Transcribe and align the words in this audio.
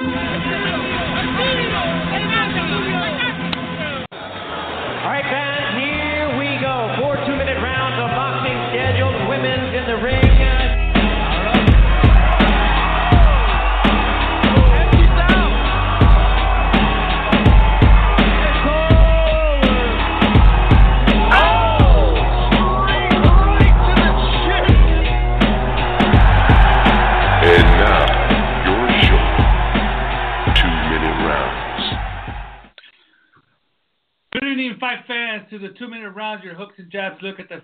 All 0.00 0.06
right, 5.06 5.24
fans, 5.24 5.49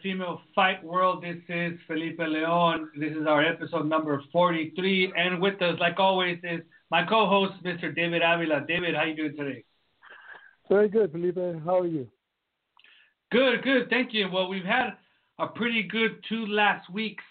female 0.07 0.41
fight 0.55 0.85
world. 0.85 1.21
This 1.21 1.39
is 1.49 1.77
Felipe 1.89 2.21
Leon. 2.21 2.91
This 2.97 3.11
is 3.11 3.27
our 3.27 3.45
episode 3.45 3.89
number 3.89 4.23
43. 4.31 5.13
And 5.17 5.43
with 5.43 5.61
us, 5.61 5.75
like 5.81 5.99
always, 5.99 6.39
is 6.45 6.61
my 6.93 7.05
co 7.05 7.27
host, 7.29 7.55
Mr. 7.65 7.93
David 7.93 8.23
Avila. 8.25 8.65
David, 8.69 8.95
how 8.95 9.03
you 9.03 9.17
doing 9.17 9.37
today? 9.37 9.65
Very 10.69 10.89
good, 10.89 11.11
Felipe. 11.11 11.61
How 11.65 11.81
are 11.81 11.89
you? 11.89 12.07
Good, 13.33 13.65
good. 13.65 13.91
Thank 13.91 14.15
you. 14.15 14.29
Well, 14.33 14.49
we've 14.49 14.65
had 14.65 14.91
a 15.41 15.49
pretty 15.49 15.83
good 15.83 16.23
two 16.29 16.47
last 16.47 16.89
weeks 16.89 17.25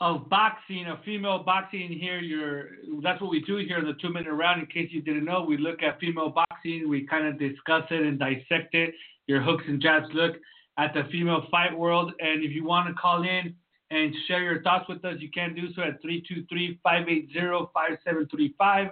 of 0.00 0.30
boxing, 0.30 0.86
of 0.86 0.98
female 1.04 1.42
boxing 1.42 1.88
here. 1.88 2.20
You're, 2.20 2.68
that's 3.02 3.20
what 3.20 3.32
we 3.32 3.40
do 3.40 3.56
here 3.56 3.80
in 3.80 3.84
the 3.84 3.94
two 4.00 4.12
minute 4.12 4.32
round. 4.32 4.60
In 4.60 4.66
case 4.66 4.90
you 4.92 5.02
didn't 5.02 5.24
know, 5.24 5.42
we 5.42 5.58
look 5.58 5.82
at 5.82 5.98
female 5.98 6.28
boxing, 6.28 6.88
we 6.88 7.04
kind 7.04 7.26
of 7.26 7.36
discuss 7.36 7.82
it 7.90 8.02
and 8.02 8.16
dissect 8.16 8.76
it. 8.76 8.94
Your 9.26 9.42
hooks 9.42 9.64
and 9.66 9.82
jabs 9.82 10.06
look 10.14 10.36
at 10.78 10.94
the 10.94 11.04
female 11.10 11.46
fight 11.50 11.76
world. 11.76 12.12
And 12.20 12.44
if 12.44 12.52
you 12.52 12.64
want 12.64 12.88
to 12.88 12.94
call 12.94 13.22
in 13.22 13.54
and 13.90 14.14
share 14.26 14.42
your 14.42 14.62
thoughts 14.62 14.88
with 14.88 15.04
us, 15.04 15.16
you 15.20 15.30
can 15.30 15.54
do 15.54 15.72
so 15.74 15.82
at 15.82 16.00
323 16.02 16.80
580 16.82 17.70
5735. 17.72 18.88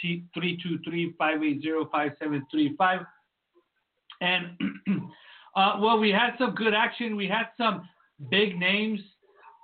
323 0.00 1.14
580 1.18 1.70
5735. 1.92 3.00
And 4.20 4.56
uh, 5.56 5.78
well, 5.80 5.98
we 5.98 6.10
had 6.10 6.30
some 6.38 6.54
good 6.54 6.74
action. 6.74 7.16
We 7.16 7.28
had 7.28 7.46
some 7.56 7.88
big 8.30 8.58
names 8.58 9.00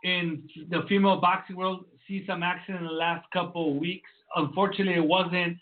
in 0.04 0.42
the 0.70 0.82
female 0.88 1.20
boxing 1.20 1.56
world. 1.56 1.84
See 2.06 2.24
some 2.26 2.42
action 2.42 2.76
in 2.76 2.84
the 2.84 2.90
last 2.90 3.30
couple 3.32 3.72
of 3.72 3.76
weeks. 3.76 4.08
Unfortunately, 4.36 4.94
it 4.94 5.04
wasn't, 5.04 5.56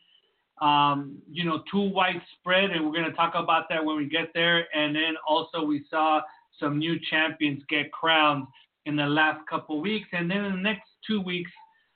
um, 0.61 1.19
you 1.31 1.45
know, 1.45 1.63
too 1.71 1.91
widespread, 1.91 2.71
and 2.71 2.85
we're 2.85 2.93
going 2.93 3.11
to 3.11 3.17
talk 3.17 3.35
about 3.35 3.69
that 3.69 3.85
when 3.85 3.97
we 3.97 4.09
get 4.09 4.31
there. 4.35 4.67
And 4.75 4.95
then 4.95 5.15
also 5.29 5.63
we 5.63 5.85
saw 5.91 6.21
some 6.59 6.79
new 6.79 6.97
champions 7.11 7.63
get 7.69 7.93
crowned 7.93 8.47
in 8.87 8.97
the 8.97 9.07
last 9.07 9.41
couple 9.49 9.81
weeks, 9.81 10.09
and 10.13 10.31
then 10.31 10.45
in 10.45 10.53
the 10.53 10.63
next 10.63 10.89
two 11.07 11.21
weeks, 11.21 11.51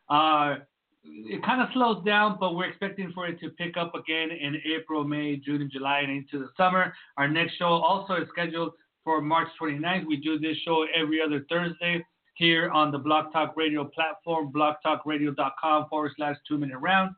uh, 0.09 0.57
it 1.03 1.43
kind 1.45 1.63
of 1.63 1.69
slows 1.73 2.05
down, 2.05 2.37
but 2.39 2.55
we're 2.55 2.69
expecting 2.69 3.11
for 3.15 3.27
it 3.27 3.41
to 3.41 3.51
pick 3.51 3.77
up 3.77 3.95
again 3.95 4.31
in 4.31 4.57
April, 4.67 5.05
May, 5.05 5.37
June, 5.37 5.63
and 5.63 5.71
July, 5.71 6.01
and 6.01 6.11
into 6.11 6.39
the 6.39 6.51
summer. 6.57 6.93
Our 7.17 7.29
next 7.29 7.57
show 7.57 7.69
also 7.69 8.15
is 8.15 8.29
scheduled 8.29 8.73
for 9.03 9.23
March 9.23 9.49
29th. 9.61 10.07
We 10.07 10.17
do 10.17 10.39
this 10.39 10.57
show 10.65 10.87
every 10.95 11.23
other 11.23 11.47
Thursday 11.49 12.05
here 12.35 12.71
on 12.71 12.91
the 12.91 12.99
Block 12.99 13.33
Talk 13.33 13.57
Radio 13.57 13.85
platform, 13.85 14.53
blocktalkradio.com 14.53 15.89
forward 15.89 16.13
slash 16.17 16.37
two 16.47 16.59
minute 16.59 16.79
round. 16.79 17.15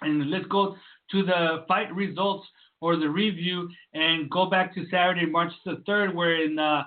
And 0.00 0.30
let's 0.30 0.46
go 0.46 0.76
to 1.10 1.22
the 1.22 1.64
fight 1.68 1.94
results 1.94 2.46
or 2.80 2.96
the 2.96 3.08
review 3.08 3.68
and 3.94 4.30
go 4.30 4.46
back 4.46 4.74
to 4.74 4.86
Saturday, 4.90 5.26
March 5.26 5.52
the 5.64 5.82
3rd, 5.88 6.14
where 6.14 6.44
in 6.44 6.58
uh, 6.58 6.82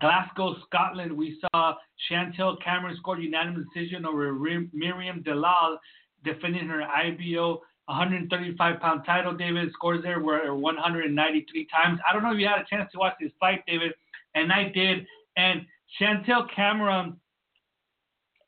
Glasgow, 0.00 0.56
Scotland, 0.66 1.12
we 1.12 1.38
saw 1.40 1.74
Chantelle 2.08 2.56
Cameron 2.64 2.96
scored 2.98 3.22
unanimous 3.22 3.66
decision 3.74 4.06
over 4.06 4.32
Miriam 4.32 5.22
Delal, 5.22 5.76
defending 6.24 6.68
her 6.68 6.82
IBO 6.82 7.60
135 7.86 8.80
pound 8.80 9.02
title. 9.04 9.34
David 9.34 9.70
scores 9.72 10.02
there 10.02 10.20
were 10.20 10.54
193 10.54 11.66
times. 11.66 12.00
I 12.08 12.12
don't 12.12 12.22
know 12.22 12.32
if 12.32 12.38
you 12.38 12.46
had 12.48 12.60
a 12.60 12.64
chance 12.68 12.90
to 12.92 12.98
watch 12.98 13.14
this 13.20 13.32
fight, 13.38 13.62
David, 13.66 13.92
and 14.34 14.52
I 14.52 14.70
did. 14.74 15.06
And 15.36 15.66
Chantelle 15.98 16.48
Cameron 16.54 17.16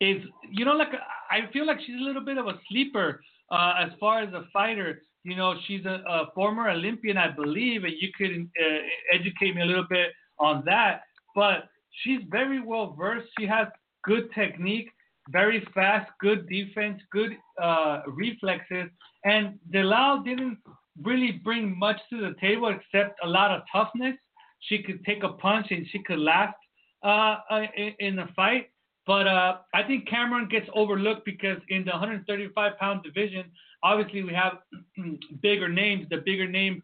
is, 0.00 0.22
you 0.50 0.64
know, 0.64 0.72
like 0.72 0.88
I 1.30 1.50
feel 1.52 1.66
like 1.66 1.78
she's 1.84 2.00
a 2.00 2.04
little 2.04 2.24
bit 2.24 2.38
of 2.38 2.46
a 2.46 2.58
sleeper 2.68 3.20
uh, 3.50 3.74
as 3.78 3.90
far 3.98 4.22
as 4.22 4.32
a 4.32 4.44
fighter. 4.52 5.02
You 5.24 5.36
know, 5.36 5.54
she's 5.66 5.84
a, 5.84 6.02
a 6.08 6.26
former 6.34 6.70
Olympian, 6.70 7.16
I 7.16 7.30
believe, 7.30 7.84
and 7.84 7.94
you 7.98 8.10
could 8.16 8.48
uh, 8.60 8.78
educate 9.12 9.56
me 9.56 9.62
a 9.62 9.66
little 9.66 9.86
bit 9.88 10.10
on 10.38 10.62
that. 10.66 11.02
But 11.34 11.68
she's 12.02 12.20
very 12.30 12.60
well 12.60 12.94
versed. 12.98 13.28
She 13.38 13.46
has 13.46 13.66
good 14.04 14.32
technique, 14.34 14.88
very 15.30 15.66
fast, 15.74 16.10
good 16.20 16.48
defense, 16.48 17.00
good 17.10 17.32
uh, 17.60 18.02
reflexes. 18.06 18.88
And 19.24 19.58
Delal 19.72 20.24
didn't 20.24 20.58
really 21.02 21.32
bring 21.32 21.76
much 21.78 22.00
to 22.10 22.20
the 22.20 22.34
table 22.40 22.68
except 22.68 23.18
a 23.22 23.28
lot 23.28 23.50
of 23.50 23.62
toughness. 23.70 24.14
She 24.60 24.82
could 24.82 25.04
take 25.04 25.22
a 25.22 25.30
punch 25.30 25.66
and 25.70 25.86
she 25.90 26.02
could 26.02 26.18
last 26.18 26.56
uh, 27.02 27.36
in, 27.76 27.92
in 27.98 28.16
the 28.16 28.28
fight. 28.34 28.70
But 29.06 29.28
uh, 29.28 29.58
I 29.72 29.84
think 29.84 30.08
Cameron 30.08 30.48
gets 30.48 30.68
overlooked 30.74 31.24
because 31.24 31.58
in 31.68 31.84
the 31.84 31.92
135 31.92 32.76
pound 32.78 33.04
division, 33.04 33.44
obviously 33.82 34.24
we 34.24 34.34
have 34.34 34.58
bigger 35.42 35.68
names. 35.68 36.06
The 36.10 36.18
bigger 36.18 36.48
name 36.48 36.82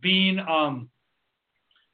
being, 0.00 0.38
um, 0.38 0.88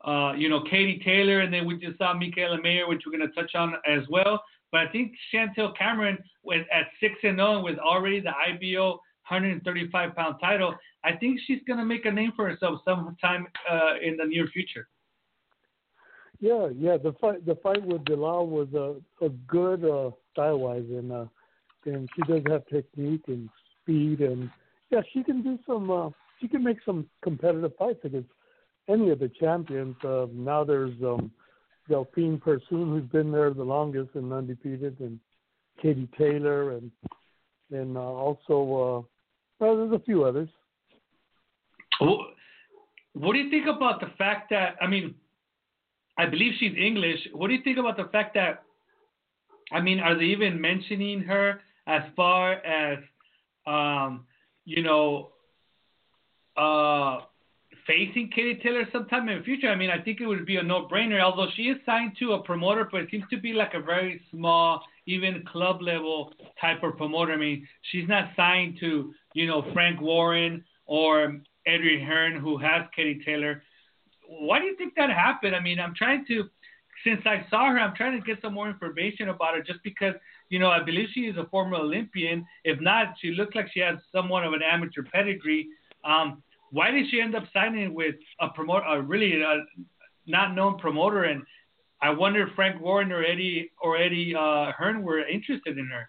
uh, 0.04 0.32
you 0.36 0.48
know, 0.48 0.62
Katie 0.64 1.00
Taylor, 1.04 1.40
and 1.40 1.52
then 1.52 1.66
we 1.66 1.78
just 1.78 1.98
saw 1.98 2.14
Mikaela 2.14 2.62
Mayer, 2.62 2.86
which 2.88 3.02
we're 3.06 3.16
going 3.16 3.28
to 3.28 3.34
touch 3.34 3.54
on 3.54 3.74
as 3.86 4.02
well. 4.10 4.42
But 4.70 4.82
I 4.82 4.88
think 4.88 5.12
Chantelle 5.32 5.72
Cameron 5.72 6.18
was 6.42 6.60
at 6.72 6.86
six 7.00 7.14
and 7.22 7.38
zero 7.38 7.62
with 7.62 7.78
already 7.78 8.20
the 8.20 8.30
IBO 8.30 9.00
135 9.28 10.14
pound 10.14 10.36
title. 10.40 10.74
I 11.04 11.12
think 11.12 11.40
she's 11.46 11.60
going 11.66 11.78
to 11.78 11.84
make 11.84 12.04
a 12.04 12.10
name 12.10 12.32
for 12.36 12.48
herself 12.48 12.80
sometime 12.84 13.46
uh, 13.70 13.94
in 14.02 14.16
the 14.16 14.24
near 14.26 14.46
future. 14.48 14.88
Yeah, 16.40 16.68
yeah. 16.74 16.96
The 16.96 17.12
fight, 17.20 17.44
the 17.44 17.56
fight 17.56 17.84
with 17.86 18.04
Bilal 18.04 18.46
was 18.46 18.68
a 18.74 19.24
a 19.24 19.28
good 19.28 19.84
uh, 19.84 20.10
style 20.32 20.58
wise, 20.58 20.86
and 20.88 21.12
uh, 21.12 21.26
and 21.84 22.08
she 22.14 22.22
does 22.22 22.42
have 22.48 22.66
technique 22.66 23.24
and 23.28 23.48
speed, 23.82 24.20
and 24.20 24.50
yeah, 24.90 25.02
she 25.12 25.22
can 25.22 25.42
do 25.42 25.58
some. 25.66 25.90
Uh, 25.90 26.10
she 26.40 26.48
can 26.48 26.64
make 26.64 26.78
some 26.86 27.06
competitive 27.22 27.72
fights 27.78 28.00
against 28.04 28.30
any 28.88 29.10
of 29.10 29.18
the 29.18 29.30
champions. 29.38 29.94
Uh, 30.02 30.26
now 30.32 30.64
there's 30.64 30.94
um, 31.02 31.30
Delphine 31.90 32.38
Persoon, 32.38 32.88
who's 32.88 33.10
been 33.10 33.30
there 33.30 33.52
the 33.52 33.62
longest 33.62 34.10
and 34.14 34.32
undefeated, 34.32 34.98
and 35.00 35.20
Katie 35.82 36.08
Taylor, 36.16 36.72
and 36.72 36.90
and 37.70 37.98
uh, 37.98 38.00
also 38.00 39.04
uh, 39.04 39.64
well, 39.64 39.76
there's 39.76 40.00
a 40.00 40.04
few 40.04 40.24
others. 40.24 40.48
What 42.00 43.32
do 43.34 43.38
you 43.38 43.50
think 43.50 43.66
about 43.66 44.00
the 44.00 44.10
fact 44.16 44.48
that 44.50 44.76
I 44.80 44.86
mean, 44.86 45.14
I 46.20 46.26
believe 46.26 46.52
she's 46.58 46.76
English. 46.76 47.20
What 47.32 47.48
do 47.48 47.54
you 47.54 47.62
think 47.62 47.78
about 47.78 47.96
the 47.96 48.08
fact 48.12 48.34
that 48.34 48.62
I 49.72 49.80
mean, 49.80 50.00
are 50.00 50.16
they 50.18 50.24
even 50.24 50.60
mentioning 50.60 51.22
her 51.22 51.60
as 51.86 52.02
far 52.16 52.54
as 52.54 52.98
um, 53.66 54.26
you 54.64 54.82
know, 54.82 55.30
uh, 56.56 57.20
facing 57.86 58.30
Katie 58.34 58.60
Taylor 58.62 58.84
sometime 58.92 59.28
in 59.28 59.38
the 59.38 59.44
future? 59.44 59.68
I 59.68 59.76
mean, 59.76 59.90
I 59.90 60.00
think 60.00 60.20
it 60.20 60.26
would 60.26 60.44
be 60.44 60.56
a 60.56 60.62
no-brainer. 60.62 61.20
Although 61.22 61.50
she 61.56 61.62
is 61.62 61.78
signed 61.86 62.12
to 62.18 62.32
a 62.32 62.42
promoter, 62.42 62.88
but 62.90 63.02
it 63.02 63.08
seems 63.10 63.24
to 63.30 63.40
be 63.40 63.52
like 63.52 63.74
a 63.74 63.80
very 63.80 64.20
small, 64.30 64.82
even 65.06 65.44
club 65.50 65.80
level 65.80 66.34
type 66.60 66.82
of 66.82 66.96
promoter. 66.96 67.32
I 67.32 67.36
mean, 67.36 67.66
she's 67.90 68.08
not 68.08 68.30
signed 68.36 68.76
to 68.80 69.14
you 69.34 69.46
know 69.46 69.64
Frank 69.72 70.00
Warren 70.00 70.64
or 70.86 71.40
Eddie 71.66 72.04
Hearn, 72.04 72.40
who 72.40 72.58
has 72.58 72.82
Katie 72.94 73.22
Taylor. 73.24 73.62
Why 74.30 74.60
do 74.60 74.66
you 74.66 74.76
think 74.76 74.94
that 74.94 75.10
happened? 75.10 75.56
I 75.56 75.60
mean, 75.60 75.80
I'm 75.80 75.94
trying 75.94 76.24
to, 76.28 76.44
since 77.04 77.20
I 77.24 77.44
saw 77.50 77.68
her, 77.70 77.80
I'm 77.80 77.96
trying 77.96 78.18
to 78.18 78.24
get 78.24 78.40
some 78.40 78.54
more 78.54 78.70
information 78.70 79.28
about 79.28 79.54
her 79.54 79.62
just 79.62 79.80
because, 79.82 80.14
you 80.50 80.60
know, 80.60 80.70
I 80.70 80.82
believe 80.82 81.08
she 81.12 81.22
is 81.22 81.36
a 81.36 81.46
former 81.46 81.76
Olympian. 81.76 82.46
If 82.62 82.80
not, 82.80 83.14
she 83.20 83.32
looks 83.32 83.56
like 83.56 83.68
she 83.74 83.80
has 83.80 83.96
somewhat 84.12 84.44
of 84.44 84.52
an 84.52 84.60
amateur 84.62 85.02
pedigree. 85.12 85.68
Um, 86.04 86.44
why 86.70 86.92
did 86.92 87.10
she 87.10 87.20
end 87.20 87.34
up 87.34 87.42
signing 87.52 87.92
with 87.92 88.14
a 88.40 88.48
promoter, 88.50 88.86
a 88.86 89.02
really 89.02 89.42
uh, 89.42 89.56
not 90.26 90.54
known 90.54 90.78
promoter? 90.78 91.24
And 91.24 91.42
I 92.00 92.10
wonder 92.10 92.46
if 92.46 92.54
Frank 92.54 92.80
Warren 92.80 93.10
or 93.10 93.24
Eddie 93.24 93.72
or 93.82 93.96
Eddie 93.96 94.34
uh, 94.36 94.70
Hearn 94.78 95.02
were 95.02 95.26
interested 95.26 95.76
in 95.76 95.88
her. 95.88 96.08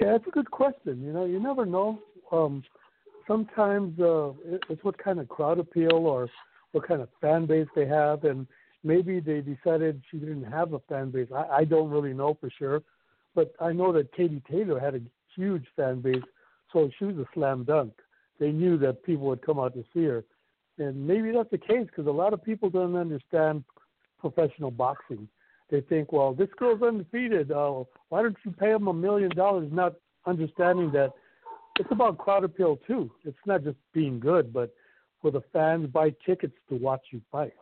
Yeah, 0.00 0.12
that's 0.12 0.26
a 0.26 0.32
good 0.32 0.50
question. 0.50 1.00
You 1.00 1.12
know, 1.12 1.26
you 1.26 1.38
never 1.38 1.64
know. 1.64 2.00
Um, 2.32 2.64
sometimes 3.28 4.00
uh, 4.00 4.32
it's 4.68 4.82
what 4.82 4.98
kind 4.98 5.20
of 5.20 5.28
crowd 5.28 5.60
appeal 5.60 5.92
or 5.92 6.28
what 6.72 6.86
kind 6.86 7.00
of 7.00 7.08
fan 7.20 7.46
base 7.46 7.68
they 7.74 7.86
have, 7.86 8.24
and 8.24 8.46
maybe 8.82 9.20
they 9.20 9.40
decided 9.40 10.02
she 10.10 10.18
didn't 10.18 10.44
have 10.44 10.72
a 10.72 10.80
fan 10.80 11.10
base. 11.10 11.28
I, 11.34 11.58
I 11.58 11.64
don't 11.64 11.90
really 11.90 12.14
know 12.14 12.36
for 12.40 12.50
sure, 12.50 12.82
but 13.34 13.54
I 13.60 13.72
know 13.72 13.92
that 13.92 14.12
Katie 14.14 14.42
Taylor 14.50 14.80
had 14.80 14.94
a 14.94 15.00
huge 15.36 15.64
fan 15.76 16.00
base, 16.00 16.22
so 16.72 16.90
she 16.98 17.04
was 17.04 17.16
a 17.16 17.26
slam 17.34 17.64
dunk. 17.64 17.92
They 18.40 18.50
knew 18.50 18.76
that 18.78 19.04
people 19.04 19.26
would 19.26 19.44
come 19.44 19.58
out 19.58 19.74
to 19.74 19.84
see 19.94 20.04
her, 20.04 20.24
and 20.78 21.06
maybe 21.06 21.30
that's 21.30 21.50
the 21.50 21.58
case 21.58 21.86
because 21.86 22.06
a 22.06 22.10
lot 22.10 22.32
of 22.32 22.42
people 22.42 22.70
don't 22.70 22.96
understand 22.96 23.64
professional 24.18 24.70
boxing. 24.70 25.28
They 25.70 25.80
think, 25.80 26.12
well, 26.12 26.34
this 26.34 26.48
girl's 26.58 26.82
undefeated. 26.82 27.50
Uh, 27.50 27.84
why 28.08 28.22
don't 28.22 28.36
you 28.44 28.52
pay 28.52 28.72
them 28.72 28.88
a 28.88 28.92
million 28.92 29.30
dollars? 29.34 29.68
Not 29.72 29.94
understanding 30.26 30.92
that 30.92 31.12
it's 31.78 31.90
about 31.90 32.18
crowd 32.18 32.44
appeal 32.44 32.78
too. 32.86 33.10
It's 33.24 33.36
not 33.46 33.64
just 33.64 33.78
being 33.92 34.20
good, 34.20 34.52
but 34.52 34.74
for 35.22 35.30
the 35.30 35.40
fans 35.52 35.86
buy 35.86 36.12
tickets 36.26 36.56
to 36.68 36.74
watch 36.76 37.02
you 37.12 37.22
fight. 37.30 37.54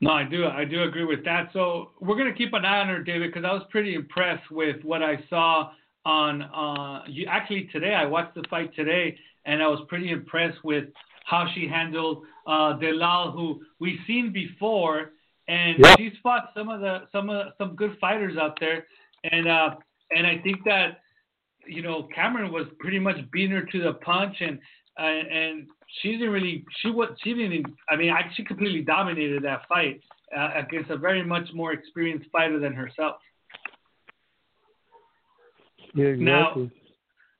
No, 0.00 0.10
I 0.10 0.24
do. 0.24 0.46
I 0.46 0.64
do 0.64 0.82
agree 0.82 1.04
with 1.04 1.24
that. 1.24 1.50
So 1.52 1.92
we're 2.00 2.16
gonna 2.16 2.34
keep 2.34 2.52
an 2.52 2.64
eye 2.64 2.80
on 2.80 2.88
her, 2.88 3.02
David, 3.02 3.32
because 3.32 3.44
I 3.44 3.52
was 3.52 3.62
pretty 3.70 3.94
impressed 3.94 4.50
with 4.50 4.82
what 4.82 5.02
I 5.02 5.22
saw 5.30 5.70
on. 6.04 6.42
Uh, 6.42 7.04
you 7.06 7.26
actually 7.26 7.68
today 7.72 7.94
I 7.94 8.04
watched 8.04 8.34
the 8.34 8.42
fight 8.50 8.74
today, 8.74 9.16
and 9.44 9.62
I 9.62 9.68
was 9.68 9.80
pretty 9.88 10.10
impressed 10.10 10.62
with 10.64 10.86
how 11.24 11.48
she 11.54 11.66
handled 11.66 12.24
uh, 12.46 12.76
Delal, 12.78 13.32
who 13.32 13.62
we've 13.78 14.00
seen 14.06 14.32
before, 14.32 15.12
and 15.48 15.78
Yeah. 15.78 15.94
she's 15.96 16.12
fought 16.22 16.50
some 16.54 16.68
of 16.68 16.80
the 16.80 17.06
some 17.12 17.30
of 17.30 17.52
some 17.56 17.74
good 17.76 17.96
fighters 18.00 18.36
out 18.36 18.58
there, 18.60 18.86
and 19.30 19.46
uh, 19.46 19.76
and 20.14 20.26
I 20.26 20.38
think 20.38 20.64
that 20.64 21.00
you 21.66 21.80
know 21.82 22.08
Cameron 22.14 22.52
was 22.52 22.66
pretty 22.78 22.98
much 22.98 23.16
beating 23.30 23.52
her 23.52 23.62
to 23.62 23.80
the 23.80 23.94
punch, 23.94 24.36
and 24.40 24.58
uh, 24.98 25.02
and 25.02 25.66
she 26.00 26.12
didn't 26.12 26.30
really 26.30 26.64
she 26.80 26.90
was 26.90 27.10
she 27.22 27.34
didn't 27.34 27.66
I 27.90 27.96
mean 27.96 28.10
I, 28.10 28.30
she 28.34 28.44
completely 28.44 28.82
dominated 28.82 29.42
that 29.44 29.62
fight 29.68 30.00
uh, 30.36 30.50
against 30.54 30.90
a 30.90 30.96
very 30.96 31.22
much 31.24 31.48
more 31.52 31.72
experienced 31.72 32.28
fighter 32.30 32.58
than 32.58 32.72
herself. 32.72 33.16
Yeah, 35.94 36.06
exactly. 36.06 36.24
Now- 36.64 36.70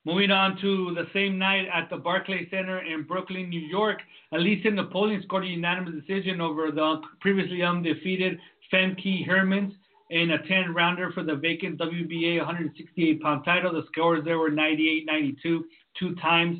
Moving 0.07 0.29
on 0.29 0.55
to 0.61 0.93
the 0.93 1.07
same 1.13 1.39
night 1.39 1.67
at 1.73 1.89
the 1.89 1.97
Barclays 1.97 2.47
Center 2.51 2.83
in 2.85 3.01
Brooklyn, 3.01 3.49
New 3.49 3.59
York, 3.59 3.97
Alicia 4.33 4.69
Napoleon 4.69 5.23
scored 5.23 5.45
a 5.45 5.47
unanimous 5.47 5.95
decision 5.95 6.39
over 6.41 6.69
the 6.69 7.01
previously 7.21 7.63
undefeated 7.63 8.37
Femke 8.71 9.27
Hermans 9.27 9.71
in 10.11 10.29
a 10.29 10.47
10 10.47 10.75
rounder 10.75 11.11
for 11.11 11.23
the 11.23 11.33
vacant 11.35 11.79
WBA 11.79 12.37
168 12.37 13.19
pound 13.19 13.45
title. 13.45 13.73
The 13.73 13.83
scores 13.91 14.23
there 14.23 14.37
were 14.37 14.51
98 14.51 15.07
92 15.07 15.65
two 15.99 16.13
times 16.15 16.59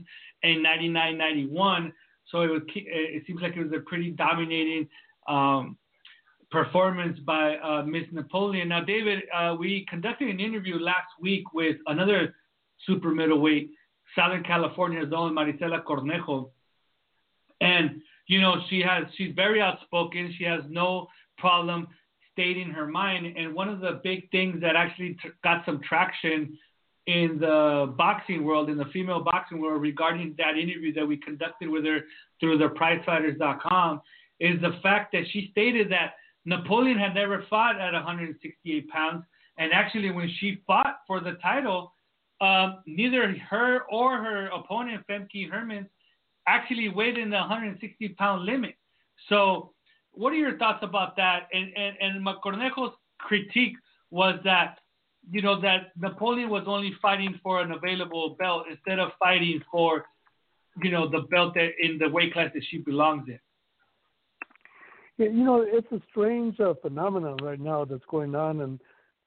and 0.53 0.63
99 0.63 1.17
91. 1.17 1.93
So 2.31 2.41
it, 2.41 2.49
was, 2.49 2.61
it 2.75 3.23
seems 3.27 3.41
like 3.41 3.55
it 3.55 3.63
was 3.63 3.73
a 3.73 3.81
pretty 3.81 4.11
dominating 4.11 4.87
um, 5.27 5.77
performance 6.51 7.19
by 7.19 7.57
uh, 7.57 7.83
Miss 7.83 8.05
Napoleon. 8.11 8.69
Now, 8.69 8.83
David, 8.83 9.23
uh, 9.33 9.55
we 9.57 9.85
conducted 9.89 10.29
an 10.29 10.39
interview 10.39 10.79
last 10.79 11.09
week 11.19 11.53
with 11.53 11.77
another 11.87 12.35
super 12.85 13.11
middleweight, 13.11 13.71
Southern 14.15 14.43
California's 14.43 15.11
own 15.15 15.33
Marisela 15.33 15.83
Cornejo. 15.83 16.49
And, 17.61 18.01
you 18.27 18.41
know, 18.41 18.55
she 18.69 18.81
has 18.81 19.03
she's 19.15 19.33
very 19.35 19.61
outspoken. 19.61 20.33
She 20.37 20.43
has 20.43 20.61
no 20.69 21.07
problem 21.37 21.87
stating 22.31 22.69
her 22.71 22.85
mind. 22.85 23.37
And 23.37 23.53
one 23.53 23.69
of 23.69 23.79
the 23.79 24.01
big 24.03 24.29
things 24.31 24.61
that 24.61 24.75
actually 24.75 25.17
t- 25.21 25.29
got 25.43 25.65
some 25.65 25.79
traction 25.87 26.57
in 27.07 27.37
the 27.39 27.93
boxing 27.97 28.43
world, 28.43 28.69
in 28.69 28.77
the 28.77 28.85
female 28.85 29.21
boxing 29.21 29.61
world, 29.61 29.81
regarding 29.81 30.33
that 30.37 30.57
interview 30.57 30.93
that 30.93 31.07
we 31.07 31.17
conducted 31.17 31.69
with 31.69 31.85
her 31.85 32.01
through 32.39 32.57
the 32.57 32.69
prizefighters.com, 32.69 34.01
is 34.39 34.59
the 34.61 34.79
fact 34.81 35.11
that 35.11 35.23
she 35.31 35.49
stated 35.51 35.91
that 35.91 36.15
Napoleon 36.45 36.97
had 36.97 37.13
never 37.13 37.45
fought 37.49 37.79
at 37.79 37.93
168 37.93 38.89
pounds. 38.89 39.23
And 39.57 39.71
actually, 39.71 40.11
when 40.11 40.29
she 40.39 40.61
fought 40.67 40.99
for 41.07 41.19
the 41.19 41.33
title, 41.41 41.93
um, 42.41 42.81
neither 42.85 43.33
her 43.49 43.81
or 43.89 44.17
her 44.17 44.47
opponent, 44.47 45.05
Femke 45.09 45.49
Hermans, 45.49 45.87
actually 46.47 46.89
weighed 46.89 47.17
in 47.17 47.29
the 47.29 47.37
160 47.37 48.09
pound 48.09 48.45
limit. 48.45 48.75
So, 49.29 49.71
what 50.11 50.33
are 50.33 50.37
your 50.37 50.57
thoughts 50.57 50.79
about 50.81 51.15
that? 51.17 51.47
And 51.53 51.71
and 51.75 51.95
and 52.01 52.27
Cornejo's 52.43 52.95
critique 53.19 53.75
was 54.11 54.39
that 54.43 54.79
you 55.31 55.41
know 55.41 55.59
that 55.61 55.91
Napoleon 55.99 56.49
was 56.49 56.63
only 56.67 56.93
fighting 57.01 57.39
for 57.41 57.61
an 57.61 57.71
available 57.71 58.35
belt 58.37 58.65
instead 58.69 58.99
of 58.99 59.11
fighting 59.19 59.61
for 59.71 60.05
you 60.81 60.91
know 60.91 61.09
the 61.09 61.21
belt 61.31 61.53
that 61.55 61.71
in 61.79 61.97
the 61.97 62.09
weight 62.09 62.33
class 62.33 62.51
that 62.53 62.63
she 62.69 62.77
belongs 62.77 63.27
in. 63.27 63.39
Yeah, 65.17 65.29
you 65.29 65.45
know, 65.45 65.65
it's 65.65 65.91
a 65.91 66.01
strange 66.11 66.59
uh, 66.59 66.73
phenomenon 66.81 67.37
right 67.41 67.59
now 67.59 67.85
that's 67.85 68.03
going 68.09 68.35
on 68.35 68.59
in 68.59 68.79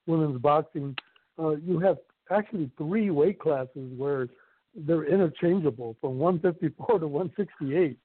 women's 0.05 0.39
boxing. 0.39 0.95
Uh, 1.37 1.55
you 1.55 1.79
have 1.79 1.97
actually 2.31 2.69
three 2.77 3.09
weight 3.09 3.39
classes 3.39 3.91
where 3.97 4.27
they're 4.75 5.05
interchangeable 5.05 5.95
from 5.99 6.19
154 6.19 6.99
to 6.99 7.07
168. 7.07 7.97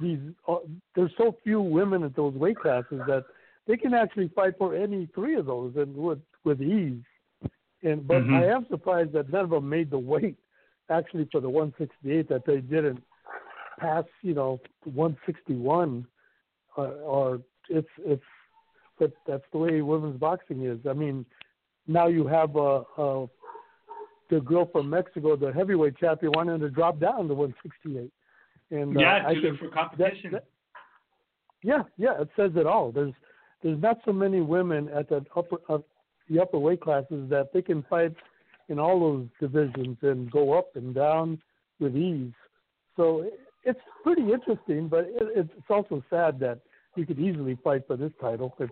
These 0.00 0.18
uh, 0.48 0.56
there's 0.96 1.12
so 1.16 1.36
few 1.44 1.60
women 1.60 2.02
at 2.02 2.16
those 2.16 2.34
weight 2.34 2.58
classes 2.58 3.00
that 3.06 3.24
they 3.66 3.76
can 3.76 3.94
actually 3.94 4.28
fight 4.34 4.54
for 4.58 4.74
any 4.74 5.08
three 5.14 5.36
of 5.36 5.46
those 5.46 5.74
and 5.76 5.94
with 5.94 6.18
with 6.44 6.60
ease. 6.60 7.02
And 7.82 8.06
but 8.06 8.22
Mhm. 8.22 8.34
I 8.34 8.46
am 8.46 8.66
surprised 8.68 9.12
that 9.12 9.30
none 9.30 9.44
of 9.44 9.50
them 9.50 9.68
made 9.68 9.90
the 9.90 9.98
weight 9.98 10.36
actually 10.88 11.26
for 11.26 11.40
the 11.40 11.48
168 11.48 12.28
that 12.28 12.44
they 12.44 12.60
didn't 12.60 13.02
pass. 13.78 14.04
You 14.22 14.34
know, 14.34 14.60
161 14.84 16.06
uh, 16.76 16.82
or 16.82 17.40
it's 17.68 17.88
it's 17.98 18.24
but 18.98 19.12
that's 19.26 19.44
the 19.52 19.58
way 19.58 19.80
women's 19.80 20.18
boxing 20.18 20.66
is. 20.66 20.78
I 20.86 20.92
mean, 20.92 21.24
now 21.86 22.06
you 22.06 22.26
have 22.26 22.54
uh, 22.54 22.84
uh, 22.98 23.26
the 24.28 24.40
girl 24.40 24.66
from 24.70 24.90
Mexico, 24.90 25.36
the 25.36 25.52
heavyweight 25.52 25.96
champion, 25.96 26.32
wanting 26.34 26.60
to 26.60 26.68
drop 26.68 27.00
down 27.00 27.26
to 27.28 27.34
168. 27.34 28.12
And 28.70 28.96
uh, 28.96 29.00
yeah, 29.00 29.24
I 29.26 29.34
to, 29.34 29.40
think 29.40 29.58
for 29.58 29.68
competition. 29.68 30.32
that, 30.32 30.44
yeah, 31.62 31.82
yeah, 31.96 32.20
it 32.20 32.28
says 32.36 32.52
it 32.56 32.66
all. 32.66 32.92
There's 32.92 33.14
there's 33.62 33.80
not 33.80 33.98
so 34.04 34.12
many 34.12 34.40
women 34.40 34.88
at 34.88 35.08
the 35.08 35.24
upper 35.34 35.56
uh, 35.68 35.78
the 36.30 36.40
upper 36.40 36.58
weight 36.58 36.80
classes 36.80 37.28
that 37.28 37.52
they 37.52 37.60
can 37.60 37.82
fight 37.90 38.14
in 38.68 38.78
all 38.78 39.00
those 39.00 39.26
divisions 39.40 39.98
and 40.02 40.30
go 40.30 40.56
up 40.56 40.76
and 40.76 40.94
down 40.94 41.40
with 41.80 41.96
ease. 41.96 42.32
So 42.96 43.28
it's 43.64 43.80
pretty 44.02 44.32
interesting, 44.32 44.88
but 44.88 45.00
it, 45.00 45.28
it's 45.36 45.50
also 45.68 46.02
sad 46.08 46.38
that 46.40 46.60
you 46.96 47.04
could 47.04 47.18
easily 47.18 47.58
fight 47.62 47.82
for 47.86 47.96
this 47.96 48.12
title 48.20 48.54
if 48.58 48.70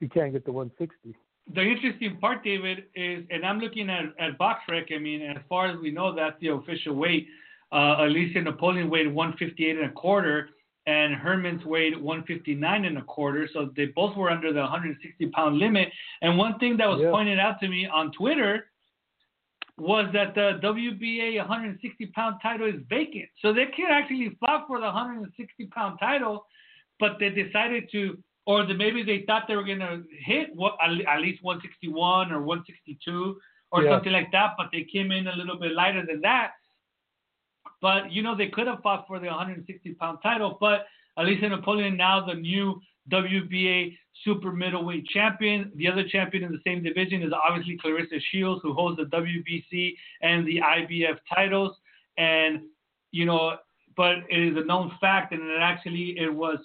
you 0.00 0.08
can't 0.08 0.32
get 0.32 0.44
the 0.44 0.52
160. 0.52 1.16
the 1.54 1.62
interesting 1.62 2.18
part, 2.18 2.44
David, 2.44 2.84
is, 2.94 3.24
and 3.30 3.46
I'm 3.46 3.60
looking 3.60 3.88
at, 3.88 4.04
at 4.18 4.38
BoxRec. 4.38 4.94
I 4.94 4.98
mean, 4.98 5.22
as 5.22 5.36
far 5.48 5.68
as 5.68 5.78
we 5.80 5.90
know, 5.90 6.14
that's 6.14 6.38
the 6.40 6.48
official 6.48 6.94
weight. 6.94 7.28
Uh, 7.72 7.96
Alicia 8.00 8.42
Napoleon 8.42 8.90
weighed 8.90 9.12
158 9.12 9.76
and 9.76 9.86
a 9.86 9.92
quarter, 9.92 10.50
and 10.86 11.14
Hermans 11.16 11.64
weighed 11.64 12.00
159 12.00 12.84
and 12.84 12.98
a 12.98 13.02
quarter. 13.02 13.48
So 13.52 13.70
they 13.76 13.86
both 13.86 14.16
were 14.16 14.30
under 14.30 14.52
the 14.52 14.60
160 14.60 15.26
pound 15.30 15.58
limit. 15.58 15.92
And 16.22 16.38
one 16.38 16.58
thing 16.58 16.76
that 16.76 16.88
was 16.88 17.00
Yeah. 17.00 17.10
pointed 17.10 17.38
out 17.40 17.58
to 17.60 17.68
me 17.68 17.86
on 17.86 18.12
Twitter 18.12 18.70
was 19.78 20.10
that 20.12 20.34
the 20.34 20.58
WBA 20.62 21.38
160 21.38 22.06
pound 22.06 22.36
title 22.40 22.66
is 22.66 22.80
vacant. 22.88 23.28
So 23.42 23.52
they 23.52 23.66
could 23.66 23.90
actually 23.90 24.30
fight 24.40 24.64
for 24.66 24.78
the 24.80 24.86
160 24.86 25.66
pound 25.66 25.98
title, 25.98 26.46
but 26.98 27.18
they 27.18 27.30
decided 27.30 27.90
to 27.92 28.22
or 28.48 28.64
the, 28.64 28.74
maybe 28.74 29.02
they 29.02 29.22
thought 29.26 29.48
they 29.48 29.56
were 29.56 29.64
going 29.64 29.80
to 29.80 30.04
hit 30.16 30.54
what, 30.54 30.76
at 30.80 31.00
at 31.00 31.20
least 31.20 31.42
161 31.42 32.30
or 32.30 32.42
162 32.42 33.40
or 33.72 33.82
Yeah. 33.82 33.90
something 33.90 34.12
like 34.12 34.30
that, 34.30 34.54
but 34.56 34.70
they 34.70 34.84
came 34.84 35.10
in 35.10 35.26
a 35.26 35.34
little 35.34 35.56
bit 35.58 35.72
lighter 35.72 36.06
than 36.06 36.20
that. 36.20 36.52
But 37.80 38.12
you 38.12 38.22
know 38.22 38.36
they 38.36 38.48
could 38.48 38.66
have 38.66 38.80
fought 38.82 39.06
for 39.06 39.18
the 39.18 39.26
160 39.26 39.94
pound 39.94 40.18
title, 40.22 40.56
but 40.60 40.86
Alicia 41.16 41.48
Napoleon 41.48 41.96
now 41.96 42.24
the 42.24 42.34
new 42.34 42.80
WBA 43.10 43.96
super 44.24 44.52
middleweight 44.52 45.06
champion. 45.06 45.70
The 45.76 45.88
other 45.88 46.04
champion 46.08 46.44
in 46.44 46.52
the 46.52 46.60
same 46.66 46.82
division 46.82 47.22
is 47.22 47.32
obviously 47.32 47.78
Claressa 47.78 48.20
Shields, 48.30 48.60
who 48.62 48.72
holds 48.72 48.96
the 48.96 49.04
WBC 49.04 49.94
and 50.22 50.46
the 50.46 50.60
IBF 50.60 51.18
titles. 51.32 51.76
And 52.18 52.62
you 53.12 53.24
know, 53.24 53.56
but 53.96 54.18
it 54.28 54.38
is 54.38 54.56
a 54.56 54.64
known 54.64 54.92
fact, 55.00 55.32
and 55.32 55.42
it 55.42 55.60
actually 55.60 56.18
it 56.18 56.32
was 56.32 56.58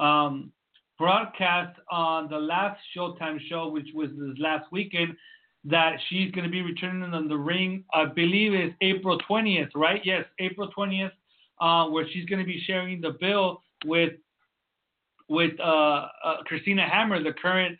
um, 0.00 0.52
broadcast 0.98 1.78
on 1.90 2.28
the 2.28 2.38
last 2.38 2.80
Showtime 2.96 3.38
show, 3.48 3.68
which 3.68 3.88
was 3.94 4.10
this 4.10 4.38
last 4.38 4.70
weekend, 4.72 5.16
that 5.70 5.96
she's 6.08 6.30
going 6.32 6.44
to 6.44 6.50
be 6.50 6.62
returning 6.62 7.12
on 7.14 7.28
the 7.28 7.36
ring. 7.36 7.84
I 7.92 8.06
believe 8.06 8.54
it's 8.54 8.74
April 8.80 9.18
20th, 9.28 9.70
right? 9.74 10.00
Yes, 10.04 10.24
April 10.38 10.70
20th, 10.76 11.10
uh, 11.60 11.90
where 11.90 12.06
she's 12.12 12.24
going 12.26 12.38
to 12.38 12.46
be 12.46 12.62
sharing 12.66 13.00
the 13.00 13.16
bill 13.20 13.62
with 13.84 14.12
with 15.30 15.52
uh, 15.60 16.06
uh, 16.24 16.36
Christina 16.46 16.88
Hammer, 16.88 17.22
the 17.22 17.34
current 17.34 17.78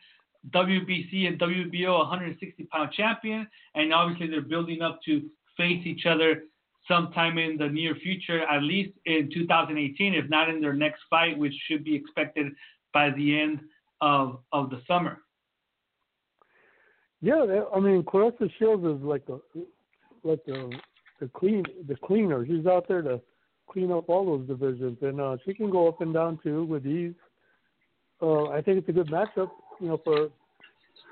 WBC 0.50 1.26
and 1.26 1.38
WBO 1.40 1.98
160 1.98 2.64
pound 2.64 2.92
champion, 2.92 3.46
and 3.74 3.92
obviously 3.92 4.28
they're 4.28 4.42
building 4.42 4.82
up 4.82 5.00
to 5.06 5.22
face 5.56 5.84
each 5.86 6.04
other 6.04 6.42
sometime 6.86 7.38
in 7.38 7.56
the 7.56 7.68
near 7.68 7.94
future, 7.94 8.42
at 8.46 8.62
least 8.62 8.92
in 9.06 9.30
2018, 9.32 10.14
if 10.14 10.28
not 10.28 10.50
in 10.50 10.60
their 10.60 10.74
next 10.74 11.00
fight, 11.08 11.38
which 11.38 11.54
should 11.66 11.84
be 11.84 11.94
expected 11.94 12.52
by 12.92 13.10
the 13.10 13.38
end 13.38 13.60
of 14.00 14.40
of 14.52 14.68
the 14.68 14.82
summer. 14.86 15.22
Yeah, 17.20 17.62
I 17.74 17.80
mean, 17.80 18.02
Claressa 18.04 18.50
Shields 18.58 18.84
is 18.84 19.02
like 19.02 19.24
a 19.28 19.38
like 20.22 20.40
a 20.48 20.70
the 21.20 21.28
clean 21.34 21.64
the 21.88 21.96
cleaner. 21.96 22.46
She's 22.46 22.66
out 22.66 22.86
there 22.86 23.02
to 23.02 23.20
clean 23.70 23.90
up 23.90 24.08
all 24.08 24.24
those 24.24 24.46
divisions, 24.46 24.98
and 25.02 25.20
uh, 25.20 25.36
she 25.44 25.54
can 25.54 25.70
go 25.70 25.88
up 25.88 26.00
and 26.00 26.14
down 26.14 26.38
too 26.42 26.64
with 26.64 26.86
ease. 26.86 27.14
Uh, 28.22 28.48
I 28.48 28.62
think 28.62 28.78
it's 28.78 28.88
a 28.88 28.92
good 28.92 29.08
matchup, 29.08 29.50
you 29.80 29.88
know, 29.88 30.00
for 30.04 30.28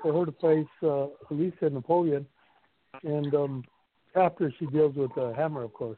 for 0.01 0.13
her 0.13 0.25
to 0.25 0.31
face 0.33 0.67
uh, 0.83 1.07
Alicia 1.29 1.69
Napoleon, 1.69 2.25
and 3.03 3.33
um, 3.33 3.63
after 4.15 4.53
she 4.59 4.65
deals 4.67 4.95
with 4.95 5.11
uh, 5.17 5.33
Hammer, 5.33 5.63
of 5.63 5.73
course. 5.73 5.97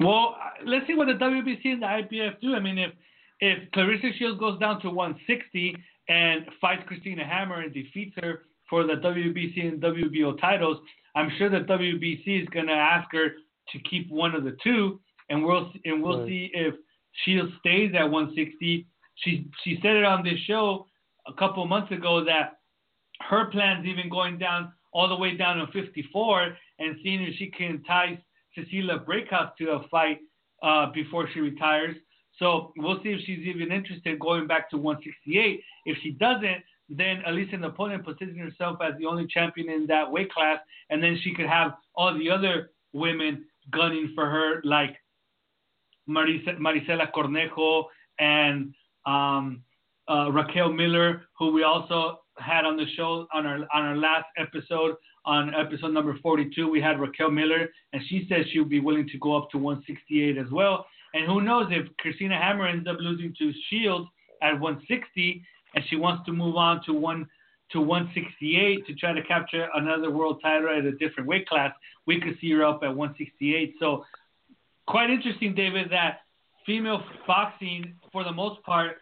Well, 0.00 0.36
let's 0.66 0.86
see 0.86 0.94
what 0.94 1.06
the 1.06 1.12
WBC 1.14 1.64
and 1.64 1.82
the 1.82 1.86
IBF 1.86 2.40
do. 2.40 2.54
I 2.54 2.60
mean, 2.60 2.78
if 2.78 2.92
if 3.40 3.70
Claressa 3.70 4.16
Shields 4.18 4.38
goes 4.38 4.58
down 4.58 4.80
to 4.82 4.90
160 4.90 5.76
and 6.08 6.46
fights 6.60 6.82
Christina 6.86 7.24
Hammer 7.24 7.60
and 7.60 7.72
defeats 7.72 8.14
her 8.22 8.42
for 8.68 8.84
the 8.84 8.94
WBC 8.94 9.66
and 9.66 9.82
WBO 9.82 10.40
titles, 10.40 10.78
I'm 11.14 11.30
sure 11.38 11.48
that 11.50 11.66
WBC 11.66 12.42
is 12.42 12.48
going 12.48 12.66
to 12.66 12.72
ask 12.72 13.08
her 13.12 13.28
to 13.72 13.78
keep 13.90 14.10
one 14.10 14.34
of 14.34 14.44
the 14.44 14.56
two, 14.62 15.00
and 15.30 15.44
we'll 15.44 15.72
and 15.84 16.02
we'll 16.02 16.20
right. 16.20 16.28
see 16.28 16.50
if 16.52 16.74
Shields 17.24 17.52
stays 17.60 17.92
at 17.98 18.10
160. 18.10 18.86
She 19.16 19.48
she 19.62 19.78
said 19.80 19.96
it 19.96 20.04
on 20.04 20.24
this 20.24 20.38
show 20.46 20.86
a 21.26 21.32
couple 21.34 21.64
months 21.66 21.92
ago 21.92 22.24
that 22.24 22.58
her 23.28 23.46
plans 23.50 23.86
even 23.86 24.10
going 24.10 24.38
down 24.38 24.72
all 24.92 25.08
the 25.08 25.16
way 25.16 25.36
down 25.36 25.58
to 25.58 25.66
54 25.72 26.56
and 26.78 26.96
seeing 27.02 27.22
if 27.22 27.34
she 27.36 27.50
can 27.50 27.66
entice 27.66 28.18
Cecilia 28.54 28.98
Brækhus 28.98 29.56
to 29.58 29.70
a 29.72 29.88
fight 29.88 30.18
uh, 30.62 30.90
before 30.92 31.28
she 31.32 31.40
retires. 31.40 31.96
So 32.38 32.72
we'll 32.76 33.02
see 33.02 33.10
if 33.10 33.20
she's 33.24 33.46
even 33.46 33.70
interested 33.70 34.18
going 34.18 34.46
back 34.46 34.70
to 34.70 34.76
168. 34.76 35.62
If 35.86 35.98
she 36.02 36.12
doesn't, 36.12 36.62
then 36.88 37.22
Alicia 37.26 37.56
Napoleon 37.56 38.02
positions 38.02 38.38
herself 38.38 38.78
as 38.82 38.94
the 38.98 39.06
only 39.06 39.26
champion 39.26 39.70
in 39.70 39.86
that 39.86 40.10
weight 40.10 40.32
class, 40.32 40.58
and 40.90 41.02
then 41.02 41.18
she 41.22 41.34
could 41.34 41.46
have 41.46 41.74
all 41.94 42.16
the 42.16 42.28
other 42.28 42.70
women 42.92 43.44
gunning 43.72 44.12
for 44.14 44.28
her, 44.28 44.60
like 44.64 44.96
Marisa, 46.08 46.58
Marisela 46.58 47.10
Cornejo 47.12 47.84
and 48.18 48.74
um, 49.06 49.62
uh, 50.08 50.30
Raquel 50.30 50.72
Miller, 50.72 51.22
who 51.38 51.52
we 51.52 51.62
also 51.62 52.20
had 52.38 52.64
on 52.64 52.76
the 52.76 52.86
show 52.96 53.26
on 53.32 53.46
our 53.46 53.58
on 53.72 53.82
our 53.82 53.96
last 53.96 54.26
episode, 54.36 54.96
on 55.24 55.54
episode 55.54 55.92
number 55.92 56.16
42. 56.22 56.68
We 56.68 56.80
had 56.80 57.00
Raquel 57.00 57.30
Miller, 57.30 57.68
and 57.92 58.02
she 58.08 58.26
said 58.28 58.44
she 58.52 58.58
would 58.58 58.68
be 58.68 58.80
willing 58.80 59.08
to 59.08 59.18
go 59.18 59.36
up 59.36 59.50
to 59.50 59.58
168 59.58 60.36
as 60.36 60.50
well. 60.50 60.86
And 61.14 61.26
who 61.26 61.40
knows 61.40 61.68
if 61.70 61.86
Christina 61.98 62.36
Hammer 62.36 62.66
ends 62.66 62.86
up 62.88 62.96
losing 62.98 63.34
to 63.38 63.52
Shields 63.70 64.08
at 64.42 64.60
160, 64.60 65.42
and 65.74 65.84
she 65.88 65.96
wants 65.96 66.26
to 66.26 66.32
move 66.32 66.56
on 66.56 66.84
to 66.84 66.92
one 66.92 67.26
to 67.72 67.80
168 67.80 68.86
to 68.86 68.94
try 68.94 69.12
to 69.12 69.22
capture 69.22 69.68
another 69.74 70.10
world 70.10 70.40
title 70.42 70.68
at 70.68 70.84
a 70.84 70.92
different 70.92 71.26
weight 71.26 71.48
class, 71.48 71.72
we 72.06 72.20
could 72.20 72.36
see 72.40 72.50
her 72.52 72.64
up 72.64 72.80
at 72.82 72.94
168. 72.94 73.74
So 73.80 74.04
quite 74.86 75.08
interesting, 75.08 75.54
David, 75.54 75.90
that 75.90 76.20
female 76.66 77.02
boxing, 77.26 77.94
for 78.12 78.22
the 78.22 78.32
most 78.32 78.62
part, 78.62 78.98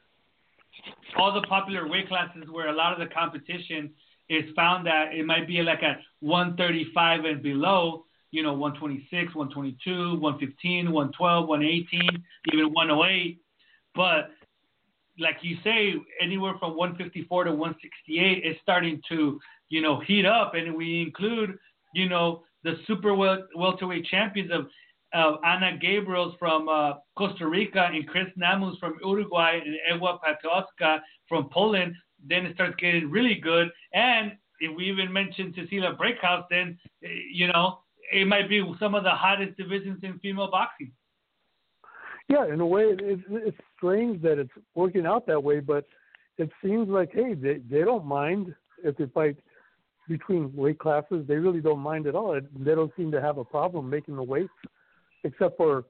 all 1.17 1.35
the 1.35 1.47
popular 1.49 1.89
weight 1.89 2.09
classes 2.09 2.45
where 2.51 2.69
a 2.69 2.73
lot 2.73 2.93
of 2.93 2.99
the 2.99 3.13
competition 3.13 3.91
is 4.29 4.45
found 4.55 4.87
that 4.87 5.13
it 5.13 5.27
might 5.27 5.47
be 5.47 5.61
like 5.63 5.83
at 5.83 5.99
135 6.21 7.25
and 7.25 7.43
below, 7.43 8.05
you 8.33 8.43
know, 8.43 8.55
126, 8.55 9.35
122, 9.35 10.19
115, 10.19 10.91
112, 10.91 11.49
118, 11.49 12.25
even 12.53 12.73
108. 12.73 13.39
But 13.95 14.31
like 15.19 15.37
you 15.43 15.59
say, 15.63 15.95
anywhere 16.21 16.55
from 16.59 16.75
154 16.77 17.45
to 17.45 17.51
168 17.51 18.45
is 18.45 18.57
starting 18.63 19.01
to, 19.11 19.39
you 19.69 19.83
know, 19.83 20.01
heat 20.01 20.25
up. 20.25 20.55
And 20.55 20.75
we 20.75 21.03
include, 21.03 21.59
you 21.95 22.09
know, 22.09 22.43
the 22.65 22.77
super 22.87 23.15
wel- 23.15 23.47
welterweight 23.55 24.07
champions 24.07 24.51
of 24.51 24.67
Hanna 25.13 25.79
Gabriels 25.79 26.39
from 26.39 26.71
uh, 26.71 26.95
Costa 27.17 27.47
Rica 27.47 27.91
and 27.93 28.09
Chris 28.09 28.29
Namus 28.41 28.79
from 28.79 28.95
Uruguay 29.05 29.61
and 29.63 29.77
Ewa 29.91 30.19
Piotrowska 30.19 31.01
from 31.29 31.51
Poland. 31.51 31.95
Then 32.27 32.47
it 32.47 32.55
starts 32.55 32.77
getting 32.79 33.11
really 33.11 33.35
good. 33.35 33.69
And 33.93 34.33
if 34.61 34.75
we 34.75 34.85
even 34.85 35.13
mention 35.13 35.53
Cecilia 35.55 35.95
Brækhus, 36.01 36.45
then, 36.49 36.79
eh, 37.05 37.09
you 37.31 37.49
know, 37.49 37.81
it 38.13 38.27
might 38.27 38.49
be 38.49 38.63
some 38.79 38.95
of 38.95 39.05
the 39.05 39.11
hottest 39.11 39.57
divisions 39.57 40.01
in 40.03 40.19
female 40.19 40.51
boxing. 40.51 40.93
Yeah, 42.29 42.47
in 42.53 42.61
a 42.61 42.67
way, 42.67 42.85
it's, 42.89 43.23
it's 43.29 43.57
strange 43.77 44.23
that 44.23 44.39
it's 44.39 44.53
working 44.75 45.07
out 45.07 45.27
that 45.27 45.43
way, 45.43 45.61
but 45.61 45.85
it 46.39 46.51
seems 46.63 46.89
like, 46.89 47.11
hey, 47.13 47.35
they, 47.35 47.61
they 47.71 47.81
don't 47.81 48.07
mind 48.07 48.55
if 48.85 48.97
they 48.97 49.07
fight 49.07 49.37
between 50.09 50.55
weight 50.55 50.79
classes. 50.79 51.25
They 51.27 51.37
really 51.37 51.61
don't 51.61 51.81
mind 51.81 52.07
at 52.07 52.15
all. 52.15 52.39
They 52.59 52.75
don't 52.75 52.93
seem 52.97 53.11
to 53.13 53.21
have 53.21 53.39
a 53.39 53.45
problem 53.45 53.91
making 53.91 54.17
the 54.17 54.23
weights, 54.23 54.53
except 55.25 55.57
for 55.57 55.85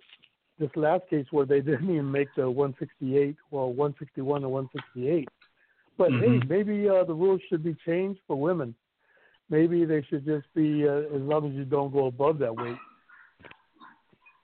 this 0.58 0.70
last 0.74 1.02
case 1.08 1.26
where 1.30 1.46
they 1.46 1.60
didn't 1.60 1.90
even 1.90 2.10
make 2.10 2.28
the 2.36 2.48
168, 2.50 3.36
well, 3.50 3.68
161 3.68 4.42
to 4.42 4.48
168. 4.48 5.28
But 5.98 6.10
mm-hmm. 6.10 6.40
hey, 6.40 6.46
maybe 6.48 6.88
uh, 6.88 7.04
the 7.04 7.14
rules 7.14 7.40
should 7.48 7.62
be 7.62 7.76
changed 7.86 8.20
for 8.26 8.40
women 8.40 8.74
maybe 9.52 9.84
they 9.84 10.02
should 10.08 10.24
just 10.24 10.46
be 10.54 10.88
uh, 10.88 11.14
as 11.14 11.20
long 11.20 11.46
as 11.46 11.52
you 11.52 11.64
don't 11.64 11.92
go 11.92 12.06
above 12.06 12.38
that 12.38 12.56
weight. 12.56 12.76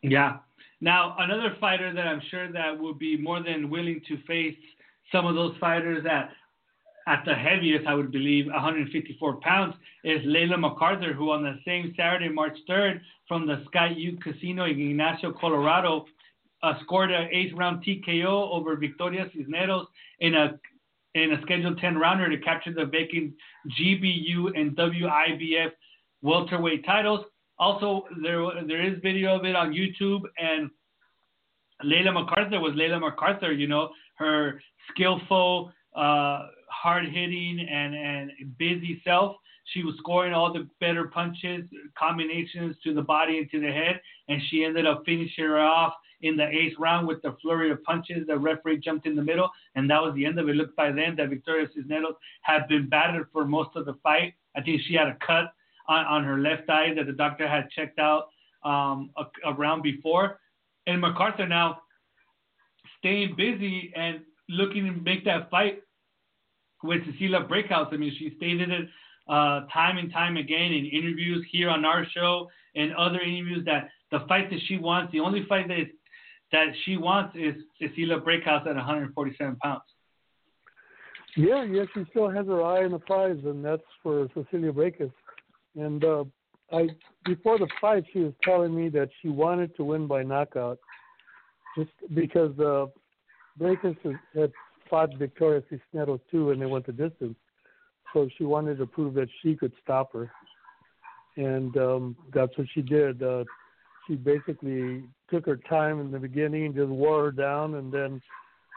Yeah. 0.03 0.37
Now 0.81 1.17
another 1.19 1.57
fighter 1.59 1.93
that 1.93 2.07
I'm 2.07 2.23
sure 2.31 2.53
that 2.53 2.79
would 2.79 3.01
be 3.01 3.17
more 3.17 3.43
than 3.43 3.71
willing 3.71 4.01
to 4.07 4.19
face 4.29 4.57
some 5.11 5.27
of 5.27 5.35
those 5.35 5.57
fighters 5.59 6.07
at 6.09 6.31
at 7.09 7.25
the 7.25 7.35
heaviest, 7.35 7.87
I 7.87 7.95
would 7.95 8.13
believe, 8.13 8.47
154 8.49 9.37
pounds, 9.37 9.75
is 10.05 10.21
Layla 10.27 10.57
McCarter, 10.57 11.15
who 11.15 11.31
on 11.31 11.43
the 11.43 11.59
same 11.65 11.95
Saturday, 11.97 12.29
March 12.29 12.59
3rd, 12.69 13.01
from 13.27 13.47
the 13.47 13.65
Sky 13.69 13.95
Ute 13.97 14.23
Casino 14.23 14.67
in 14.67 14.79
Ignacio, 14.79 15.33
Colorado, 15.33 16.05
uh, 16.63 16.75
scored 16.83 17.11
an 17.11 17.31
eighth 17.33 17.55
round 17.57 17.83
TKO 17.83 18.51
over 18.53 18.77
Victoria 18.77 19.31
Cisneros 19.35 19.87
in 20.21 20.35
a 20.35 20.61
in 21.19 21.33
a 21.33 21.43
scheduled 21.43 21.79
10 21.79 21.97
rounder 21.99 22.29
to 22.29 22.39
capture 22.39 22.73
the 22.73 22.87
vacant 22.87 23.35
GBU 23.79 24.59
and 24.59 24.77
WIBF 24.77 25.71
welterweight 26.23 26.85
titles. 26.85 27.25
Also, 27.59 28.05
there 28.23 28.43
there 28.67 28.83
is 28.83 28.99
video 29.03 29.37
of 29.37 29.45
it 29.45 29.57
on 29.57 29.73
YouTube, 29.73 30.23
and 30.39 30.71
Layla 31.85 32.13
McCarter 32.13 32.61
was 32.61 32.75
Layla 32.75 33.01
McCarter. 33.01 33.57
You 33.57 33.67
know, 33.67 33.91
her 34.17 34.61
skillful, 34.91 35.73
uh, 35.97 36.47
hard 36.71 37.07
hitting, 37.07 37.67
and 37.69 37.95
and 37.95 38.31
busy 38.59 39.03
self. 39.05 39.37
She 39.73 39.83
was 39.83 39.95
scoring 39.99 40.33
all 40.33 40.53
the 40.53 40.69
better 40.81 41.09
punches, 41.09 41.65
combinations 41.99 42.77
to 42.85 42.95
the 42.95 43.03
body 43.03 43.39
and 43.39 43.51
to 43.51 43.61
the 43.61 43.71
head, 43.71 44.01
and 44.29 44.41
she 44.49 44.65
ended 44.65 44.87
up 44.87 45.03
finishing 45.05 45.45
her 45.45 45.59
off 45.59 45.93
in 46.23 46.37
the 46.37 46.49
eighth 46.49 46.77
round 46.79 47.07
with 47.07 47.23
the 47.23 47.37
flurry 47.41 47.71
of 47.71 47.83
punches. 47.85 48.27
The 48.27 48.37
referee 48.37 48.79
jumped 48.79 49.07
in 49.07 49.15
the 49.17 49.23
middle, 49.23 49.51
and 49.75 49.89
that 49.91 50.03
was 50.03 50.15
the 50.15 50.25
end 50.25 50.39
of 50.39 50.49
it. 50.49 50.57
Looked 50.57 50.77
by 50.77 50.91
then 50.91 51.17
that 51.17 51.29
Victoria 51.29 51.69
Cisneros 51.75 52.15
had 52.43 52.67
been 52.69 52.89
battered 52.89 53.29
for 53.33 53.45
most 53.45 53.71
of 53.77 53.87
the 53.87 53.95
fight. 54.03 54.35
I 54.57 54.61
think 54.63 54.83
she 54.87 54.95
had 54.95 55.09
a 55.09 55.17
cut 55.25 55.53
on, 55.89 56.05
on 56.07 56.25
her 56.25 56.39
left 56.39 56.69
eye 56.69 56.93
that 56.95 57.07
the 57.07 57.13
doctor 57.13 57.49
had 57.49 57.71
checked 57.71 57.99
out 57.99 58.29
um, 58.65 59.11
a, 59.17 59.25
a 59.47 59.55
round 59.55 59.83
before. 59.83 60.41
And 60.87 61.03
McCarter 61.03 61.49
now 61.49 61.83
staying 62.99 63.35
busy 63.37 63.93
and 63.95 64.21
looking 64.49 64.87
to 64.87 64.93
make 64.93 65.25
that 65.25 65.51
fight 65.51 65.83
with 66.83 67.05
Cecilia 67.05 67.41
Brækhus. 67.41 67.93
I 67.93 67.97
mean, 67.97 68.15
she 68.19 68.35
stated 68.37 68.71
it 68.71 68.89
uh, 69.29 69.67
time 69.73 69.99
and 69.99 70.11
time 70.13 70.37
again 70.37 70.73
in 70.73 70.87
interviews 70.87 71.47
here 71.51 71.69
on 71.69 71.85
our 71.85 72.07
show 72.15 72.49
and 72.75 72.95
other 72.95 73.21
interviews 73.21 73.65
that 73.67 73.91
the 74.11 74.21
fight 74.27 74.51
that 74.51 74.61
she 74.67 74.79
wants, 74.79 75.13
the 75.13 75.21
only 75.21 75.45
fight 75.47 75.69
that 75.69 75.79
is 75.79 75.89
that 76.53 76.67
she 76.85 76.97
wants 76.97 77.37
is 77.37 77.55
Cecilia 77.81 78.19
Brækhus 78.19 78.67
at 78.67 78.75
147 78.75 79.57
pounds. 79.57 79.83
Yeah, 81.37 81.63
yeah, 81.65 81.85
she 81.95 82.05
still 82.11 82.29
has 82.31 82.47
her 82.47 82.63
eye 82.63 82.85
on 82.85 82.93
the 82.93 82.99
prize, 82.99 83.39
and 83.45 83.65
that's 83.65 83.83
for 84.03 84.29
Cecilia 84.35 84.73
Brækhus. 84.73 85.13
And 85.77 86.05
uh, 86.05 86.25
I, 86.73 86.89
before 87.25 87.59
the 87.59 87.69
fight, 87.81 88.05
she 88.13 88.21
was 88.21 88.33
telling 88.43 88.75
me 88.75 88.89
that 88.91 89.11
she 89.21 89.29
wanted 89.29 89.77
to 89.77 89.85
win 89.85 90.07
by 90.07 90.23
knockout, 90.23 90.79
just 91.77 91.91
because 92.15 92.59
uh, 92.59 92.87
had 93.61 94.53
fought 94.89 95.11
Victoria 95.19 95.63
Cisneros 95.71 96.21
too, 96.31 96.51
and 96.51 96.61
they 96.61 96.67
went 96.67 96.87
the 96.87 96.93
distance. 96.93 97.37
So 98.13 98.29
she 98.39 98.45
wanted 98.45 98.79
to 98.79 98.87
prove 98.87 99.15
that 99.15 99.29
she 99.43 99.55
could 99.55 99.73
stop 99.83 100.13
her, 100.15 100.31
and 101.37 101.77
um, 101.77 102.17
that's 102.33 102.57
what 102.57 102.67
she 102.75 102.81
did. 102.81 103.23
Uh, 103.23 103.45
she 104.09 104.17
basically 104.17 105.05
took 105.31 105.47
her 105.47 105.57
time 105.69 106.01
in 106.01 106.11
the 106.11 106.19
beginning 106.19 106.75
just 106.75 106.89
wore 106.89 107.25
her 107.25 107.31
down, 107.31 107.75
and 107.75 107.93
then 107.93 108.21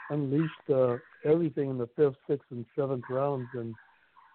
unleashed 0.09 0.69
uh, 0.71 0.97
everything 1.25 1.69
in 1.69 1.77
the 1.77 1.89
fifth, 1.95 2.17
sixth, 2.29 2.45
and 2.51 2.65
seventh 2.75 3.05
rounds, 3.09 3.47
and 3.53 3.73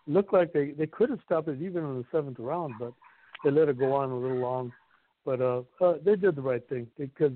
looked 0.07 0.33
like 0.33 0.53
they 0.53 0.71
they 0.71 0.87
could 0.87 1.11
have 1.11 1.21
stopped 1.25 1.49
it 1.49 1.61
even 1.61 1.85
in 1.85 1.99
the 1.99 2.05
seventh 2.11 2.39
round, 2.39 2.75
but 2.81 2.93
they 3.45 3.51
let 3.51 3.69
it 3.69 3.79
go 3.79 3.93
on 3.93 4.11
a 4.11 4.17
little 4.17 4.39
long. 4.39 4.73
But 5.25 5.41
uh, 5.41 5.63
uh 5.81 5.95
they 6.05 6.17
did 6.17 6.35
the 6.35 6.43
right 6.43 6.67
thing 6.69 6.87
because 6.99 7.33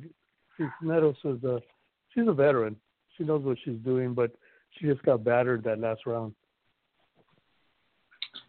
Cisneros 0.56 1.16
is 1.24 1.44
a 1.44 1.60
she's 2.14 2.26
a 2.26 2.32
veteran. 2.32 2.76
She 3.16 3.24
knows 3.24 3.44
what 3.44 3.58
she's 3.64 3.78
doing, 3.84 4.14
but 4.14 4.30
she 4.72 4.86
just 4.86 5.02
got 5.02 5.22
battered 5.22 5.62
that 5.64 5.78
last 5.78 6.06
round. 6.06 6.34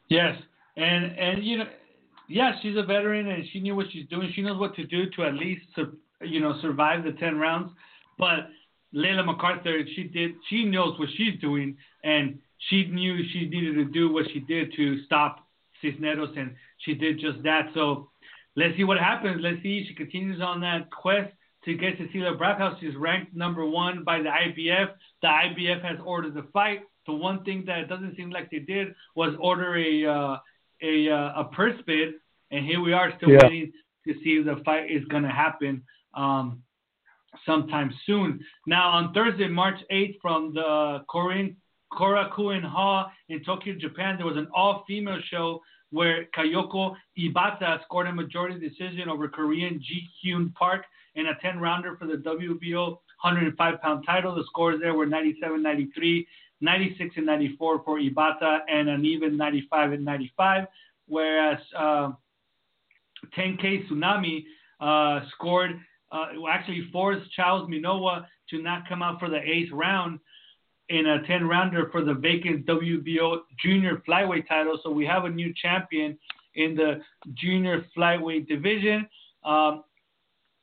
Yes, 0.07 0.37
and 0.77 1.17
and 1.17 1.43
you 1.43 1.57
know 1.57 1.65
yeah, 2.31 2.53
she's 2.61 2.77
a 2.77 2.83
veteran 2.83 3.27
and 3.27 3.43
she 3.51 3.59
knew 3.59 3.75
what 3.75 3.87
she's 3.91 4.07
doing. 4.07 4.31
She 4.33 4.41
knows 4.41 4.59
what 4.59 4.75
to 4.75 4.85
do 4.85 5.09
to 5.11 5.23
at 5.23 5.33
least 5.33 5.63
you 6.21 6.39
know 6.39 6.55
survive 6.61 7.03
the 7.03 7.11
ten 7.13 7.37
rounds. 7.37 7.71
But 8.17 8.49
Layla 8.95 9.27
McCarter, 9.27 9.83
she 9.95 10.03
did. 10.03 10.31
She 10.49 10.65
knows 10.65 10.97
what 10.99 11.09
she's 11.17 11.39
doing, 11.39 11.77
and 12.03 12.39
she 12.69 12.85
knew 12.85 13.17
she 13.31 13.47
needed 13.47 13.75
to 13.75 13.85
do 13.85 14.11
what 14.11 14.25
she 14.33 14.39
did 14.39 14.73
to 14.75 15.03
stop 15.05 15.47
Cisneros, 15.81 16.35
and 16.37 16.55
she 16.79 16.93
did 16.93 17.19
just 17.19 17.43
that. 17.43 17.69
So 17.73 18.09
let's 18.55 18.75
see 18.77 18.83
what 18.83 18.97
happens. 18.97 19.41
Let's 19.41 19.61
see. 19.63 19.85
She 19.87 19.93
continues 19.93 20.41
on 20.41 20.61
that 20.61 20.89
quest 20.91 21.33
to 21.65 21.75
get 21.75 21.97
Cecilia 21.97 22.33
Brækhus. 22.33 22.79
She's 22.79 22.95
ranked 22.95 23.35
number 23.35 23.65
one 23.65 24.03
by 24.03 24.19
the 24.19 24.29
IBF. 24.29 24.89
The 25.21 25.27
IBF 25.27 25.81
has 25.83 25.97
ordered 26.03 26.33
the 26.33 26.47
fight. 26.53 26.81
The 27.07 27.13
one 27.13 27.43
thing 27.43 27.63
that 27.65 27.89
doesn't 27.89 28.15
seem 28.15 28.29
like 28.29 28.51
they 28.51 28.59
did 28.59 28.93
was 29.15 29.35
order 29.39 29.75
a 29.75 30.05
uh, 30.05 30.37
a 30.81 31.09
uh, 31.09 31.41
a 31.41 31.45
purse 31.45 31.79
bid, 31.85 32.15
and 32.51 32.65
here 32.65 32.81
we 32.81 32.93
are 32.93 33.13
still 33.17 33.29
yeah. 33.29 33.39
waiting 33.43 33.71
to 34.07 34.13
see 34.23 34.31
if 34.31 34.45
the 34.45 34.63
fight 34.63 34.89
is 34.89 35.05
going 35.05 35.23
to 35.23 35.29
happen 35.29 35.83
um, 36.13 36.61
sometime 37.45 37.93
soon. 38.05 38.39
Now 38.67 38.89
on 38.89 39.13
Thursday, 39.13 39.47
March 39.47 39.79
8th, 39.91 40.15
from 40.21 40.53
the 40.53 41.03
Korean 41.09 41.55
Korakuen 41.93 42.63
Hall 42.63 43.11
in 43.29 43.43
Tokyo, 43.43 43.75
Japan, 43.75 44.17
there 44.17 44.25
was 44.25 44.37
an 44.37 44.47
all-female 44.55 45.19
show 45.29 45.61
where 45.91 46.25
Kayoko 46.35 46.95
Ebata 47.19 47.83
scored 47.83 48.07
a 48.07 48.13
majority 48.13 48.59
decision 48.59 49.09
over 49.09 49.27
Korean 49.27 49.81
Ji 49.81 50.07
Hyun 50.23 50.53
Park 50.53 50.85
in 51.15 51.27
a 51.27 51.33
10-rounder 51.45 51.97
for 51.97 52.07
the 52.07 52.15
WBO 52.15 52.97
105-pound 53.23 54.05
title. 54.05 54.33
The 54.35 54.45
scores 54.45 54.79
there 54.79 54.93
were 54.93 55.05
97-93, 55.05 56.25
96 56.61 57.15
and 57.17 57.25
94 57.25 57.83
for 57.83 57.99
Ebata, 57.99 58.59
and 58.69 58.89
an 58.89 59.05
even 59.05 59.35
95 59.35 59.93
and 59.93 60.05
95. 60.05 60.67
Whereas 61.07 61.59
uh, 61.77 62.11
Tenkai 63.37 63.87
Tsunami 63.87 64.45
uh, 64.79 65.25
scored, 65.31 65.79
uh, 66.11 66.27
actually 66.49 66.87
forced 66.91 67.27
Chaoz 67.37 67.67
Minowa 67.67 68.25
to 68.49 68.61
not 68.61 68.87
come 68.87 69.01
out 69.01 69.19
for 69.19 69.29
the 69.29 69.39
eighth 69.39 69.71
round 69.71 70.19
in 70.89 71.07
a 71.07 71.25
10 71.25 71.47
rounder 71.47 71.89
for 71.91 72.03
the 72.03 72.13
vacant 72.13 72.65
WBO 72.65 73.39
junior 73.63 74.01
flyweight 74.07 74.47
title. 74.47 74.79
So 74.83 74.91
we 74.91 75.05
have 75.05 75.25
a 75.25 75.29
new 75.29 75.53
champion 75.61 76.17
in 76.55 76.75
the 76.75 77.01
junior 77.33 77.85
flyweight 77.97 78.47
division. 78.47 79.07
Um, 79.43 79.83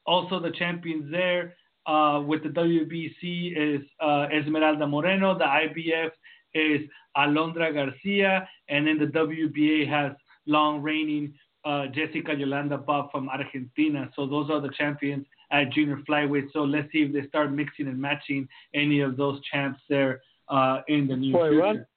also, 0.06 0.38
the 0.40 0.50
champions 0.50 1.10
there 1.10 1.54
uh, 1.88 2.20
with 2.20 2.42
the 2.42 2.50
WBC 2.50 3.56
is 3.56 3.80
uh, 4.00 4.26
Esmeralda 4.30 4.86
Moreno. 4.86 5.36
The 5.36 5.44
IBF 5.44 6.10
is 6.54 6.88
Alondra 7.16 7.72
Garcia. 7.72 8.46
And 8.68 8.86
then 8.86 8.98
the 8.98 9.06
WBA 9.06 9.88
has 9.88 10.12
long 10.46 10.82
reigning 10.82 11.32
uh, 11.64 11.86
Jessica 11.86 12.34
Yolanda 12.34 12.78
Bopp 12.78 13.10
from 13.10 13.28
Argentina. 13.30 14.10
So 14.14 14.26
those 14.26 14.50
are 14.50 14.60
the 14.60 14.70
champions 14.76 15.26
at 15.50 15.72
junior 15.72 15.98
flyweight. 16.08 16.52
So 16.52 16.60
let's 16.60 16.92
see 16.92 16.98
if 16.98 17.12
they 17.12 17.26
start 17.28 17.52
mixing 17.52 17.88
and 17.88 17.98
matching 17.98 18.46
any 18.74 19.00
of 19.00 19.16
those 19.16 19.40
champs 19.50 19.80
there 19.88 20.20
uh, 20.48 20.82
in 20.88 21.08
the 21.08 21.16
near 21.16 21.36
well, 21.36 21.50
future. 21.50 21.88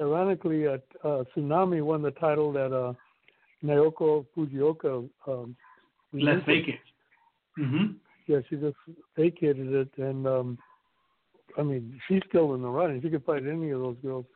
Ironically, 0.00 0.66
uh, 0.66 0.78
uh, 1.04 1.24
Tsunami 1.36 1.82
won 1.82 2.00
the 2.02 2.12
title 2.12 2.52
that 2.52 2.72
uh, 2.72 2.94
Naoko 3.62 4.24
Fujioka 4.34 5.08
um, 5.26 5.56
left 6.12 6.46
vacant. 6.46 6.78
Mm-hmm 7.58 7.94
yeah, 8.28 8.38
she 8.48 8.56
just 8.56 8.76
vacated 9.16 9.72
it, 9.72 9.88
and 9.96 10.26
um, 10.26 10.58
I 11.56 11.62
mean, 11.62 11.98
she's 12.06 12.20
still 12.28 12.54
in 12.54 12.62
the 12.62 12.68
running. 12.68 13.00
She 13.02 13.10
could 13.10 13.24
fight 13.24 13.42
any 13.46 13.70
of 13.70 13.80
those 13.80 13.96
girls 14.02 14.26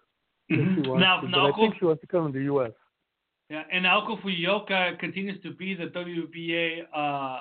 mm-hmm. 0.50 0.78
if 0.78 0.84
she 0.84 0.90
wants 0.90 1.02
now, 1.02 1.20
to. 1.20 1.26
Naoko, 1.26 1.52
I 1.52 1.56
think 1.56 1.74
she 1.78 1.84
wants 1.84 2.00
to 2.00 2.06
come 2.06 2.32
to 2.32 2.38
the 2.38 2.44
U.S. 2.46 2.72
Yeah, 3.50 3.64
and 3.70 3.84
Naoko 3.84 4.20
Fujioka 4.22 4.98
continues 4.98 5.40
to 5.42 5.52
be 5.52 5.74
the 5.74 5.86
WBA 5.86 6.84
uh, 6.94 7.40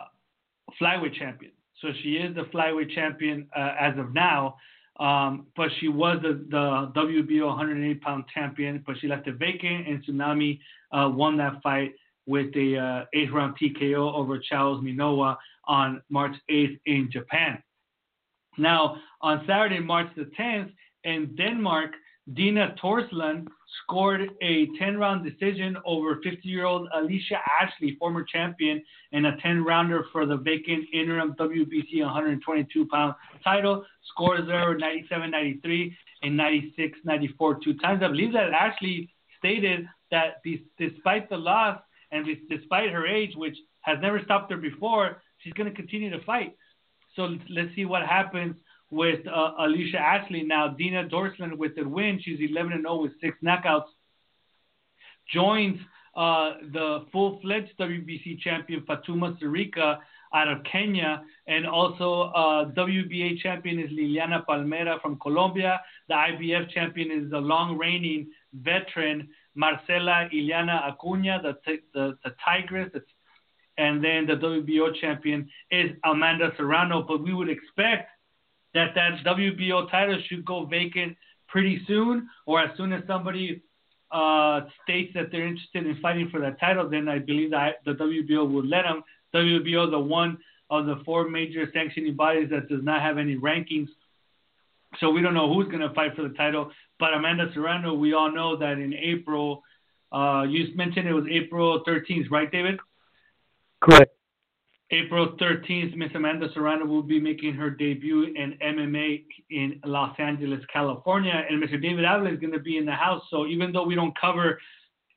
flyweight 0.79 1.15
champion. 1.15 1.53
So 1.81 1.87
she 2.03 2.15
is 2.15 2.35
the 2.35 2.43
flyweight 2.53 2.93
champion 2.93 3.47
uh, 3.55 3.75
as 3.79 3.97
of 3.97 4.13
now. 4.13 4.57
Um, 4.99 5.47
but 5.55 5.69
she 5.79 5.87
was 5.87 6.19
the, 6.21 6.45
the 6.49 6.91
WBO 6.99 7.47
108 7.47 8.01
pound 8.01 8.25
champion, 8.33 8.83
but 8.85 8.97
she 8.99 9.07
left 9.07 9.25
it 9.27 9.35
vacant, 9.35 9.87
and 9.87 10.05
Tsunami 10.05 10.59
uh, 10.91 11.09
won 11.09 11.37
that 11.37 11.63
fight 11.63 11.93
with 12.27 12.55
a 12.55 12.77
uh, 12.77 13.05
eighth 13.13 13.31
round 13.31 13.55
TKO 13.57 14.13
over 14.13 14.39
Chaoz 14.39 14.81
Minowa 14.81 15.37
on 15.65 16.01
March 16.09 16.35
8th 16.49 16.79
in 16.85 17.09
Japan. 17.11 17.61
Now, 18.57 18.97
on 19.21 19.43
Saturday, 19.47 19.79
March 19.79 20.07
the 20.15 20.29
10th, 20.37 20.71
in 21.03 21.35
Denmark, 21.35 21.91
Dina 22.33 22.75
Thorslund 22.81 23.47
scored 23.83 24.29
a 24.41 24.67
10 24.77 24.97
round 24.97 25.25
decision 25.25 25.75
over 25.85 26.19
50 26.23 26.47
year 26.47 26.65
old 26.65 26.87
Alicia 26.93 27.39
Ashley, 27.59 27.95
former 27.99 28.23
champion, 28.23 28.81
in 29.11 29.25
a 29.25 29.37
10 29.41 29.63
rounder 29.63 30.05
for 30.11 30.25
the 30.25 30.37
vacant 30.37 30.85
interim 30.93 31.33
WBC 31.39 32.01
122 32.01 32.87
pound 32.87 33.15
title. 33.43 33.83
Scores 34.09 34.45
there 34.45 34.67
were 34.67 34.77
97 34.77 35.31
93 35.31 35.97
and 36.23 36.37
96 36.37 36.99
94 37.03 37.59
two 37.63 37.73
times. 37.79 38.03
I 38.03 38.07
believe 38.07 38.33
that 38.33 38.51
Ashley 38.51 39.09
stated 39.39 39.87
that 40.11 40.43
despite 40.77 41.29
the 41.29 41.37
loss 41.37 41.81
and 42.11 42.25
despite 42.49 42.91
her 42.91 43.07
age, 43.07 43.31
which 43.35 43.57
has 43.81 43.97
never 44.01 44.21
stopped 44.23 44.51
her 44.51 44.57
before, 44.57 45.21
she's 45.39 45.53
going 45.53 45.69
to 45.69 45.75
continue 45.75 46.09
to 46.09 46.23
fight. 46.23 46.55
So 47.15 47.35
let's 47.49 47.73
see 47.75 47.85
what 47.85 48.03
happens 48.03 48.55
with 48.89 49.25
uh, 49.27 49.51
Alicia 49.59 49.99
Ashley 49.99 50.43
now. 50.43 50.69
Dina 50.69 51.07
Thorslund 51.09 51.57
with 51.57 51.75
the 51.75 51.83
win. 51.83 52.19
She's 52.21 52.39
11 52.39 52.73
and 52.73 52.83
0 52.83 53.01
with 53.01 53.11
six 53.21 53.37
knockouts. 53.43 53.85
Joins 55.33 55.79
uh, 56.15 56.55
the 56.73 57.05
full-fledged 57.11 57.71
WBC 57.79 58.39
champion 58.39 58.81
Fatuma 58.81 59.39
Zarika 59.41 59.99
out 60.33 60.47
of 60.47 60.63
Kenya, 60.63 61.23
and 61.47 61.65
also 61.65 62.31
uh, 62.35 62.65
WBA 62.71 63.39
champion 63.39 63.79
is 63.79 63.89
Liliana 63.91 64.45
Palmera 64.45 65.01
from 65.01 65.19
Colombia. 65.19 65.81
The 66.07 66.13
IBF 66.13 66.69
champion 66.71 67.11
is 67.11 67.29
the 67.29 67.39
long-reigning 67.39 68.27
veteran 68.53 69.29
Marcela 69.55 70.29
Iliana 70.33 70.87
Acuna, 70.87 71.41
the, 71.41 71.57
the, 71.93 72.17
the 72.23 72.33
Tigress, 72.45 72.89
and 73.77 74.03
then 74.03 74.27
the 74.27 74.33
WBO 74.33 74.93
champion 74.99 75.49
is 75.71 75.91
Amanda 76.03 76.51
Serrano. 76.57 77.01
But 77.01 77.23
we 77.23 77.33
would 77.33 77.49
expect 77.49 78.09
that 78.73 78.93
that 78.95 79.23
WBO 79.25 79.89
title 79.89 80.21
should 80.27 80.45
go 80.45 80.65
vacant 80.65 81.17
pretty 81.47 81.81
soon, 81.87 82.29
or 82.45 82.61
as 82.61 82.75
soon 82.77 82.93
as 82.93 83.03
somebody 83.07 83.61
uh, 84.11 84.61
states 84.83 85.11
that 85.15 85.31
they're 85.31 85.47
interested 85.47 85.85
in 85.85 85.99
fighting 86.01 86.29
for 86.29 86.39
that 86.41 86.59
title, 86.59 86.89
then 86.89 87.07
I 87.07 87.19
believe 87.19 87.51
that 87.51 87.75
the 87.85 87.93
WBO 87.93 88.49
will 88.51 88.65
let 88.65 88.83
them. 88.83 89.03
WBO, 89.33 89.89
the 89.89 89.99
one 89.99 90.37
of 90.69 90.85
the 90.85 91.01
four 91.05 91.29
major 91.29 91.69
sanctioning 91.73 92.15
bodies 92.15 92.49
that 92.49 92.69
does 92.69 92.83
not 92.83 93.01
have 93.01 93.17
any 93.17 93.35
rankings. 93.35 93.87
So 94.99 95.09
we 95.09 95.21
don't 95.21 95.33
know 95.33 95.53
who's 95.53 95.67
going 95.67 95.81
to 95.81 95.93
fight 95.93 96.15
for 96.15 96.23
the 96.23 96.33
title. 96.35 96.71
But 97.01 97.15
Amanda 97.15 97.49
Serrano, 97.55 97.95
we 97.95 98.13
all 98.13 98.31
know 98.31 98.55
that 98.57 98.73
in 98.77 98.93
April, 98.93 99.63
uh, 100.11 100.45
you 100.47 100.67
mentioned 100.75 101.07
it 101.07 101.13
was 101.13 101.25
April 101.31 101.83
13th, 101.83 102.29
right, 102.29 102.51
David? 102.51 102.79
Correct. 103.81 104.11
April 104.91 105.35
13th, 105.41 105.95
Miss 105.95 106.11
Amanda 106.13 106.49
Serrano 106.53 106.85
will 106.85 107.01
be 107.01 107.19
making 107.19 107.55
her 107.55 107.71
debut 107.71 108.25
in 108.35 108.55
MMA 108.63 109.23
in 109.49 109.79
Los 109.83 110.13
Angeles, 110.19 110.59
California. 110.71 111.43
And 111.49 111.63
Mr. 111.63 111.81
David 111.81 112.05
Avila 112.05 112.33
is 112.33 112.39
going 112.39 112.53
to 112.53 112.59
be 112.59 112.77
in 112.77 112.85
the 112.85 112.91
house. 112.91 113.23
So 113.31 113.47
even 113.47 113.71
though 113.71 113.85
we 113.85 113.95
don't 113.95 114.13
cover 114.19 114.59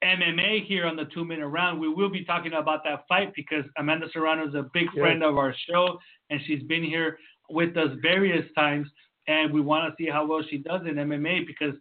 MMA 0.02 0.64
here 0.64 0.86
on 0.86 0.96
the 0.96 1.04
two 1.12 1.26
minute 1.26 1.48
round, 1.48 1.78
we 1.78 1.88
will 1.90 2.08
be 2.08 2.24
talking 2.24 2.54
about 2.54 2.82
that 2.84 3.04
fight 3.08 3.34
because 3.36 3.64
Amanda 3.76 4.06
Serrano 4.10 4.48
is 4.48 4.54
a 4.54 4.70
big 4.72 4.90
friend 4.92 5.22
of 5.22 5.36
our 5.36 5.54
show 5.68 5.98
and 6.30 6.40
she's 6.46 6.62
been 6.62 6.82
here 6.82 7.18
with 7.50 7.76
us 7.76 7.90
various 8.00 8.46
times. 8.54 8.88
And 9.26 9.52
we 9.52 9.60
want 9.60 9.90
to 9.90 10.02
see 10.02 10.10
how 10.10 10.26
well 10.26 10.42
she 10.48 10.58
does 10.58 10.82
in 10.82 10.94
MMA 10.94 11.46
because, 11.46 11.74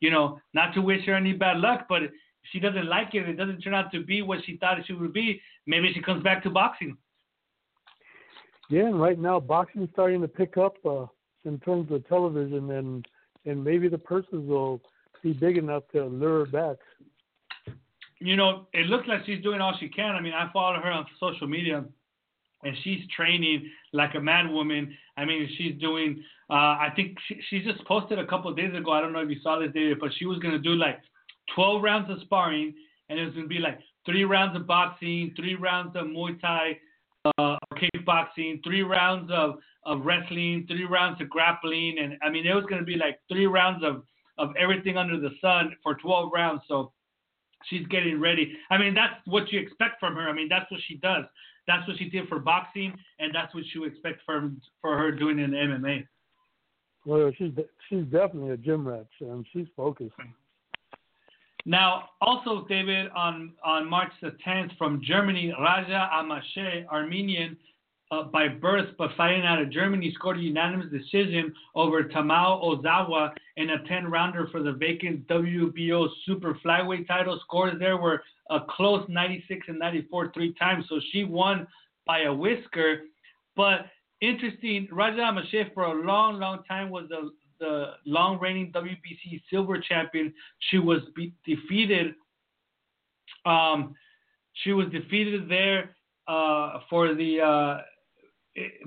you 0.00 0.10
know, 0.10 0.38
not 0.52 0.74
to 0.74 0.82
wish 0.82 1.04
her 1.06 1.14
any 1.14 1.32
bad 1.32 1.58
luck, 1.58 1.86
but 1.88 2.02
if 2.02 2.10
she 2.52 2.60
doesn't 2.60 2.86
like 2.86 3.14
it, 3.14 3.28
it 3.28 3.36
doesn't 3.36 3.60
turn 3.60 3.74
out 3.74 3.92
to 3.92 4.04
be 4.04 4.22
what 4.22 4.40
she 4.44 4.56
thought 4.56 4.78
she 4.86 4.92
would 4.92 5.12
be, 5.12 5.40
maybe 5.66 5.92
she 5.94 6.02
comes 6.02 6.22
back 6.22 6.42
to 6.42 6.50
boxing. 6.50 6.96
Yeah, 8.70 8.86
and 8.86 9.00
right 9.00 9.18
now 9.18 9.40
boxing's 9.40 9.90
starting 9.92 10.20
to 10.20 10.28
pick 10.28 10.56
up 10.56 10.74
uh, 10.86 11.06
in 11.44 11.58
terms 11.60 11.90
of 11.90 12.06
television, 12.08 12.70
and 12.70 13.06
and 13.44 13.64
maybe 13.64 13.88
the 13.88 13.98
purses 13.98 14.46
will 14.46 14.80
be 15.22 15.32
big 15.32 15.56
enough 15.56 15.82
to 15.92 16.04
lure 16.04 16.44
her 16.44 16.50
back. 16.50 16.76
You 18.20 18.36
know, 18.36 18.66
it 18.72 18.86
looks 18.86 19.08
like 19.08 19.24
she's 19.24 19.42
doing 19.42 19.60
all 19.60 19.74
she 19.80 19.88
can. 19.88 20.14
I 20.14 20.20
mean, 20.20 20.34
I 20.34 20.50
follow 20.52 20.78
her 20.78 20.90
on 20.90 21.06
social 21.18 21.46
media, 21.46 21.84
and 22.62 22.76
she's 22.82 23.00
training 23.14 23.68
like 23.92 24.14
a 24.14 24.20
mad 24.20 24.50
woman. 24.50 24.96
I 25.16 25.24
mean, 25.24 25.48
she's 25.56 25.78
doing. 25.80 26.22
Uh, 26.48 26.76
I 26.78 26.88
think 26.96 27.16
she, 27.26 27.40
she 27.48 27.62
just 27.62 27.84
posted 27.86 28.18
a 28.18 28.26
couple 28.26 28.52
days 28.54 28.74
ago. 28.74 28.92
I 28.92 29.00
don't 29.00 29.12
know 29.12 29.20
if 29.20 29.30
you 29.30 29.40
saw 29.42 29.58
this, 29.58 29.70
David, 29.72 29.98
but 30.00 30.10
she 30.18 30.26
was 30.26 30.38
gonna 30.38 30.58
do 30.58 30.74
like 30.74 30.98
12 31.54 31.82
rounds 31.82 32.10
of 32.10 32.20
sparring, 32.22 32.74
and 33.08 33.18
it 33.18 33.24
was 33.24 33.34
going 33.34 33.44
to 33.44 33.48
be 33.48 33.58
like 33.58 33.78
three 34.06 34.24
rounds 34.24 34.56
of 34.56 34.66
boxing, 34.66 35.32
three 35.36 35.54
rounds 35.54 35.94
of 35.96 36.06
Muay 36.06 36.40
Thai, 36.40 36.78
uh, 37.38 37.56
kickboxing, 37.76 38.62
three 38.64 38.82
rounds 38.82 39.30
of, 39.32 39.56
of 39.84 40.04
wrestling, 40.04 40.64
three 40.68 40.84
rounds 40.84 41.20
of 41.20 41.28
grappling, 41.28 41.98
and 41.98 42.16
I 42.22 42.30
mean 42.30 42.46
it 42.46 42.54
was 42.54 42.64
going 42.64 42.80
to 42.80 42.86
be 42.86 42.96
like 42.96 43.18
three 43.28 43.46
rounds 43.46 43.84
of 43.84 44.02
of 44.38 44.54
everything 44.58 44.96
under 44.96 45.20
the 45.20 45.30
sun 45.40 45.76
for 45.82 45.96
12 45.96 46.30
rounds. 46.32 46.62
So 46.66 46.92
she's 47.66 47.86
getting 47.88 48.18
ready. 48.18 48.56
I 48.70 48.78
mean, 48.78 48.94
that's 48.94 49.12
what 49.26 49.52
you 49.52 49.60
expect 49.60 50.00
from 50.00 50.14
her. 50.14 50.30
I 50.30 50.32
mean, 50.32 50.48
that's 50.48 50.70
what 50.70 50.80
she 50.88 50.96
does. 50.96 51.24
That's 51.70 51.86
what 51.86 51.98
she 51.98 52.10
did 52.10 52.26
for 52.28 52.40
boxing, 52.40 52.92
and 53.20 53.32
that's 53.32 53.54
what 53.54 53.62
you 53.72 53.84
expect 53.84 54.22
from 54.26 54.60
for 54.80 54.98
her 54.98 55.12
doing 55.12 55.38
in 55.38 55.52
MMA. 55.52 56.04
Well, 57.06 57.30
she's 57.38 57.52
she's 57.88 58.04
definitely 58.06 58.50
a 58.50 58.56
gym 58.56 58.88
rat, 58.88 59.06
and 59.20 59.46
she's 59.52 59.68
focused. 59.76 60.16
Now, 61.64 62.08
also, 62.20 62.66
David, 62.68 63.12
on 63.14 63.52
on 63.64 63.88
March 63.88 64.10
the 64.20 64.32
10th, 64.44 64.76
from 64.78 65.00
Germany, 65.04 65.54
Raja 65.60 66.10
Amasheh, 66.12 66.86
Armenian 66.88 67.56
uh, 68.10 68.24
by 68.24 68.48
birth 68.48 68.88
but 68.98 69.10
fighting 69.16 69.42
out 69.42 69.62
of 69.62 69.70
Germany, 69.70 70.12
scored 70.16 70.38
a 70.38 70.40
unanimous 70.40 70.90
decision 70.90 71.54
over 71.76 72.02
Tamao 72.02 72.64
Ozawa 72.64 73.30
in 73.56 73.70
a 73.70 73.78
10-rounder 73.90 74.48
for 74.50 74.60
the 74.62 74.72
vacant 74.72 75.28
WBO 75.28 76.08
Super 76.26 76.58
Flyweight 76.64 77.06
title. 77.06 77.38
Scores 77.44 77.78
there 77.78 77.96
were 77.96 78.22
a 78.50 78.60
close 78.68 79.04
96 79.08 79.66
and 79.68 79.78
94 79.78 80.32
three 80.34 80.52
times, 80.54 80.84
so 80.88 81.00
she 81.12 81.24
won 81.24 81.66
by 82.06 82.22
a 82.22 82.34
whisker. 82.34 83.02
But 83.56 83.86
interesting, 84.20 84.88
Raja 84.90 85.20
Amasheh 85.20 85.72
for 85.72 85.84
a 85.84 86.04
long, 86.04 86.38
long 86.38 86.64
time 86.68 86.90
was 86.90 87.04
the 87.08 87.30
the 87.60 87.92
long 88.06 88.40
reigning 88.40 88.72
WBC 88.72 89.42
silver 89.50 89.78
champion. 89.78 90.32
She 90.70 90.78
was 90.78 91.00
be- 91.14 91.34
defeated. 91.46 92.14
Um, 93.44 93.94
she 94.64 94.72
was 94.72 94.88
defeated 94.88 95.48
there 95.48 95.94
uh, 96.26 96.80
for 96.88 97.14
the 97.14 97.40
uh, 97.40 97.80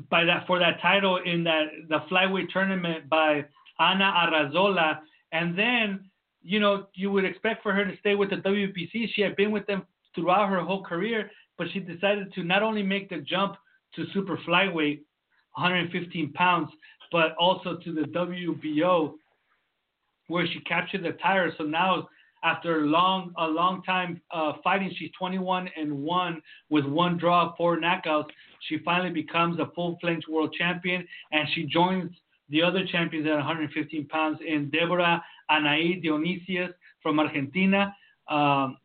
by 0.10 0.24
that 0.26 0.46
for 0.48 0.60
that 0.60 0.82
title 0.82 1.18
in 1.24 1.44
that 1.44 1.68
the 1.88 2.00
flyweight 2.12 2.50
tournament 2.50 3.08
by 3.10 3.46
Ana 3.80 4.12
Arrazola, 4.26 5.00
and 5.32 5.58
then 5.58 6.10
you 6.44 6.60
know 6.60 6.88
you 6.94 7.12
would 7.12 7.26
expect 7.26 7.64
for 7.64 7.74
her 7.74 7.86
to 7.86 7.98
stay 8.00 8.16
with 8.16 8.30
the 8.30 8.38
WBC. 8.38 9.10
She 9.14 9.22
had 9.22 9.36
been 9.36 9.52
with 9.52 9.66
them 9.66 9.84
throughout 10.16 10.50
her 10.50 10.62
whole 10.62 10.84
career, 10.84 11.30
but 11.58 11.68
she 11.74 11.80
decided 11.80 12.34
to 12.34 12.44
not 12.44 12.64
only 12.64 12.84
make 12.84 13.10
the 13.10 13.18
jump 13.18 13.56
to 13.96 14.06
super 14.14 14.38
flyweight, 14.48 15.02
115 15.56 16.34
pounds, 16.34 16.70
but 17.12 17.36
also 17.40 17.78
to 17.78 17.94
the 17.94 18.02
WBO, 18.02 19.14
where 20.28 20.48
she 20.48 20.60
captured 20.62 21.04
the 21.04 21.14
title. 21.14 21.52
So 21.58 21.64
now 21.64 22.08
after 22.44 22.82
a 22.82 22.86
long 22.86 23.34
a 23.38 23.48
long 23.48 23.82
time 23.84 24.22
uh, 24.32 24.54
fighting. 24.64 24.94
She's 24.98 25.12
21 25.18 25.70
and 25.78 25.92
one 26.04 26.42
with 26.70 26.86
one 26.86 27.18
draw, 27.18 27.56
four 27.56 27.78
knockouts. 27.80 28.30
She 28.68 28.80
finally 28.80 29.12
becomes 29.12 29.60
a 29.60 29.72
full-fledged 29.74 30.26
world 30.30 30.54
champion, 30.58 31.06
and 31.32 31.48
she 31.54 31.64
joins 31.66 32.12
the 32.50 32.62
other 32.62 32.86
champions 32.86 33.26
at 33.28 33.36
115 33.36 34.08
pounds 34.08 34.40
in 34.46 34.70
Deborah 34.70 35.24
Anaí 35.50 36.04
Dionicius 36.04 36.74
from 37.02 37.20
Argentina, 37.20 37.96
um, 38.30 38.78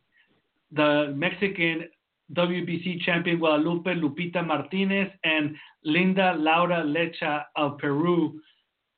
the 0.72 1.12
Mexican 1.16 1.88
WBC 2.34 3.00
champion 3.02 3.38
Guadalupe 3.38 3.94
Lupita 3.94 4.46
Martinez, 4.46 5.08
and 5.24 5.56
Linda 5.84 6.34
Laura 6.36 6.82
Lecca 6.84 7.44
of 7.56 7.78
Peru 7.78 8.40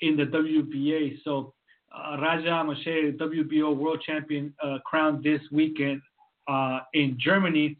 in 0.00 0.16
the 0.16 0.24
WBA. 0.24 1.18
So 1.24 1.54
uh, 1.94 2.16
Raja 2.20 2.48
Amasheh, 2.48 3.16
WBO 3.18 3.76
World 3.76 4.02
Champion, 4.04 4.52
uh, 4.62 4.78
crowned 4.84 5.22
this 5.22 5.40
weekend 5.52 6.00
uh, 6.48 6.80
in 6.94 7.16
Germany. 7.20 7.76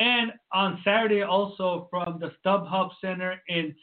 And 0.00 0.32
on 0.52 0.80
Saturday, 0.84 1.22
also 1.22 1.86
from 1.90 2.18
the 2.18 2.32
StubHub 2.44 2.90
Center 3.00 3.40
in 3.48 3.74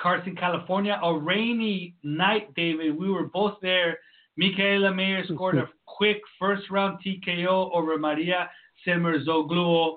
Carson, 0.00 0.34
California, 0.34 0.98
a 1.02 1.14
rainy 1.14 1.94
night, 2.02 2.52
David. 2.54 2.98
We 2.98 3.10
were 3.10 3.24
both 3.24 3.58
there. 3.60 3.98
Mikaela 4.40 4.94
Mayer 4.94 5.24
scored 5.26 5.56
a 5.58 5.68
quick 5.86 6.20
first 6.38 6.70
round 6.70 6.98
TKO 7.04 7.70
over 7.74 7.98
Maria 7.98 8.48
Semerzoglu. 8.86 9.96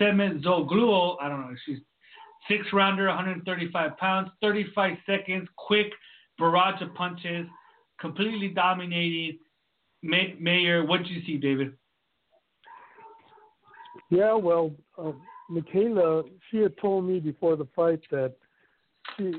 Semerzoglu, 0.00 1.16
I 1.20 1.28
don't 1.28 1.40
know, 1.40 1.54
she's 1.64 1.78
six 2.48 2.66
rounder, 2.72 3.06
135 3.06 3.96
pounds, 3.98 4.30
35 4.42 4.96
seconds, 5.06 5.48
quick 5.56 5.92
barrage 6.38 6.80
of 6.82 6.92
punches 6.94 7.46
completely 8.00 8.48
dominating 8.48 9.38
May- 10.02 10.36
Mayer. 10.38 10.84
What 10.84 10.98
did 10.98 11.08
you 11.08 11.22
see, 11.26 11.36
David? 11.36 11.74
Yeah, 14.10 14.34
well, 14.34 14.72
uh, 14.96 15.12
Mikaela, 15.50 16.24
she 16.50 16.58
had 16.58 16.76
told 16.78 17.04
me 17.04 17.20
before 17.20 17.56
the 17.56 17.66
fight 17.76 18.00
that 18.10 18.34
she 19.16 19.32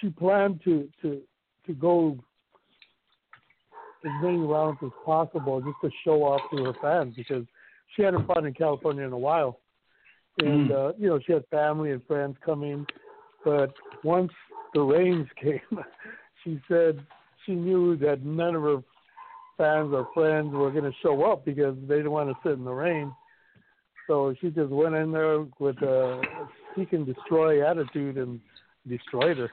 she 0.00 0.08
planned 0.10 0.60
to 0.64 0.88
to 1.02 1.20
to 1.66 1.74
go 1.74 2.18
as 4.06 4.22
many 4.22 4.38
rounds 4.38 4.78
as 4.84 4.90
possible 5.04 5.60
just 5.60 5.76
to 5.82 5.90
show 6.04 6.22
off 6.22 6.40
to 6.52 6.64
her 6.64 6.74
fans 6.80 7.14
because 7.16 7.44
she 7.94 8.02
hadn't 8.02 8.26
fought 8.26 8.44
in 8.44 8.54
California 8.54 9.04
in 9.04 9.12
a 9.12 9.18
while, 9.18 9.60
and 10.38 10.70
mm. 10.70 10.90
uh, 10.90 10.92
you 10.98 11.08
know 11.08 11.18
she 11.26 11.32
had 11.32 11.44
family 11.50 11.90
and 11.90 12.04
friends 12.06 12.36
coming, 12.44 12.86
but 13.44 13.72
once 14.04 14.32
the 14.74 14.80
rains 14.80 15.26
came, 15.42 15.84
she 16.44 16.60
said 16.68 17.04
she 17.44 17.52
knew 17.52 17.96
that 17.96 18.24
none 18.24 18.54
of 18.54 18.62
her 18.62 18.82
fans 19.56 19.92
or 19.92 20.08
friends 20.14 20.52
were 20.52 20.70
going 20.70 20.84
to 20.84 20.96
show 21.02 21.30
up 21.30 21.44
because 21.44 21.76
they 21.88 21.96
didn't 21.96 22.10
want 22.10 22.28
to 22.28 22.36
sit 22.42 22.58
in 22.58 22.64
the 22.64 22.70
rain. 22.70 23.12
So 24.06 24.34
she 24.40 24.50
just 24.50 24.70
went 24.70 24.94
in 24.94 25.10
there 25.10 25.40
with 25.58 25.76
a 25.78 26.20
seek 26.76 26.92
and 26.92 27.06
destroy 27.06 27.68
attitude 27.68 28.18
and 28.18 28.40
destroyed 28.86 29.38
her. 29.38 29.50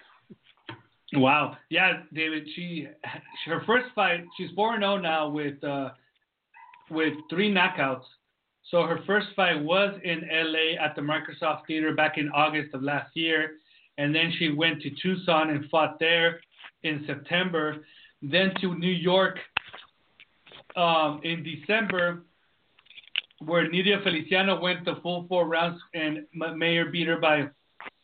Wow. 1.15 1.58
Yeah, 1.69 2.02
David. 2.13 2.47
She 2.56 2.88
her 3.45 3.62
first 3.65 3.88
fight. 3.93 4.26
She's 4.38 4.49
four 4.56 4.78
zero 4.80 4.97
now 4.97 5.30
with 5.30 5.63
uh, 5.63 5.89
with 6.89 7.13
three 7.30 7.54
knockouts. 7.54 8.04
So 8.71 8.84
her 8.84 8.99
first 9.06 9.28
fight 9.36 9.62
was 9.62 9.93
in 10.04 10.21
LA 10.32 10.84
at 10.84 10.95
the 10.95 11.02
Microsoft 11.02 11.67
Theater 11.67 11.93
back 11.93 12.17
in 12.17 12.30
August 12.30 12.73
of 12.73 12.82
last 12.82 13.15
year, 13.15 13.58
and 13.97 14.15
then 14.15 14.34
she 14.39 14.52
went 14.52 14.82
to 14.82 14.89
Tucson 15.02 15.49
and 15.49 15.69
fought 15.69 15.99
there 15.99 16.39
in 16.84 17.04
September, 17.06 17.86
then 18.21 18.54
to 18.62 18.76
New 18.76 18.91
York 18.91 19.38
um, 20.76 21.21
in 21.23 21.43
December, 21.43 22.23
where 23.39 23.69
Nidia 23.69 24.02
Feliciano 24.02 24.60
went 24.60 24.86
the 24.86 24.95
full 25.04 25.28
four 25.28 25.47
rounds 25.47 25.80
and 25.93 26.26
Mayer 26.34 26.86
beat 26.86 27.08
her 27.08 27.17
by 27.17 27.47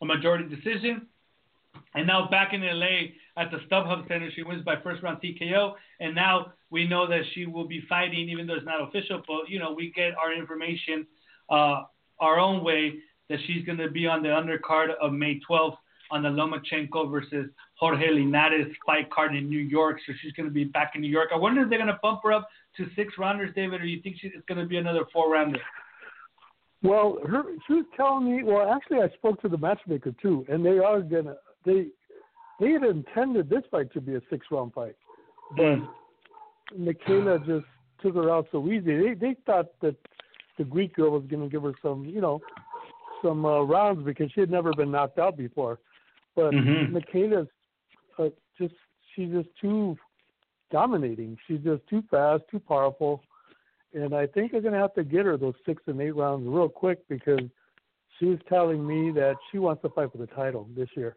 a 0.02 0.06
majority 0.06 0.54
decision. 0.54 1.08
And 1.96 2.06
now 2.06 2.28
back 2.30 2.54
in 2.54 2.62
LA 2.62 3.14
at 3.38 3.50
the 3.52 3.58
StubHub 3.70 4.08
Center, 4.08 4.30
she 4.36 4.44
wins 4.44 4.64
by 4.64 4.76
first 4.84 5.02
round 5.02 5.20
TKO. 5.22 5.74
And 6.00 6.14
now 6.14 6.54
we 6.70 6.88
know 6.88 7.08
that 7.08 7.22
she 7.34 7.46
will 7.46 7.68
be 7.68 7.84
fighting, 7.90 8.30
even 8.30 8.46
though 8.46 8.56
it's 8.56 8.66
not 8.66 8.82
official, 8.88 9.22
but 9.28 9.50
you 9.50 9.60
know 9.60 9.74
we 9.74 9.92
get 9.92 10.14
our 10.16 10.34
information 10.34 11.08
uh, 11.50 11.84
our 12.20 12.40
own 12.40 12.64
way 12.64 12.96
that 13.30 13.40
she's 13.46 13.66
going 13.66 13.78
to 13.78 13.90
be 13.90 14.08
on 14.08 14.24
the 14.24 14.30
undercard 14.30 14.90
of 15.02 15.14
May 15.14 15.40
12th 15.50 15.78
on 16.12 16.24
the 16.24 16.30
Lomachenko 16.30 17.10
versus 17.12 17.50
Jorge 17.76 18.10
Linares 18.10 18.76
fight 18.86 19.10
card 19.12 19.36
in 19.36 19.48
New 19.48 19.60
York. 19.60 19.98
So 20.06 20.14
she's 20.22 20.34
going 20.34 20.48
to 20.48 20.54
be 20.54 20.64
back 20.64 20.94
in 20.96 21.02
New 21.02 21.10
York. 21.10 21.30
I 21.34 21.38
wonder 21.38 21.62
if 21.62 21.70
they're 21.70 21.78
going 21.78 21.88
to 21.88 22.00
bump 22.02 22.22
her 22.24 22.34
up 22.34 22.48
to 22.78 22.88
six 22.96 23.14
rounders, 23.18 23.54
David, 23.56 23.82
or 23.82 23.86
you 23.86 24.02
think 24.02 24.18
it's 24.24 24.46
going 24.48 24.60
to 24.60 24.66
be 24.66 24.78
another 24.78 25.06
four 25.14 25.32
rounder? 25.32 25.60
Well, 26.82 27.18
her, 27.28 27.44
she 27.68 27.74
was 27.74 27.86
telling 27.96 28.26
me. 28.26 28.44
Well, 28.44 28.72
actually, 28.72 29.00
I 29.00 29.10
spoke 29.16 29.42
to 29.42 29.50
the 29.50 29.58
matchmaker 29.58 30.14
too, 30.22 30.46
and 30.48 30.66
they 30.66 30.80
are 30.80 31.02
gonna. 31.02 31.36
They 31.66 31.88
they 32.60 32.72
had 32.72 32.84
intended 32.84 33.50
this 33.50 33.64
fight 33.72 33.92
to 33.94 34.02
be 34.02 34.16
a 34.16 34.22
six 34.30 34.48
round 34.52 34.74
fight, 34.74 34.96
but 35.56 35.64
mm. 35.64 35.88
Just 37.46 37.66
took 38.02 38.16
her 38.16 38.32
out 38.32 38.48
so 38.52 38.66
easy. 38.68 38.98
They 38.98 39.14
they 39.14 39.36
thought 39.46 39.68
that 39.82 39.96
the 40.58 40.64
Greek 40.66 40.96
girl 40.96 41.12
was 41.12 41.24
going 41.30 41.42
to 41.42 41.50
give 41.50 41.64
her 41.64 41.74
some, 41.82 42.06
you 42.06 42.22
know, 42.22 42.42
some 43.24 43.46
uh, 43.46 43.62
rounds 43.62 44.06
because 44.06 44.32
she 44.34 44.42
had 44.42 44.52
never 44.52 44.72
been 44.74 44.92
knocked 44.92 45.18
out 45.18 45.38
before. 45.38 45.80
But 46.36 46.54
mm-hmm. 46.54 46.96
Uh, 48.18 48.30
just 48.58 48.74
she's 49.16 49.30
just 49.30 49.48
too 49.62 49.98
dominating. 50.72 51.38
She's 51.48 51.62
just 51.62 51.82
too 51.90 52.04
fast, 52.12 52.44
too 52.52 52.60
powerful, 52.60 53.24
and 53.94 54.14
I 54.14 54.28
think 54.28 54.52
they're 54.52 54.62
going 54.62 54.74
to 54.74 54.80
have 54.80 54.94
to 54.96 55.04
get 55.04 55.26
her 55.26 55.38
those 55.38 55.54
six 55.66 55.82
and 55.88 56.02
eight 56.02 56.16
rounds 56.16 56.46
real 56.46 56.68
quick 56.68 57.00
because 57.08 57.40
she 58.20 58.26
was 58.26 58.40
telling 58.50 58.86
me 58.86 59.12
that 59.12 59.36
she 59.52 59.58
wants 59.58 59.82
to 59.84 59.90
fight 59.90 60.12
for 60.12 60.18
the 60.18 60.28
title 60.28 60.68
this 60.76 60.90
year. 60.96 61.16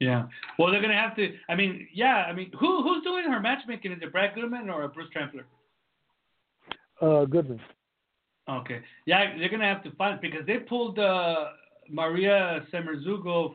Yeah. 0.00 0.26
Well, 0.58 0.70
they're 0.70 0.80
going 0.80 0.94
to 0.94 1.00
have 1.00 1.16
to. 1.16 1.32
I 1.48 1.54
mean, 1.54 1.88
yeah. 1.92 2.24
I 2.28 2.32
mean, 2.32 2.50
who 2.58 2.82
who's 2.82 3.02
doing 3.04 3.24
her 3.30 3.40
matchmaking? 3.40 3.92
Is 3.92 3.98
it 4.02 4.12
Brad 4.12 4.34
Goodman 4.34 4.68
or 4.68 4.86
Bruce 4.88 5.08
Trampler? 5.12 5.46
Uh, 7.00 7.24
Goodman. 7.24 7.60
Okay. 8.48 8.80
Yeah, 9.06 9.36
they're 9.38 9.48
going 9.48 9.60
to 9.60 9.66
have 9.66 9.82
to 9.84 9.90
find 9.92 10.20
because 10.20 10.46
they 10.46 10.58
pulled 10.58 10.98
uh, 10.98 11.46
Maria 11.88 12.66
Semerzugo 12.72 13.54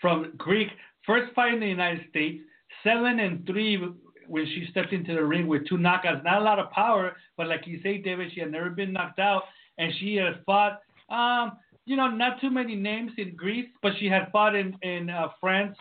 from 0.00 0.32
Greek. 0.36 0.68
First 1.04 1.34
fight 1.34 1.54
in 1.54 1.60
the 1.60 1.66
United 1.66 2.08
States, 2.10 2.42
seven 2.82 3.20
and 3.20 3.46
three 3.46 3.78
when 4.26 4.46
she 4.46 4.66
stepped 4.70 4.92
into 4.92 5.14
the 5.14 5.24
ring 5.24 5.46
with 5.46 5.68
two 5.68 5.76
knockouts. 5.76 6.24
Not 6.24 6.40
a 6.40 6.44
lot 6.44 6.58
of 6.58 6.70
power, 6.70 7.16
but 7.36 7.48
like 7.48 7.66
you 7.66 7.80
say, 7.82 7.98
David, 7.98 8.32
she 8.34 8.40
had 8.40 8.50
never 8.50 8.70
been 8.70 8.92
knocked 8.92 9.18
out, 9.18 9.42
and 9.78 9.92
she 9.98 10.16
had 10.16 10.42
fought. 10.44 10.80
Um, 11.08 11.52
you 11.86 11.96
know, 11.96 12.08
not 12.08 12.40
too 12.40 12.50
many 12.50 12.74
names 12.74 13.12
in 13.16 13.34
Greece, 13.36 13.68
but 13.82 13.92
she 13.98 14.06
had 14.06 14.30
fought 14.32 14.54
in 14.54 14.76
in 14.82 15.08
uh, 15.08 15.28
France 15.40 15.76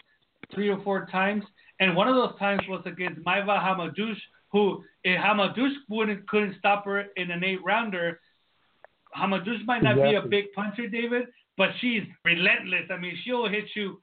three 0.53 0.69
or 0.69 0.79
four 0.83 1.07
times, 1.11 1.43
and 1.79 1.95
one 1.95 2.07
of 2.07 2.15
those 2.15 2.37
times 2.39 2.61
was 2.69 2.83
against 2.85 3.19
Maiva 3.25 3.59
Hamadouche, 3.59 4.21
who 4.51 4.83
if 5.03 5.19
Hamadouche 5.19 5.75
wouldn't 5.89 6.27
couldn't 6.29 6.55
stop 6.59 6.85
her 6.85 7.01
in 7.17 7.31
an 7.31 7.43
eight 7.43 7.63
rounder, 7.63 8.19
Hamadouche 9.17 9.65
might 9.65 9.83
not 9.83 9.97
Exactly. 9.97 10.11
be 10.11 10.15
a 10.15 10.29
big 10.29 10.53
puncher, 10.53 10.87
David, 10.87 11.27
but 11.57 11.69
she's 11.79 12.03
relentless. 12.23 12.85
I 12.91 12.97
mean, 12.97 13.17
she'll 13.23 13.47
hit 13.47 13.65
you, 13.75 14.01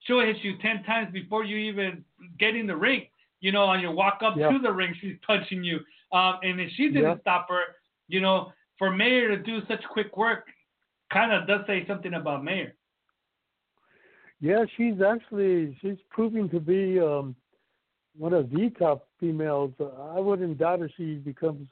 she'll 0.00 0.20
hit 0.20 0.36
you 0.42 0.56
ten 0.58 0.82
times 0.84 1.12
before 1.12 1.44
you 1.44 1.56
even 1.56 2.04
get 2.38 2.54
in 2.56 2.66
the 2.66 2.76
ring. 2.76 3.06
You 3.40 3.52
know, 3.52 3.64
on 3.64 3.80
your 3.80 3.92
walk 3.92 4.18
up 4.22 4.36
Yeah. 4.36 4.50
to 4.52 4.58
the 4.58 4.70
ring, 4.72 4.94
she's 5.00 5.16
punching 5.26 5.64
you. 5.64 5.80
Um, 6.12 6.38
and 6.42 6.60
if 6.60 6.70
she 6.72 6.88
didn't 6.88 7.02
Yeah. 7.02 7.18
stop 7.22 7.48
her, 7.48 7.62
you 8.08 8.20
know, 8.20 8.52
for 8.78 8.90
Mayer 8.90 9.28
to 9.28 9.36
do 9.42 9.64
such 9.66 9.82
quick 9.84 10.16
work, 10.16 10.46
kind 11.10 11.32
of 11.32 11.46
does 11.46 11.60
say 11.66 11.86
something 11.86 12.14
about 12.14 12.44
Mayer. 12.44 12.74
Yeah, 14.40 14.64
she's 14.76 15.02
actually 15.02 15.76
she's 15.82 15.98
proving 16.10 16.48
to 16.50 16.60
be 16.60 16.98
um, 16.98 17.36
one 18.16 18.32
of 18.32 18.50
the 18.50 18.70
top 18.78 19.08
females. 19.18 19.72
I 20.14 20.18
wouldn't 20.18 20.58
doubt 20.58 20.82
if 20.82 20.90
she 20.96 21.16
becomes 21.16 21.68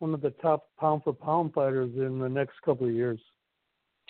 one 0.00 0.14
of 0.14 0.20
the 0.20 0.30
top 0.42 0.68
pound 0.78 1.02
for 1.04 1.12
pound 1.12 1.54
fighters 1.54 1.90
in 1.96 2.18
the 2.18 2.28
next 2.28 2.60
couple 2.64 2.86
of 2.86 2.94
years. 2.94 3.20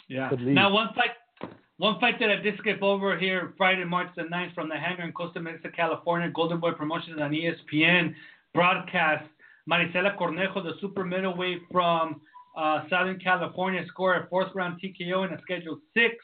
Yeah. 0.09 0.31
Now, 0.41 0.73
one 0.73 0.89
fight, 0.95 1.51
one 1.77 2.01
fight 2.01 2.19
that 2.21 2.31
I 2.31 2.37
did 2.37 2.59
skip 2.59 2.83
over 2.83 3.19
here, 3.19 3.55
Friday, 3.57 3.85
March 3.85 4.09
the 4.17 4.23
9th, 4.23 4.55
from 4.55 4.69
the 4.69 4.77
hangar 4.77 5.05
in 5.05 5.13
Costa 5.13 5.41
Mesa, 5.41 5.69
California, 5.75 6.31
Golden 6.31 6.59
Boy 6.59 6.73
Promotions 6.73 7.21
on 7.21 7.31
ESPN 7.31 8.15
broadcast. 8.55 9.29
Marisela 9.71 10.17
Cornejo, 10.17 10.65
the 10.65 10.73
super 10.81 11.05
middleweight 11.05 11.63
from 11.71 12.21
uh, 12.57 12.83
Southern 12.89 13.19
California, 13.19 13.85
scored 13.89 14.23
a 14.23 14.29
fourth 14.29 14.53
round 14.55 14.81
TKO 14.81 15.27
in 15.27 15.35
a 15.35 15.41
scheduled 15.43 15.81
six 15.95 16.17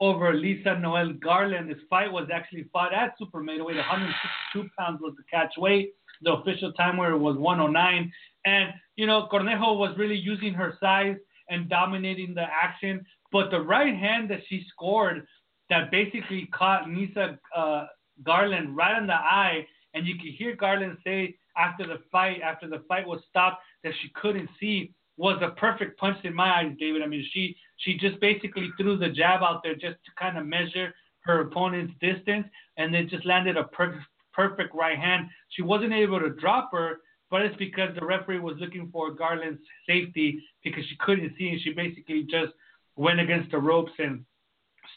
over 0.00 0.32
Lisa 0.34 0.78
Noel 0.78 1.12
Garland. 1.12 1.70
This 1.70 1.78
fight 1.88 2.10
was 2.10 2.28
actually 2.32 2.64
fought 2.72 2.94
at 2.94 3.14
super 3.18 3.40
middleweight. 3.40 3.76
162 3.76 4.68
pounds 4.78 5.00
was 5.02 5.14
the 5.16 5.22
catch 5.30 5.52
weight. 5.58 5.92
The 6.22 6.32
official 6.32 6.72
time 6.72 6.96
where 6.96 7.12
it 7.12 7.18
was 7.18 7.36
109. 7.36 8.12
And, 8.46 8.72
you 8.96 9.06
know, 9.06 9.28
Cornejo 9.30 9.78
was 9.78 9.96
really 9.98 10.16
using 10.16 10.54
her 10.54 10.76
size 10.80 11.16
and 11.48 11.68
dominating 11.68 12.34
the 12.34 12.42
action. 12.42 13.04
But 13.32 13.50
the 13.50 13.60
right 13.60 13.94
hand 13.94 14.30
that 14.30 14.40
she 14.48 14.64
scored 14.70 15.26
that 15.68 15.90
basically 15.90 16.48
caught 16.52 16.88
Lisa 16.88 17.38
uh, 17.56 17.86
Garland 18.24 18.76
right 18.76 18.98
in 18.98 19.06
the 19.06 19.14
eye, 19.14 19.66
and 19.94 20.06
you 20.06 20.14
could 20.14 20.32
hear 20.36 20.56
Garland 20.56 20.98
say 21.04 21.36
after 21.56 21.86
the 21.86 21.98
fight, 22.10 22.40
after 22.42 22.68
the 22.68 22.82
fight 22.88 23.06
was 23.06 23.20
stopped, 23.28 23.62
that 23.84 23.92
she 24.02 24.10
couldn't 24.14 24.48
see 24.58 24.92
was 25.20 25.38
a 25.42 25.50
perfect 25.60 25.98
punch 25.98 26.16
in 26.24 26.34
my 26.34 26.60
eyes, 26.60 26.74
David. 26.78 27.02
I 27.02 27.06
mean, 27.06 27.24
she 27.32 27.54
she 27.76 27.98
just 27.98 28.18
basically 28.20 28.70
threw 28.78 28.96
the 28.96 29.10
jab 29.10 29.42
out 29.42 29.62
there 29.62 29.74
just 29.74 29.98
to 30.06 30.10
kind 30.18 30.38
of 30.38 30.46
measure 30.46 30.94
her 31.20 31.42
opponent's 31.42 31.92
distance, 32.00 32.46
and 32.78 32.92
then 32.92 33.06
just 33.10 33.26
landed 33.26 33.58
a 33.58 33.64
perfect 33.64 34.02
perfect 34.32 34.74
right 34.74 34.98
hand. 34.98 35.28
She 35.50 35.60
wasn't 35.60 35.92
able 35.92 36.20
to 36.20 36.30
drop 36.30 36.70
her, 36.72 37.00
but 37.30 37.42
it's 37.42 37.56
because 37.56 37.90
the 37.94 38.06
referee 38.06 38.38
was 38.38 38.56
looking 38.58 38.88
for 38.90 39.12
Garland's 39.12 39.60
safety 39.86 40.42
because 40.64 40.84
she 40.88 40.96
couldn't 41.00 41.34
see, 41.36 41.50
and 41.50 41.60
she 41.60 41.74
basically 41.74 42.22
just 42.22 42.52
went 42.96 43.20
against 43.20 43.50
the 43.50 43.58
ropes 43.58 43.92
and 43.98 44.24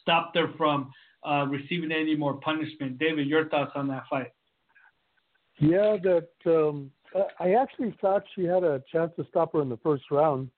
stopped 0.01 0.37
her 0.37 0.47
from 0.57 0.89
uh, 1.27 1.45
receiving 1.49 1.91
any 1.91 2.15
more 2.15 2.35
punishment. 2.35 2.97
David, 2.97 3.27
your 3.27 3.49
thoughts 3.49 3.73
on 3.75 3.89
that 3.89 4.03
fight? 4.09 4.31
Yeah, 5.59 5.97
that 6.03 6.29
um, 6.45 6.91
I- 7.39 7.53
actually 7.53 7.95
thought 8.01 8.23
she 8.35 8.43
had 8.43 8.63
a 8.63 8.83
chance 8.91 9.11
to 9.17 9.25
stop 9.29 9.53
her 9.53 9.61
in 9.61 9.69
the 9.69 9.77
first 9.77 10.03
round, 10.11 10.49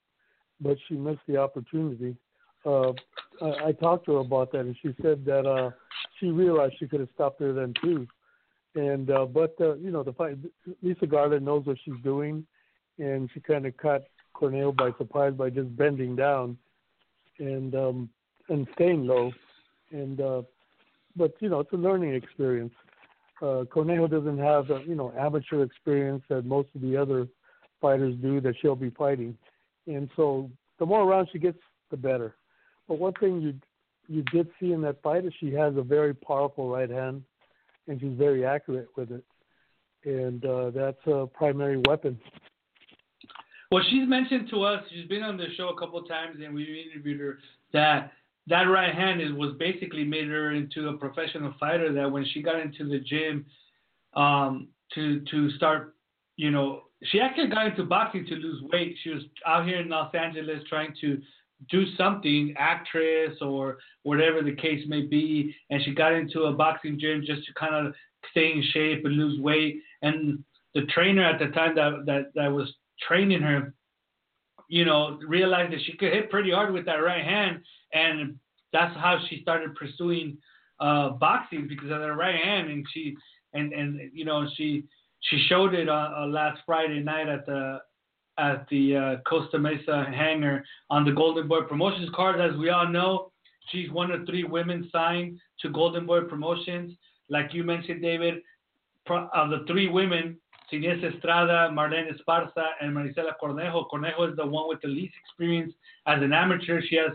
but 0.62 0.78
she 0.88 0.96
missed 0.96 1.22
the 1.28 1.38
opportunity. 1.38 2.16
Uh, 2.66 2.92
I, 3.42 3.68
I 3.68 3.72
talked 3.74 4.06
to 4.06 4.14
her 4.14 4.20
about 4.20 4.52
that, 4.54 4.62
and 4.62 4.76
she 4.82 4.96
said 5.02 5.26
that 5.26 5.46
uh, 5.46 5.72
she 6.20 6.28
realized 6.28 6.76
she 6.80 6.88
could 6.88 7.02
have 7.02 7.10
stopped 7.14 7.40
her 7.42 7.54
then 7.54 7.74
too. 7.82 8.08
And 8.76 9.10
uh, 9.10 9.26
but 9.26 9.56
uh, 9.60 9.76
you 9.76 9.92
know, 9.92 10.04
the 10.04 10.14
fight, 10.14 10.38
Lisa 10.82 11.08
Garland 11.08 11.46
knows 11.46 11.66
what 11.66 11.78
she's 11.86 12.02
doing, 12.04 12.46
and 12.98 13.30
she 13.34 13.40
kind 13.40 13.66
of 13.66 13.78
caught 13.78 14.02
Cornell 14.34 14.74
by 14.74 14.92
surprise 14.98 15.34
by 15.34 15.50
just 15.50 15.76
bending 15.78 16.16
down 16.16 16.58
and 17.40 17.74
um, 17.76 18.10
and 18.50 18.68
staying 18.76 19.06
low. 19.08 19.32
And 19.92 20.20
uh, 20.20 20.42
but 21.16 21.34
you 21.40 21.50
know, 21.50 21.62
it's 21.62 21.72
a 21.72 21.78
learning 21.78 22.16
experience 22.16 22.74
uh, 23.42 23.66
Cornejo 23.66 24.10
doesn't 24.10 24.38
have 24.38 24.68
the 24.68 24.84
you 24.88 24.96
know 24.96 25.14
amateur 25.18 25.64
experience 25.64 26.24
that 26.30 26.46
most 26.46 26.70
of 26.76 26.82
the 26.82 26.96
other 26.96 27.28
fighters 27.82 28.16
do 28.22 28.40
that 28.42 28.56
she'll 28.62 28.76
be 28.76 28.90
fighting, 28.92 29.38
and 29.88 30.10
so 30.16 30.50
the 30.80 30.86
more 30.86 31.06
rounds 31.06 31.30
she 31.32 31.40
gets, 31.40 31.58
the 31.92 31.98
better. 31.98 32.36
But 32.88 33.00
one 33.00 33.14
thing 33.14 33.42
you 33.42 33.54
you 34.08 34.24
did 34.32 34.50
see 34.60 34.72
in 34.72 34.82
that 34.82 35.02
fight 35.02 35.26
is 35.26 35.34
she 35.40 35.52
has 35.54 35.76
a 35.78 35.82
very 35.82 36.14
powerful 36.14 36.70
right 36.70 36.90
hand, 36.90 37.24
and 37.88 38.00
she's 38.00 38.18
very 38.18 38.46
accurate 38.46 38.88
with 38.96 39.12
it, 39.12 39.24
and 40.06 40.46
uh, 40.46 40.70
that's 40.72 41.06
a 41.08 41.28
primary 41.28 41.82
weapon. 41.88 42.20
Well, 43.72 43.84
she's 43.90 44.08
mentioned 44.08 44.50
to 44.52 44.64
us, 44.64 44.84
she's 44.92 45.08
been 45.08 45.24
on 45.24 45.38
the 45.38 45.48
show 45.58 45.70
a 45.70 45.80
couple 45.80 46.00
of 46.00 46.08
times, 46.08 46.38
and 46.44 46.54
we 46.54 46.90
interviewed 46.90 47.20
her 47.20 47.40
that 47.74 48.12
that 48.48 48.64
right 48.64 48.94
hand 48.94 49.22
is 49.22 49.32
was 49.34 49.56
basically 49.58 50.04
made 50.04 50.28
her 50.28 50.52
into 50.52 50.90
a 50.90 50.98
professional 50.98 51.54
fighter. 51.60 51.92
That 51.94 52.12
when 52.12 52.26
she 52.34 52.42
got 52.42 52.60
into 52.60 52.88
the 52.88 53.00
gym 53.00 53.46
um, 54.14 54.70
to 54.94 55.22
to 55.32 55.50
start, 55.52 55.96
you 56.38 56.52
know, 56.52 56.84
she 57.04 57.20
actually 57.20 57.48
got 57.48 57.68
into 57.68 57.84
boxing 57.84 58.26
to 58.28 58.36
lose 58.36 58.62
weight. 58.72 58.96
She 59.04 59.10
was 59.10 59.24
out 59.46 59.68
here 59.68 59.80
in 59.80 59.90
Los 59.90 60.14
Angeles 60.14 60.62
trying 60.70 60.94
to 61.02 61.22
do 61.70 61.86
something, 61.96 62.54
actress 62.58 63.38
or 63.42 63.78
whatever 64.04 64.42
the 64.44 64.56
case 64.56 64.84
may 64.88 65.02
be, 65.02 65.56
and 65.70 65.82
she 65.84 65.94
got 65.94 66.14
into 66.14 66.44
a 66.44 66.54
boxing 66.54 67.00
gym 67.00 67.24
just 67.26 67.46
to 67.48 67.54
kind 67.54 67.88
of 67.88 67.94
stay 68.32 68.52
in 68.52 68.64
shape 68.74 69.06
and 69.06 69.16
lose 69.16 69.40
weight. 69.40 69.82
And 70.02 70.44
the 70.74 70.86
trainer 70.94 71.24
at 71.24 71.40
the 71.40 71.48
time 71.48 71.76
that 71.76 72.04
that 72.06 72.32
that 72.36 72.52
was 72.52 72.72
training 73.08 73.42
her, 73.42 73.74
you 74.70 74.86
know, 74.86 75.20
realized 75.28 75.74
that 75.74 75.80
she 75.86 75.96
could 75.98 76.14
hit 76.14 76.30
pretty 76.30 76.52
hard 76.52 76.74
with 76.74 76.86
that 76.86 76.96
right 76.96 77.24
hand, 77.24 77.62
and 77.94 78.36
that's 78.74 78.96
how 78.98 79.20
she 79.30 79.42
started 79.42 79.76
pursuing 79.76 80.38
uh, 80.80 81.10
boxing 81.10 81.68
because 81.68 81.92
of 81.92 82.00
that 82.00 82.14
right 82.14 82.36
hand. 82.36 82.70
And 82.70 82.86
she 82.94 83.16
and 83.54 83.74
and 83.74 84.12
you 84.14 84.26
know 84.26 84.48
she 84.56 84.84
she 85.22 85.46
showed 85.48 85.74
it 85.74 85.90
on, 85.90 86.14
uh, 86.14 86.28
last 86.28 86.62
Friday 86.66 87.00
night 87.00 87.28
at 87.28 87.46
the 87.46 87.80
at 88.38 88.68
the 88.70 88.96
uh, 88.96 89.16
Costa 89.28 89.58
Mesa 89.58 90.06
hangar 90.14 90.64
on 90.90 91.06
the 91.06 91.12
Golden 91.12 91.48
Boy 91.48 91.62
Promotions 91.62 92.10
card. 92.14 92.42
As 92.42 92.58
we 92.58 92.70
all 92.70 92.88
know, 92.88 93.32
she's 93.72 93.90
one 93.92 94.12
of 94.12 94.26
three 94.26 94.44
women 94.44 94.90
signed 94.92 95.40
to 95.62 95.70
Golden 95.70 96.06
Boy 96.06 96.22
Promotions. 96.22 96.94
Like 97.30 97.54
you 97.54 97.64
mentioned, 97.64 98.02
David, 98.02 98.42
pro- 99.06 99.30
of 99.34 99.50
the 99.50 99.64
three 99.68 99.90
women, 99.90 100.38
Inés 100.72 101.04
Estrada, 101.04 101.70
Marlen 101.72 102.08
Esparza, 102.12 102.66
and 102.82 102.96
Marisela 102.96 103.34
Cornejo. 103.42 103.88
Cornejo 103.90 104.30
is 104.30 104.36
the 104.36 104.46
one 104.46 104.68
with 104.68 104.82
the 104.82 104.88
least 104.88 105.14
experience 105.24 105.74
as 106.08 106.22
an 106.22 106.34
amateur. 106.34 106.82
She 106.82 106.96
has 106.96 107.12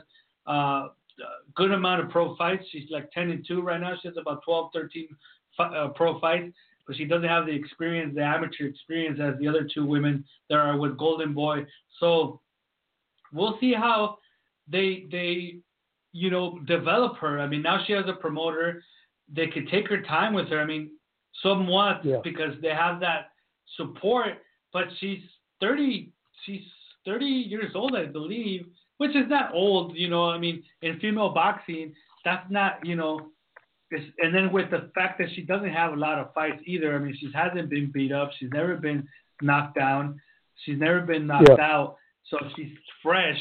uh, 0.48 0.52
a 0.52 0.90
good 1.54 1.72
amount 1.72 2.02
of 2.02 2.10
pro 2.10 2.36
fights. 2.36 2.64
She's 2.70 2.90
like 2.90 3.10
10 3.12 3.30
and 3.30 3.44
2 3.46 3.60
right 3.60 3.80
now. 3.80 3.94
She 4.00 4.08
has 4.08 4.16
about 4.16 4.42
12, 4.44 4.70
13 4.72 5.08
fi- 5.56 5.76
uh, 5.76 5.88
pro 5.88 6.18
fights, 6.20 6.54
but 6.86 6.96
she 6.96 7.04
doesn't 7.04 7.28
have 7.28 7.46
the 7.46 7.52
experience, 7.52 8.14
the 8.14 8.22
amateur 8.22 8.64
experience, 8.66 9.18
as 9.22 9.38
the 9.38 9.48
other 9.48 9.68
two 9.72 9.84
women 9.84 10.24
that 10.48 10.56
are 10.56 10.76
with 10.78 10.96
Golden 10.96 11.34
Boy. 11.34 11.66
So 11.98 12.40
we'll 13.32 13.58
see 13.60 13.74
how 13.74 14.18
they 14.68 15.06
they 15.10 15.56
you 16.12 16.30
know 16.30 16.58
develop 16.66 17.16
her. 17.18 17.38
I 17.40 17.46
mean, 17.46 17.62
now 17.62 17.82
she 17.86 17.92
has 17.92 18.04
a 18.08 18.12
promoter. 18.14 18.82
They 19.32 19.46
could 19.46 19.68
take 19.68 19.88
her 19.88 20.02
time 20.02 20.32
with 20.34 20.48
her. 20.48 20.60
I 20.60 20.64
mean, 20.64 20.90
somewhat 21.42 22.04
Yeah. 22.04 22.18
because 22.24 22.54
they 22.60 22.70
have 22.70 23.00
that 23.00 23.29
support. 23.76 24.38
But 24.72 24.84
she's 24.98 25.18
30. 25.60 26.12
She's 26.44 26.62
30 27.04 27.24
years 27.24 27.72
old, 27.74 27.96
I 27.96 28.06
believe, 28.06 28.66
which 28.98 29.10
is 29.16 29.28
not 29.28 29.52
old. 29.54 29.96
You 29.96 30.08
know, 30.08 30.30
I 30.30 30.38
mean, 30.38 30.62
in 30.82 30.98
female 31.00 31.30
boxing, 31.30 31.94
that's 32.24 32.48
not 32.50 32.84
you 32.84 32.96
know. 32.96 33.30
And 34.22 34.32
then 34.32 34.52
with 34.52 34.70
the 34.70 34.90
fact 34.94 35.18
that 35.18 35.28
she 35.34 35.42
doesn't 35.42 35.72
have 35.72 35.92
a 35.92 35.96
lot 35.96 36.18
of 36.18 36.32
fights 36.32 36.62
either. 36.64 36.94
I 36.94 36.98
mean, 36.98 37.16
she 37.18 37.28
hasn't 37.34 37.68
been 37.70 37.90
beat 37.92 38.12
up. 38.12 38.30
She's 38.38 38.50
never 38.52 38.76
been 38.76 39.08
knocked 39.42 39.76
down. 39.76 40.20
She's 40.64 40.78
never 40.78 41.00
been 41.00 41.26
knocked 41.26 41.48
Yeah. 41.58 41.64
out. 41.64 41.96
So 42.28 42.38
she's 42.54 42.70
fresh. 43.02 43.38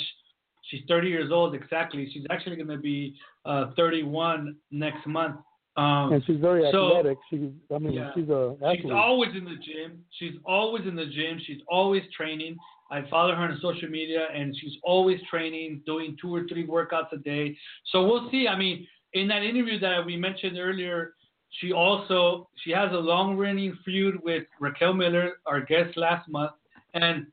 She's 0.64 0.82
30 0.88 1.08
years 1.08 1.32
old 1.32 1.54
exactly. 1.54 2.10
She's 2.12 2.26
actually 2.32 2.56
going 2.56 2.70
to 2.70 2.78
be 2.78 3.16
uh, 3.46 3.72
31 3.76 4.56
next 4.72 5.06
month. 5.06 5.36
Um, 5.80 6.14
And 6.14 6.26
she's 6.26 6.38
very 6.38 6.70
So- 6.72 6.98
athletic. 6.98 7.18
She, 7.30 7.52
I 7.74 7.78
mean, 7.80 7.94
Yeah. 7.94 8.14
she's 8.14 8.30
a 8.30 8.58
athlete. 8.62 8.82
She's 8.82 8.92
always 8.92 9.34
in 9.36 9.46
the 9.46 9.56
gym. 9.56 10.04
She's 10.12 10.36
always 10.46 10.86
in 10.86 10.96
the 10.96 11.06
gym. 11.06 11.40
She's 11.40 11.62
always 11.68 12.04
training. 12.12 12.58
I 12.92 13.04
follow 13.04 13.34
her 13.36 13.44
on 13.44 13.58
social 13.62 13.90
media, 13.90 14.28
and 14.34 14.56
she's 14.58 14.76
always 14.84 15.22
training, 15.24 15.84
doing 15.86 16.18
two 16.18 16.34
or 16.36 16.44
three 16.48 16.66
workouts 16.66 17.12
a 17.14 17.18
day. 17.18 17.58
So 17.92 18.06
we'll 18.08 18.30
see. 18.32 18.48
I 18.48 18.56
mean, 18.58 18.88
in 19.14 19.28
that 19.30 19.44
interview 19.44 19.80
that 19.80 20.06
we 20.06 20.18
mentioned 20.18 20.58
earlier, 20.58 21.14
she 21.52 21.72
also 21.72 22.50
she 22.58 22.72
has 22.72 22.92
a 22.92 22.98
long-running 23.00 23.74
feud 23.86 24.22
with 24.24 24.46
Raquel 24.60 24.94
Miller, 24.94 25.40
our 25.46 25.62
guest 25.62 25.98
last 25.98 26.28
month. 26.30 26.52
And 26.94 27.28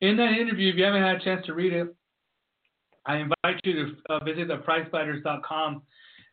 in 0.00 0.16
that 0.18 0.32
interview, 0.32 0.68
if 0.70 0.76
you 0.76 0.84
haven't 0.84 1.02
had 1.02 1.16
a 1.16 1.24
chance 1.24 1.44
to 1.46 1.54
read 1.54 1.72
it, 1.72 1.88
I 3.06 3.16
invite 3.16 3.60
you 3.64 3.72
to 3.86 3.96
uh, 4.10 4.24
visit 4.24 4.48
theprizefighters.com 4.48 5.82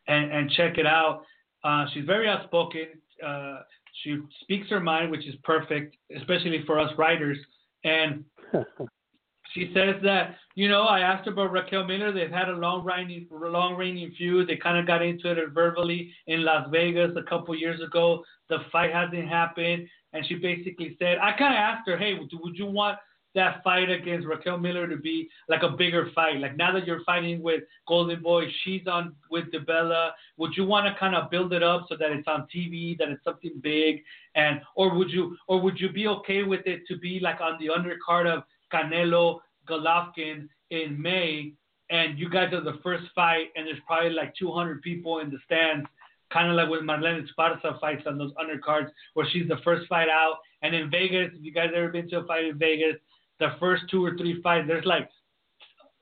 and, 0.08 0.30
and 0.32 0.50
check 0.50 0.78
it 0.78 0.86
out. 0.86 1.24
Uh, 1.64 1.86
she's 1.92 2.04
very 2.04 2.28
outspoken. 2.28 2.86
Uh, 3.24 3.60
She 4.02 4.18
speaks 4.42 4.68
her 4.68 4.80
mind, 4.80 5.10
which 5.10 5.26
is 5.26 5.34
perfect, 5.42 5.96
especially 6.14 6.62
for 6.66 6.78
us 6.78 6.90
writers. 6.98 7.38
And 7.82 8.24
she 9.54 9.70
says 9.74 9.96
that 10.02 10.36
you 10.54 10.68
know 10.68 10.82
I 10.82 11.00
asked 11.00 11.26
her 11.26 11.32
about 11.32 11.52
Raquel 11.52 11.84
Miller. 11.84 12.12
They've 12.12 12.30
had 12.30 12.48
a 12.48 12.52
long 12.52 12.84
reigning 12.84 13.26
long 13.30 13.74
reigning 13.74 14.12
feud. 14.18 14.48
They 14.48 14.56
kind 14.56 14.78
of 14.78 14.86
got 14.86 15.02
into 15.02 15.30
it 15.30 15.38
verbally 15.52 16.12
in 16.26 16.44
Las 16.44 16.68
Vegas 16.70 17.12
a 17.16 17.22
couple 17.22 17.54
years 17.56 17.80
ago. 17.80 18.22
The 18.48 18.58
fight 18.70 18.92
hasn't 18.92 19.28
happened, 19.28 19.88
and 20.12 20.26
she 20.26 20.34
basically 20.34 20.96
said 20.98 21.18
I 21.18 21.32
kind 21.36 21.54
of 21.54 21.58
asked 21.58 21.88
her, 21.88 21.96
hey, 21.96 22.14
would, 22.14 22.30
would 22.32 22.56
you 22.56 22.66
want 22.66 22.98
that 23.36 23.62
fight 23.62 23.88
against 23.88 24.26
Raquel 24.26 24.58
Miller 24.58 24.88
to 24.88 24.96
be 24.96 25.28
like 25.48 25.62
a 25.62 25.70
bigger 25.70 26.10
fight? 26.14 26.40
Like 26.40 26.56
now 26.56 26.72
that 26.72 26.86
you're 26.86 27.04
fighting 27.04 27.40
with 27.40 27.62
Golden 27.86 28.20
Boy, 28.20 28.46
she's 28.64 28.86
on 28.88 29.14
with 29.30 29.44
DiBella. 29.52 30.10
Would 30.38 30.56
you 30.56 30.64
want 30.64 30.86
to 30.86 30.98
kind 30.98 31.14
of 31.14 31.30
build 31.30 31.52
it 31.52 31.62
up 31.62 31.86
so 31.88 31.96
that 31.96 32.10
it's 32.10 32.26
on 32.26 32.48
TV, 32.54 32.98
that 32.98 33.08
it's 33.08 33.22
something 33.22 33.60
big, 33.62 34.02
and 34.34 34.60
or 34.74 34.94
would 34.96 35.10
you 35.10 35.36
or 35.46 35.60
would 35.60 35.78
you 35.78 35.90
be 35.90 36.08
okay 36.08 36.42
with 36.42 36.66
it 36.66 36.80
to 36.88 36.98
be 36.98 37.20
like 37.20 37.40
on 37.40 37.56
the 37.60 37.68
undercard 37.68 38.26
of 38.26 38.42
Canelo 38.72 39.38
Golovkin 39.68 40.48
in 40.70 41.00
May, 41.00 41.52
and 41.90 42.18
you 42.18 42.28
guys 42.28 42.52
are 42.52 42.62
the 42.62 42.78
first 42.82 43.04
fight, 43.14 43.48
and 43.54 43.66
there's 43.66 43.78
probably 43.86 44.10
like 44.10 44.34
200 44.36 44.82
people 44.82 45.20
in 45.20 45.30
the 45.30 45.38
stands, 45.44 45.86
kind 46.32 46.50
of 46.50 46.56
like 46.56 46.68
when 46.68 46.82
Marlen 46.82 47.24
Esparza 47.24 47.78
fights 47.80 48.02
on 48.06 48.18
those 48.18 48.32
undercards, 48.34 48.90
where 49.14 49.26
she's 49.30 49.48
the 49.48 49.58
first 49.64 49.86
fight 49.88 50.08
out. 50.08 50.38
And 50.62 50.74
in 50.74 50.90
Vegas, 50.90 51.30
if 51.34 51.44
you 51.44 51.52
guys 51.52 51.70
ever 51.74 51.88
been 51.88 52.08
to 52.10 52.18
a 52.20 52.26
fight 52.26 52.44
in 52.44 52.58
Vegas, 52.58 52.96
the 53.40 53.54
first 53.60 53.84
two 53.90 54.04
or 54.04 54.16
three 54.16 54.40
fights, 54.42 54.66
there's 54.66 54.84
like 54.84 55.08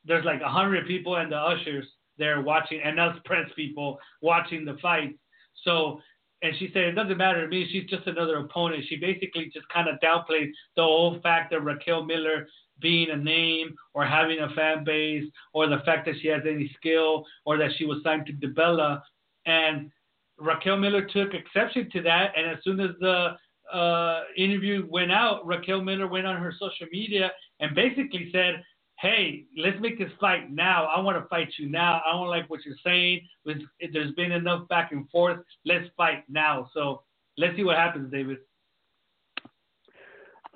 there's 0.04 0.24
like 0.24 0.40
a 0.40 0.44
100 0.44 0.86
people 0.86 1.16
and 1.16 1.32
the 1.32 1.36
ushers 1.36 1.86
there 2.18 2.40
watching, 2.42 2.80
and 2.84 3.00
us 3.00 3.16
press 3.24 3.48
people 3.56 3.98
watching 4.20 4.64
the 4.64 4.76
fight. 4.80 5.18
So 5.64 6.00
and 6.44 6.54
she 6.58 6.68
said 6.72 6.82
it 6.84 6.92
doesn't 6.92 7.16
matter 7.16 7.42
to 7.42 7.48
me. 7.48 7.66
She's 7.72 7.88
just 7.88 8.06
another 8.06 8.36
opponent. 8.36 8.84
She 8.88 8.96
basically 8.96 9.50
just 9.52 9.66
kind 9.70 9.88
of 9.88 9.98
downplayed 10.00 10.50
the 10.76 10.82
whole 10.82 11.18
fact 11.22 11.50
that 11.50 11.64
Raquel 11.64 12.04
Miller 12.04 12.46
being 12.80 13.10
a 13.10 13.16
name 13.16 13.74
or 13.94 14.04
having 14.04 14.40
a 14.40 14.50
fan 14.54 14.84
base 14.84 15.24
or 15.54 15.68
the 15.68 15.78
fact 15.86 16.04
that 16.06 16.16
she 16.20 16.28
has 16.28 16.42
any 16.46 16.70
skill 16.76 17.24
or 17.46 17.56
that 17.56 17.70
she 17.78 17.86
was 17.86 18.02
signed 18.04 18.26
to 18.26 18.32
DiBella. 18.32 19.00
And 19.46 19.90
Raquel 20.38 20.76
Miller 20.76 21.06
took 21.06 21.32
exception 21.32 21.88
to 21.92 22.02
that. 22.02 22.32
And 22.36 22.46
as 22.46 22.62
soon 22.62 22.78
as 22.78 22.90
the 23.00 23.36
uh, 23.74 24.22
interview 24.36 24.86
went 24.88 25.10
out, 25.10 25.44
Raquel 25.44 25.82
Miller 25.82 26.06
went 26.06 26.26
on 26.26 26.36
her 26.36 26.52
social 26.58 26.86
media 26.92 27.30
and 27.60 27.74
basically 27.74 28.30
said, 28.32 28.62
Hey, 29.00 29.44
let's 29.58 29.76
make 29.80 29.98
this 29.98 30.12
fight 30.20 30.52
now. 30.52 30.84
I 30.86 31.00
want 31.00 31.20
to 31.20 31.28
fight 31.28 31.48
you 31.58 31.68
now. 31.68 32.00
I 32.06 32.12
don't 32.12 32.28
like 32.28 32.48
what 32.48 32.60
you're 32.64 32.76
saying. 32.84 33.26
There's 33.44 34.14
been 34.14 34.30
enough 34.30 34.68
back 34.68 34.92
and 34.92 35.10
forth. 35.10 35.40
Let's 35.64 35.86
fight 35.96 36.22
now. 36.28 36.70
So 36.72 37.02
let's 37.36 37.56
see 37.56 37.64
what 37.64 37.76
happens, 37.76 38.12
David. 38.12 38.38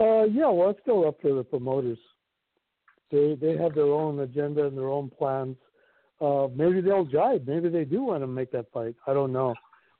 Uh, 0.00 0.22
yeah, 0.31 0.48
well, 0.48 0.70
it's 0.70 0.81
still 0.83 1.07
up 1.09 1.20
to 1.22 1.35
the 1.35 1.42
promoters. 1.42 1.98
They 3.11 3.37
they 3.40 3.57
have 3.57 3.74
their 3.74 3.87
own 3.87 4.20
agenda 4.20 4.66
and 4.66 4.78
their 4.78 4.88
own 4.88 5.11
plans. 5.11 5.57
Uh, 6.20 6.46
maybe 6.54 6.81
they'll 6.81 7.04
jibe. 7.04 7.46
Maybe 7.48 7.68
they 7.68 7.85
do 7.85 8.04
want 8.04 8.22
to 8.22 8.28
make 8.28 8.52
that 8.52 8.70
fight. 8.72 8.94
I 9.09 9.14
don't 9.14 9.33
know, 9.33 9.54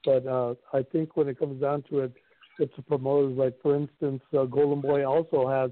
but 0.05 0.25
uh, 0.27 0.55
I 0.73 0.83
think 0.93 1.17
when 1.17 1.29
it 1.29 1.39
comes 1.39 1.61
down 1.61 1.83
to 1.91 2.01
it, 2.01 2.13
it's 2.59 2.75
the 2.77 2.83
promoters. 2.83 3.37
Like 3.37 3.61
for 3.63 3.77
instance, 3.77 4.23
uh, 4.37 4.45
Golden 4.45 4.81
Boy 4.81 5.05
also 5.05 5.49
has 5.49 5.71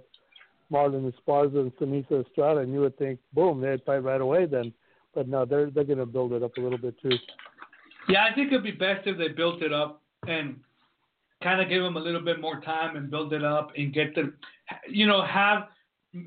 Marlen 0.72 1.12
Esparza 1.12 1.60
and 1.60 1.72
Seniesa 1.76 2.24
Estrada, 2.26 2.60
and 2.60 2.72
you 2.72 2.80
would 2.80 2.98
think, 2.98 3.20
boom, 3.32 3.60
they'd 3.60 3.82
fight 3.84 4.02
right 4.02 4.20
away 4.20 4.46
then. 4.46 4.72
But 5.14 5.28
no, 5.28 5.44
they're 5.44 5.70
they're 5.70 5.84
going 5.84 5.98
to 5.98 6.06
build 6.06 6.32
it 6.32 6.42
up 6.42 6.56
a 6.56 6.60
little 6.60 6.78
bit 6.78 6.94
too. 7.00 7.16
Yeah, 8.08 8.24
I 8.30 8.34
think 8.34 8.48
it'd 8.48 8.62
be 8.62 8.70
best 8.70 9.06
if 9.06 9.18
they 9.18 9.28
built 9.28 9.62
it 9.62 9.72
up 9.72 10.02
and 10.28 10.60
kind 11.42 11.60
of 11.60 11.68
give 11.68 11.82
them 11.82 11.96
a 11.96 12.00
little 12.00 12.20
bit 12.20 12.40
more 12.40 12.60
time 12.60 12.96
and 12.96 13.10
build 13.10 13.32
it 13.32 13.44
up 13.44 13.72
and 13.76 13.92
get 13.92 14.14
the, 14.14 14.32
you 14.88 15.06
know, 15.06 15.24
have 15.24 15.68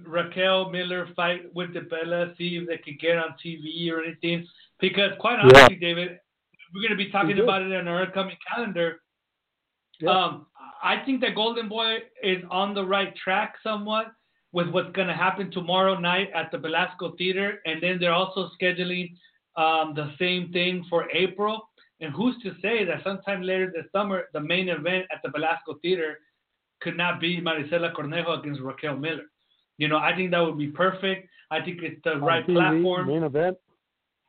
Raquel 0.05 0.69
Miller 0.69 1.07
fight 1.15 1.53
with 1.53 1.73
the 1.73 1.81
DiBella, 1.81 2.37
see 2.37 2.57
if 2.57 2.67
they 2.67 2.77
could 2.77 2.99
get 2.99 3.17
on 3.17 3.35
TV 3.43 3.91
or 3.91 4.03
anything. 4.03 4.45
Because 4.79 5.11
quite 5.19 5.39
honestly, 5.39 5.77
yeah. 5.79 5.87
David, 5.87 6.19
we're 6.73 6.81
going 6.81 6.97
to 6.97 7.03
be 7.03 7.11
talking 7.11 7.39
about 7.39 7.61
it 7.61 7.71
in 7.71 7.87
our 7.87 8.03
upcoming 8.03 8.37
calendar. 8.53 9.01
Yeah. 9.99 10.11
Um, 10.11 10.45
I 10.81 11.03
think 11.05 11.21
that 11.21 11.35
Golden 11.35 11.67
Boy 11.67 11.97
is 12.23 12.43
on 12.49 12.73
the 12.73 12.83
right 12.83 13.13
track 13.15 13.55
somewhat 13.63 14.07
with 14.51 14.69
what's 14.69 14.91
going 14.93 15.07
to 15.07 15.13
happen 15.13 15.51
tomorrow 15.51 15.99
night 15.99 16.29
at 16.33 16.51
the 16.51 16.57
Belasco 16.57 17.15
Theater, 17.17 17.59
and 17.65 17.81
then 17.83 17.97
they're 17.99 18.13
also 18.13 18.49
scheduling 18.59 19.11
um, 19.57 19.93
the 19.95 20.11
same 20.17 20.51
thing 20.51 20.85
for 20.89 21.09
April. 21.11 21.69
And 22.01 22.13
who's 22.13 22.35
to 22.43 22.53
say 22.61 22.85
that 22.85 23.03
sometime 23.03 23.41
later 23.41 23.71
this 23.75 23.85
summer, 23.91 24.25
the 24.33 24.39
main 24.39 24.69
event 24.69 25.05
at 25.11 25.19
the 25.23 25.29
Belasco 25.29 25.75
Theater 25.81 26.19
could 26.81 26.95
not 26.95 27.19
be 27.19 27.41
Marisela 27.41 27.93
Cornejo 27.93 28.39
against 28.39 28.61
Raquel 28.61 28.95
Miller? 28.95 29.25
You 29.77 29.87
know, 29.87 29.97
I 29.97 30.15
think 30.15 30.31
that 30.31 30.39
would 30.39 30.57
be 30.57 30.67
perfect. 30.67 31.27
I 31.51 31.61
think 31.61 31.79
it's 31.81 32.01
the 32.03 32.13
On 32.13 32.21
right 32.21 32.47
TV, 32.47 32.53
platform. 32.55 33.07
Main 33.07 33.23
event. 33.23 33.57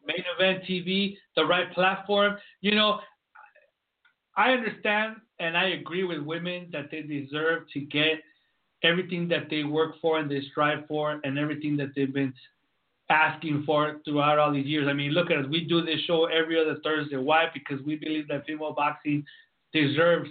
Main 0.05 0.25
event 0.39 0.65
TV, 0.65 1.17
the 1.37 1.45
right 1.45 1.73
platform. 1.73 2.37
You 2.61 2.75
know, 2.75 3.01
I 4.37 4.53
understand 4.53 5.17
and 5.40 5.57
I 5.57 5.70
agree 5.70 6.05
with 6.05 6.20
women 6.20 6.68
that 6.72 6.90
they 6.90 7.03
deserve 7.03 7.62
to 7.72 7.81
get 7.81 8.22
everything 8.83 9.29
that 9.29 9.50
they 9.50 9.64
work 9.64 9.94
for 10.00 10.18
and 10.18 10.31
they 10.31 10.42
strive 10.50 10.87
for 10.87 11.20
and 11.24 11.38
everything 11.38 11.76
that 11.79 11.88
they've 11.96 12.12
been 12.12 12.33
asking 13.09 13.64
for 13.66 14.00
throughout 14.05 14.38
all 14.38 14.53
these 14.53 14.66
years. 14.66 14.87
I 14.88 14.92
mean, 14.92 15.11
look 15.11 15.31
at 15.31 15.38
us. 15.38 15.46
We 15.50 15.64
do 15.64 15.85
this 15.85 16.00
show 16.07 16.26
every 16.26 16.61
other 16.61 16.79
Thursday. 16.85 17.16
Why? 17.16 17.46
Because 17.53 17.85
we 17.85 17.96
believe 17.96 18.29
that 18.29 18.46
female 18.46 18.72
boxing 18.72 19.24
deserves 19.72 20.31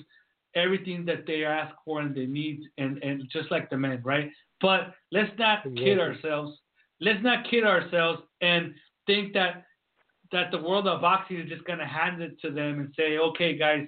everything 0.55 1.05
that 1.05 1.27
they 1.27 1.43
ask 1.43 1.75
for 1.83 2.01
and 2.01 2.15
they 2.15 2.25
need, 2.25 2.61
and, 2.77 3.03
and 3.03 3.29
just 3.31 3.51
like 3.51 3.69
the 3.69 3.77
men, 3.77 4.01
right? 4.03 4.31
But 4.61 4.93
let's 5.11 5.31
not 5.37 5.63
kid 5.75 5.99
ourselves. 5.99 6.57
Let's 7.01 7.23
not 7.23 7.49
kid 7.49 7.65
ourselves 7.65 8.21
and 8.41 8.73
think 9.05 9.33
that 9.33 9.65
that 10.31 10.51
the 10.51 10.61
world 10.61 10.87
of 10.87 11.01
boxing 11.01 11.37
is 11.39 11.49
just 11.49 11.65
going 11.65 11.79
to 11.79 11.85
hand 11.85 12.21
it 12.21 12.39
to 12.39 12.51
them 12.51 12.79
and 12.79 12.93
say, 12.95 13.17
okay, 13.17 13.57
guys, 13.57 13.87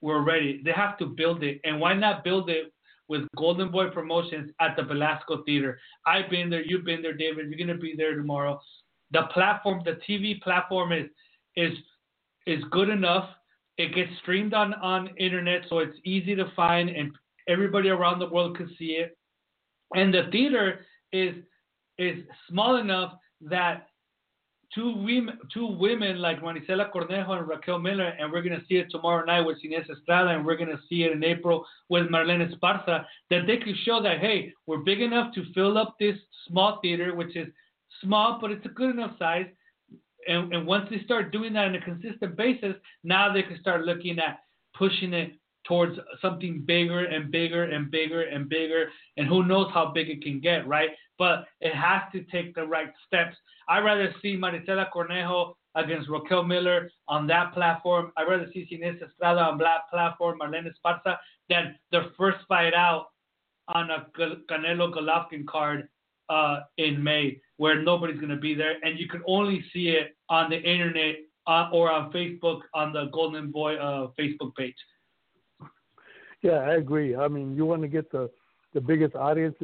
we're 0.00 0.22
ready. 0.22 0.62
They 0.64 0.72
have 0.72 0.98
to 0.98 1.06
build 1.06 1.42
it. 1.42 1.60
And 1.64 1.80
why 1.80 1.94
not 1.94 2.24
build 2.24 2.50
it 2.50 2.72
with 3.10 3.26
Golden 3.36 3.72
Boy 3.72 3.90
Promotions 3.90 4.52
at 4.60 4.76
the 4.76 4.84
Belasco 4.84 5.42
Theater. 5.42 5.80
I've 6.06 6.30
been 6.30 6.48
there. 6.48 6.62
You've 6.62 6.84
been 6.84 7.02
there, 7.02 7.12
David. 7.12 7.50
You're 7.50 7.58
gonna 7.58 7.76
be 7.76 7.94
there 7.96 8.14
tomorrow. 8.14 8.60
The 9.10 9.22
platform, 9.34 9.82
the 9.84 9.98
TV 10.08 10.40
platform 10.40 10.92
is 10.92 11.10
is 11.56 11.72
is 12.46 12.62
good 12.70 12.88
enough. 12.88 13.28
It 13.78 13.96
gets 13.96 14.16
streamed 14.22 14.54
on 14.54 14.74
on 14.74 15.10
internet, 15.18 15.62
so 15.68 15.80
it's 15.80 15.98
easy 16.04 16.36
to 16.36 16.52
find, 16.54 16.88
and 16.88 17.10
everybody 17.48 17.88
around 17.88 18.20
the 18.20 18.28
world 18.28 18.56
can 18.56 18.70
see 18.78 18.92
it. 18.92 19.18
And 19.96 20.14
the 20.14 20.28
theater 20.30 20.86
is 21.12 21.34
is 21.98 22.24
small 22.48 22.76
enough 22.76 23.14
that 23.40 23.88
two 24.74 24.94
women, 24.96 25.38
two 25.52 25.66
women 25.66 26.18
like 26.18 26.40
Marisela 26.40 26.90
Cornejo 26.92 27.38
and 27.38 27.48
Raquel 27.48 27.78
Miller, 27.78 28.14
and 28.18 28.30
we're 28.30 28.42
gonna 28.42 28.62
see 28.68 28.76
it 28.76 28.90
tomorrow 28.90 29.24
night 29.24 29.40
with 29.40 29.58
Inés 29.64 29.90
Estrada, 29.90 30.30
and 30.30 30.44
we're 30.44 30.56
gonna 30.56 30.80
see 30.88 31.02
it 31.04 31.12
in 31.12 31.24
April 31.24 31.66
with 31.88 32.08
Marlen 32.08 32.46
Esparza. 32.48 33.04
That 33.30 33.46
they 33.46 33.56
could 33.58 33.76
show 33.84 34.02
that 34.02 34.20
hey, 34.20 34.52
we're 34.66 34.78
big 34.78 35.00
enough 35.00 35.34
to 35.34 35.44
fill 35.54 35.76
up 35.76 35.96
this 35.98 36.16
small 36.46 36.78
theater, 36.82 37.14
which 37.14 37.36
is 37.36 37.48
small, 38.02 38.38
but 38.40 38.50
it's 38.50 38.66
a 38.66 38.70
good 38.70 38.90
enough 38.90 39.18
size. 39.18 39.46
And, 40.28 40.52
and 40.52 40.66
once 40.66 40.86
they 40.90 41.02
start 41.04 41.32
doing 41.32 41.54
that 41.54 41.68
on 41.68 41.74
a 41.74 41.80
consistent 41.80 42.36
basis, 42.36 42.74
now 43.02 43.32
they 43.32 43.42
can 43.42 43.58
start 43.60 43.84
looking 43.84 44.18
at 44.18 44.40
pushing 44.76 45.14
it 45.14 45.32
towards 45.64 45.98
something 46.22 46.62
bigger 46.66 47.04
and 47.04 47.30
bigger 47.30 47.64
and 47.64 47.90
bigger 47.90 48.22
and 48.22 48.48
bigger. 48.48 48.90
And 49.16 49.26
who 49.26 49.44
knows 49.44 49.68
how 49.72 49.92
big 49.92 50.08
it 50.08 50.22
can 50.22 50.40
get, 50.40 50.66
right? 50.66 50.90
But 51.20 51.44
it 51.60 51.74
has 51.74 52.00
to 52.14 52.22
take 52.34 52.54
the 52.54 52.66
right 52.76 52.92
steps. 53.06 53.36
I'd 53.68 53.84
rather 53.84 54.08
see 54.22 54.38
Marisela 54.38 54.86
Cornejo 54.90 55.52
against 55.74 56.08
Raquel 56.08 56.44
Miller 56.44 56.90
on 57.08 57.26
that 57.26 57.52
platform. 57.52 58.10
I'd 58.16 58.28
rather 58.32 58.48
see 58.52 58.66
Inés 58.72 59.02
Estrada 59.06 59.42
on 59.50 59.58
that 59.58 59.82
platform, 59.92 60.38
Marlen 60.40 60.66
Esparza, 60.70 61.18
than 61.50 61.76
their 61.92 62.06
first 62.16 62.38
fight 62.48 62.72
out 62.72 63.08
on 63.68 63.90
a 63.90 64.06
Canelo 64.50 64.86
Golovkin 64.96 65.46
card 65.46 65.88
uh, 66.30 66.60
in 66.78 67.02
May, 67.02 67.38
where 67.58 67.82
nobody's 67.82 68.16
going 68.16 68.36
to 68.38 68.44
be 68.48 68.54
there, 68.54 68.76
and 68.82 68.98
you 68.98 69.06
can 69.06 69.22
only 69.26 69.62
see 69.72 69.88
it 69.88 70.16
on 70.30 70.48
the 70.48 70.56
internet 70.56 71.16
uh, 71.46 71.68
or 71.72 71.92
on 71.92 72.10
Facebook 72.12 72.60
on 72.72 72.92
the 72.94 73.10
Golden 73.12 73.50
Boy 73.50 73.76
uh, 73.76 74.08
Facebook 74.18 74.54
page. 74.56 74.76
Yeah, 76.42 76.60
I 76.70 76.76
agree. 76.76 77.14
I 77.14 77.28
mean, 77.28 77.54
you 77.54 77.66
want 77.66 77.82
to 77.82 77.88
get 77.88 78.10
the 78.10 78.30
the 78.72 78.80
biggest 78.80 79.14
audience 79.16 79.56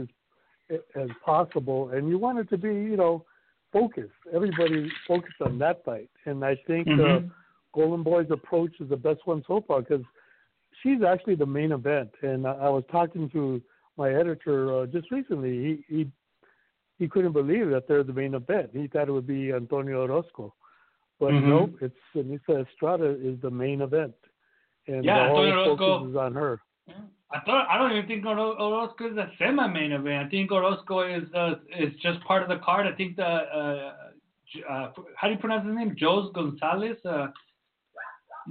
as 0.71 1.09
possible, 1.25 1.91
and 1.91 2.09
you 2.09 2.19
want 2.19 2.39
it 2.39 2.49
to 2.51 2.59
be, 2.59 2.69
you 2.69 2.97
know, 2.97 3.25
focused. 3.73 4.13
Everybody 4.33 4.91
focused 5.07 5.41
on 5.45 5.59
that 5.59 5.85
fight, 5.85 6.11
and 6.25 6.45
I 6.45 6.57
think 6.67 6.87
uh, 6.89 6.91
mm-hmm. 6.91 7.27
uh, 7.27 7.31
Golden 7.75 8.03
Boy's 8.03 8.31
approach 8.31 8.73
is 8.81 8.89
the 8.89 8.97
best 8.97 9.21
one 9.27 9.43
so 9.47 9.65
far 9.67 9.83
because 9.83 10.05
she's 10.83 11.03
actually 11.03 11.37
the 11.37 11.47
main 11.47 11.73
event. 11.73 12.11
And 12.23 12.47
I, 12.47 12.53
I 12.53 12.69
was 12.69 12.85
talking 12.91 13.29
to 13.31 13.63
my 13.97 14.13
editor 14.13 14.83
uh, 14.83 14.87
just 14.87 15.11
recently. 15.11 15.83
He 15.89 15.95
he 15.95 16.11
he 16.99 17.09
couldn't 17.09 17.33
believe 17.33 17.71
that 17.71 17.87
they're 17.87 18.03
the 18.03 18.13
main 18.13 18.35
event. 18.35 18.71
He 18.73 18.89
thought 18.89 19.09
it 19.09 19.13
would 19.13 19.27
be 19.27 19.53
Antonio 19.53 20.03
Orozco, 20.03 20.55
but 21.21 21.33
mm-hmm. 21.33 21.51
nope, 21.51 21.77
it's 21.81 21.97
Seniesa 22.15 22.67
Estrada 22.67 23.17
is 23.21 23.41
the 23.43 23.51
main 23.51 23.83
event 23.83 24.15
and 24.87 25.05
Yeah, 25.05 25.25
the 25.25 25.29
whole 25.29 25.45
Antonio 25.45 25.65
focus 25.65 25.85
Orozco- 25.85 26.11
is 26.11 26.17
on 26.17 26.35
her. 26.35 26.61
I 26.89 27.41
thought 27.45 27.67
I 27.69 27.77
don't 27.79 27.93
even 27.93 28.07
think 28.07 28.25
Oro- 28.25 28.57
Orozco 28.59 29.11
is 29.11 29.17
a 29.17 29.31
semi-main 29.39 29.93
event. 29.93 30.27
I 30.27 30.29
think 30.31 30.53
Orozco 30.53 31.01
is 31.03 31.25
uh, 31.35 31.55
is 31.79 31.93
just 32.01 32.21
part 32.25 32.43
of 32.43 32.49
the 32.49 32.59
card. 32.65 32.87
I 32.87 32.93
think 32.93 33.17
the 33.17 33.25
uh, 33.25 33.93
uh, 34.71 34.93
how 35.17 35.27
do 35.27 35.33
you 35.33 35.39
pronounce 35.39 35.67
his 35.67 35.75
name? 35.75 35.97
Jose 36.01 36.33
Gonzalez. 36.33 36.97
Uh, 37.05 37.29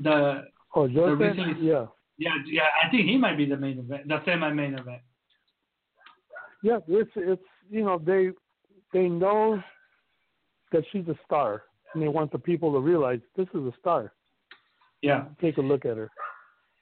the 0.03 0.43
Oh, 0.75 0.87
Joseph? 0.89 1.19
recently- 1.19 1.67
Yeah. 1.67 1.85
yeah 2.17 2.31
yeah 2.45 2.63
I 2.83 2.89
think 2.89 3.07
he 3.07 3.17
might 3.17 3.37
be 3.37 3.45
the 3.45 3.55
main 3.55 3.79
event, 3.79 4.09
the 4.09 4.21
semi-main 4.25 4.73
event. 4.77 5.01
Yeah, 6.63 6.79
it's 6.87 7.11
it's 7.15 7.41
you 7.69 7.83
know 7.85 7.97
they 7.97 8.31
they 8.91 9.07
know 9.07 9.63
that 10.73 10.83
she's 10.91 11.07
a 11.07 11.15
star, 11.25 11.63
and 11.93 12.03
they 12.03 12.09
want 12.09 12.31
the 12.33 12.39
people 12.39 12.73
to 12.73 12.79
realize 12.79 13.19
this 13.37 13.47
is 13.53 13.61
a 13.61 13.73
star. 13.79 14.11
Yeah. 15.01 15.25
Take 15.39 15.57
a 15.57 15.61
look 15.61 15.85
at 15.85 15.95
her. 15.95 16.09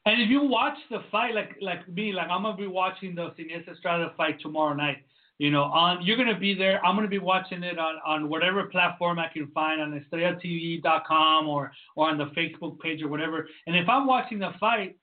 And 0.06 0.22
if 0.22 0.30
you 0.30 0.44
watch 0.44 0.78
the 0.90 1.00
fight, 1.12 1.34
like 1.34 1.56
like 1.62 1.88
me, 1.88 2.12
like 2.12 2.30
I'm 2.30 2.44
gonna 2.44 2.58
be 2.58 2.68
watching 2.68 3.16
the 3.16 3.30
Inés 3.40 3.68
Estrada 3.70 4.14
fight 4.18 4.40
tomorrow 4.42 4.74
night. 4.74 4.98
You 5.40 5.50
know, 5.50 5.64
on 5.64 6.06
you're 6.06 6.18
gonna 6.18 6.38
be 6.38 6.54
there. 6.54 6.86
I'm 6.86 6.96
gonna 6.96 7.08
be 7.08 7.20
watching 7.20 7.64
it 7.64 7.80
on 7.80 7.96
on 8.06 8.30
whatever 8.30 8.66
platform 8.66 9.18
I 9.18 9.30
can 9.30 9.48
find 9.48 9.82
on 9.82 10.00
EstrellaTV.com 10.00 11.48
or 11.48 11.72
or 11.96 12.10
on 12.10 12.18
the 12.18 12.26
Facebook 12.28 12.80
page 12.80 13.02
or 13.02 13.08
whatever. 13.08 13.48
And 13.66 13.76
if 13.76 13.88
I'm 13.88 14.06
watching 14.06 14.40
the 14.40 14.52
fight, 14.60 14.98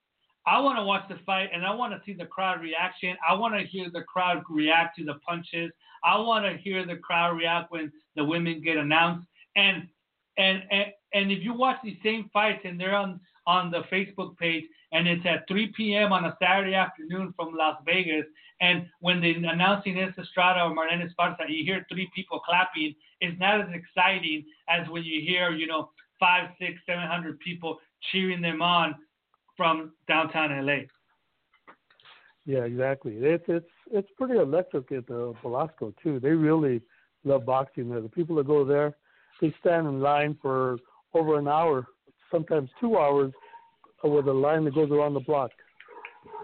I 0.47 0.61
want 0.61 0.79
to 0.79 0.85
watch 0.85 1.05
the 1.09 1.19
fight 1.25 1.51
and 1.53 1.65
I 1.65 1.75
want 1.75 1.93
to 1.93 2.01
see 2.05 2.15
the 2.15 2.27
crowd 2.27 2.61
reaction. 2.61 3.17
I 3.27 3.35
want 3.35 3.55
to 3.55 3.67
hear 3.67 3.91
the 3.91 4.03
crowd 4.03 4.43
react 4.49 4.97
to 4.99 5.05
the 5.05 5.15
punches. 5.27 5.71
I 6.05 6.19
want 6.19 6.45
to 6.45 6.57
hear 6.63 6.87
the 6.87 6.97
crowd 6.97 7.37
react 7.37 7.71
when 7.71 7.93
the 8.17 8.25
women 8.25 8.63
get 8.63 8.77
announced. 8.77 9.27
And 9.57 9.89
and 10.37 10.63
and 10.71 10.87
and 11.13 11.33
if 11.33 11.43
you 11.43 11.55
watch 11.55 11.79
these 11.83 11.99
same 12.03 12.31
fights 12.33 12.61
and 12.65 12.81
they're 12.81 12.95
on 12.95 13.21
on 13.51 13.71
the 13.71 13.83
Facebook 13.93 14.37
page 14.39 14.65
and 14.93 15.07
it's 15.07 15.25
at 15.25 15.47
3 15.49 15.73
p.m. 15.77 16.13
on 16.13 16.25
a 16.25 16.37
Saturday 16.43 16.75
afternoon 16.75 17.33
from 17.37 17.55
Las 17.57 17.77
Vegas, 17.87 18.25
and 18.61 18.87
when 19.01 19.21
they 19.21 19.35
announcing 19.35 19.95
Inés 19.95 20.19
Estrada 20.19 20.63
or 20.63 20.75
Marlen 20.75 21.07
Esparza, 21.07 21.49
you 21.49 21.65
hear 21.65 21.87
three 21.91 22.11
people 22.15 22.41
clapping. 22.41 22.95
It's 23.21 23.39
not 23.39 23.61
as 23.61 23.69
exciting 23.73 24.45
as 24.69 24.89
when 24.89 25.05
you 25.05 25.21
hear 25.21 25.51
you 25.51 25.67
know 25.67 25.91
five, 26.19 26.51
six, 26.59 26.81
seven 26.87 27.07
hundred 27.07 27.39
people 27.41 27.79
cheering 28.11 28.43
them 28.43 28.63
on 28.63 28.95
from 29.57 29.93
downtown 30.09 30.67
LA. 30.67 30.81
Yeah, 32.45 32.65
exactly. 32.65 33.17
It's 33.17 33.45
it's 33.49 33.71
it's 33.93 34.09
pretty 34.19 34.39
electric 34.39 34.91
at 34.93 35.07
the 35.07 35.35
Belasco 35.43 35.95
too. 36.03 36.19
They 36.19 36.31
really 36.31 36.83
love 37.25 37.47
boxing 37.47 37.89
there. 37.89 38.01
The 38.01 38.09
people 38.09 38.37
that 38.37 38.47
go 38.47 38.65
there, 38.65 38.97
they 39.41 39.55
stand 39.61 39.87
in 39.87 40.01
line 40.01 40.37
for 40.43 40.79
over 41.15 41.39
an 41.39 41.49
hour, 41.49 41.87
sometimes 42.31 42.71
two 42.81 42.99
hours, 42.99 43.33
with 44.03 44.29
a 44.29 44.33
line 44.33 44.65
that 44.65 44.75
goes 44.75 44.91
around 44.91 45.15
the 45.15 45.21
block. 45.21 45.51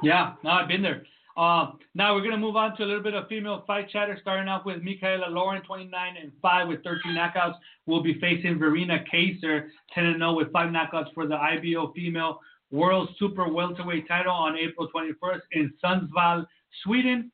Yeah, 0.02 0.34
no, 0.44 0.50
I've 0.50 0.68
been 0.68 0.82
there. 0.82 1.02
Uh, 1.36 1.72
now 1.94 2.14
we're 2.14 2.22
gonna 2.22 2.38
move 2.38 2.56
on 2.56 2.74
to 2.76 2.82
a 2.82 2.86
little 2.86 3.02
bit 3.02 3.12
of 3.12 3.28
female 3.28 3.62
fight 3.66 3.90
chatter, 3.90 4.16
starting 4.22 4.48
off 4.48 4.64
with 4.64 4.82
Mikaela 4.82 5.30
Lauren, 5.30 5.60
29 5.62 6.16
and 6.20 6.32
5 6.40 6.68
with 6.68 6.82
13 6.82 7.12
knockouts. 7.12 7.56
We'll 7.84 8.02
be 8.02 8.18
facing 8.20 8.58
Verena 8.58 9.04
Kaiser, 9.10 9.70
10 9.94 10.06
and 10.06 10.16
0 10.16 10.34
with 10.34 10.50
five 10.50 10.70
knockouts 10.70 11.12
for 11.12 11.26
the 11.26 11.36
IBO 11.36 11.92
female 11.92 12.40
World 12.70 13.10
Super 13.18 13.52
Welterweight 13.52 14.08
title 14.08 14.32
on 14.32 14.56
April 14.56 14.88
21st 14.94 15.40
in 15.52 15.72
Sundsvall, 15.84 16.46
Sweden. 16.82 17.30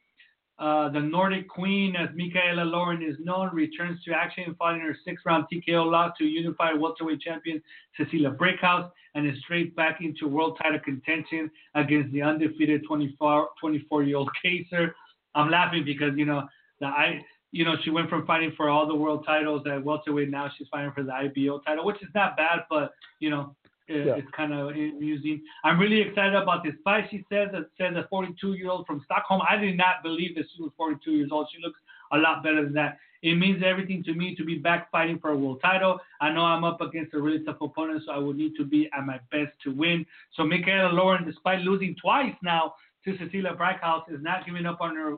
Uh, 0.58 0.88
the 0.90 1.00
Nordic 1.00 1.48
Queen, 1.48 1.96
as 1.96 2.08
Mikaela 2.10 2.70
Lauren 2.70 3.02
is 3.02 3.16
known, 3.18 3.54
returns 3.54 4.02
to 4.04 4.12
action 4.12 4.54
following 4.58 4.80
her 4.80 4.96
six-round 5.04 5.46
TKO 5.52 5.90
loss 5.90 6.12
to 6.18 6.24
unified 6.24 6.78
welterweight 6.78 7.20
champion 7.20 7.60
Cecilia 7.96 8.30
Brækhus 8.30 8.90
and 9.14 9.26
is 9.26 9.38
straight 9.40 9.74
back 9.76 10.00
into 10.00 10.28
world 10.28 10.58
title 10.62 10.78
contention 10.80 11.50
against 11.74 12.12
the 12.12 12.22
undefeated 12.22 12.82
24 12.86 14.02
year 14.04 14.16
old 14.16 14.30
Kaiser. 14.42 14.94
I'm 15.34 15.50
laughing 15.50 15.84
because 15.84 16.12
you 16.16 16.24
know 16.26 16.46
the 16.80 16.86
I 16.86 17.24
you 17.50 17.64
know 17.64 17.74
she 17.82 17.90
went 17.90 18.08
from 18.08 18.26
fighting 18.26 18.52
for 18.56 18.68
all 18.68 18.86
the 18.86 18.94
world 18.94 19.24
titles 19.26 19.62
at 19.66 19.82
welterweight 19.82 20.30
now 20.30 20.50
she's 20.56 20.68
fighting 20.68 20.92
for 20.92 21.02
the 21.02 21.12
IBO 21.12 21.60
title, 21.60 21.84
which 21.84 22.02
is 22.02 22.08
not 22.14 22.36
bad, 22.36 22.60
but 22.70 22.92
you 23.20 23.30
know 23.30 23.54
it, 23.88 24.06
Yeah. 24.06 24.14
it's 24.16 24.30
kind 24.30 24.52
of 24.52 24.66
uh, 24.68 24.70
amusing. 24.70 25.42
I'm 25.64 25.78
really 25.78 26.00
excited 26.00 26.34
about 26.34 26.62
this 26.64 26.74
fight. 26.84 27.06
She 27.10 27.24
says 27.28 27.48
that 27.52 27.66
said 27.78 27.94
the 27.94 28.06
42 28.10 28.54
year 28.54 28.70
old 28.70 28.86
from 28.86 29.02
Stockholm. 29.04 29.42
I 29.48 29.56
did 29.56 29.76
not 29.76 30.02
believe 30.02 30.34
that 30.36 30.44
she 30.54 30.62
was 30.62 30.72
42 30.76 31.10
years 31.12 31.30
old. 31.32 31.48
She 31.54 31.60
looks 31.62 31.78
a 32.12 32.18
lot 32.18 32.42
better 32.42 32.62
than 32.64 32.74
that. 32.74 32.98
It 33.22 33.36
means 33.36 33.62
everything 33.64 34.02
to 34.04 34.14
me 34.14 34.34
to 34.34 34.44
be 34.44 34.56
back 34.56 34.90
fighting 34.90 35.18
for 35.20 35.30
a 35.30 35.36
world 35.36 35.60
title. 35.62 36.00
I 36.20 36.32
know 36.32 36.40
I'm 36.42 36.64
up 36.64 36.80
against 36.80 37.14
a 37.14 37.20
really 37.20 37.44
tough 37.44 37.60
opponent, 37.60 38.02
so 38.04 38.12
I 38.12 38.18
would 38.18 38.36
need 38.36 38.54
to 38.56 38.64
be 38.64 38.90
at 38.96 39.06
my 39.06 39.20
best 39.30 39.52
to 39.64 39.70
win. 39.72 40.04
So 40.34 40.42
Mikaela 40.42 40.92
Lauren, 40.92 41.24
despite 41.24 41.60
losing 41.60 41.94
twice 42.02 42.34
now 42.42 42.74
to 43.04 43.16
Cecilia 43.18 43.54
Brækhus, 43.54 44.12
is 44.12 44.20
not 44.22 44.44
giving 44.44 44.66
up 44.66 44.80
on 44.80 44.96
her 44.96 45.16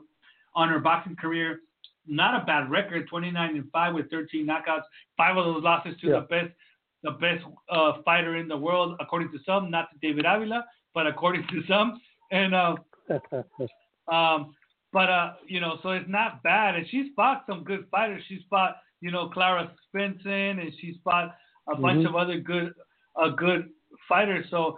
on 0.55 0.69
her 0.69 0.79
boxing 0.79 1.15
career. 1.15 1.61
Not 2.07 2.39
a 2.41 2.45
bad 2.45 2.69
record, 2.69 3.07
29 3.09 3.55
and 3.55 3.71
5 3.71 3.93
with 3.95 4.11
13 4.11 4.45
knockouts. 4.45 4.83
Five 5.17 5.35
of 5.37 5.45
those 5.45 5.63
losses 5.63 5.95
to 6.01 6.07
Yeah. 6.07 6.19
the 6.19 6.21
best 6.27 6.51
the 7.05 7.11
best 7.25 7.43
uh, 7.69 7.93
fighter 8.03 8.35
in 8.37 8.47
the 8.47 8.57
world, 8.57 8.95
according 8.99 9.31
to 9.31 9.39
some, 9.45 9.69
not 9.71 9.85
to 9.91 9.97
David 10.05 10.25
Avila, 10.25 10.65
but 10.93 11.07
according 11.07 11.43
to 11.51 11.63
some. 11.67 11.99
And 12.31 12.53
uh, 12.55 12.75
um, 14.11 14.55
but 14.91 15.09
uh, 15.09 15.33
you 15.47 15.59
know, 15.59 15.73
so 15.83 15.89
it's 15.89 16.09
not 16.09 16.41
bad. 16.43 16.75
And 16.75 16.85
she's 16.89 17.07
fought 17.15 17.43
some 17.47 17.63
good 17.63 17.85
fighters. 17.91 18.23
She's 18.27 18.41
fought, 18.49 18.75
you 19.01 19.11
know, 19.11 19.29
Klara 19.29 19.71
Svensson, 19.93 20.59
and 20.61 20.71
she's 20.79 20.95
fought 21.03 21.35
a 21.71 21.75
bunch 21.75 22.01
Mhm. 22.05 22.09
of 22.09 22.15
other 22.15 22.39
good, 22.39 22.73
uh, 23.21 23.29
good 23.29 23.69
fighters. 24.07 24.45
So, 24.49 24.77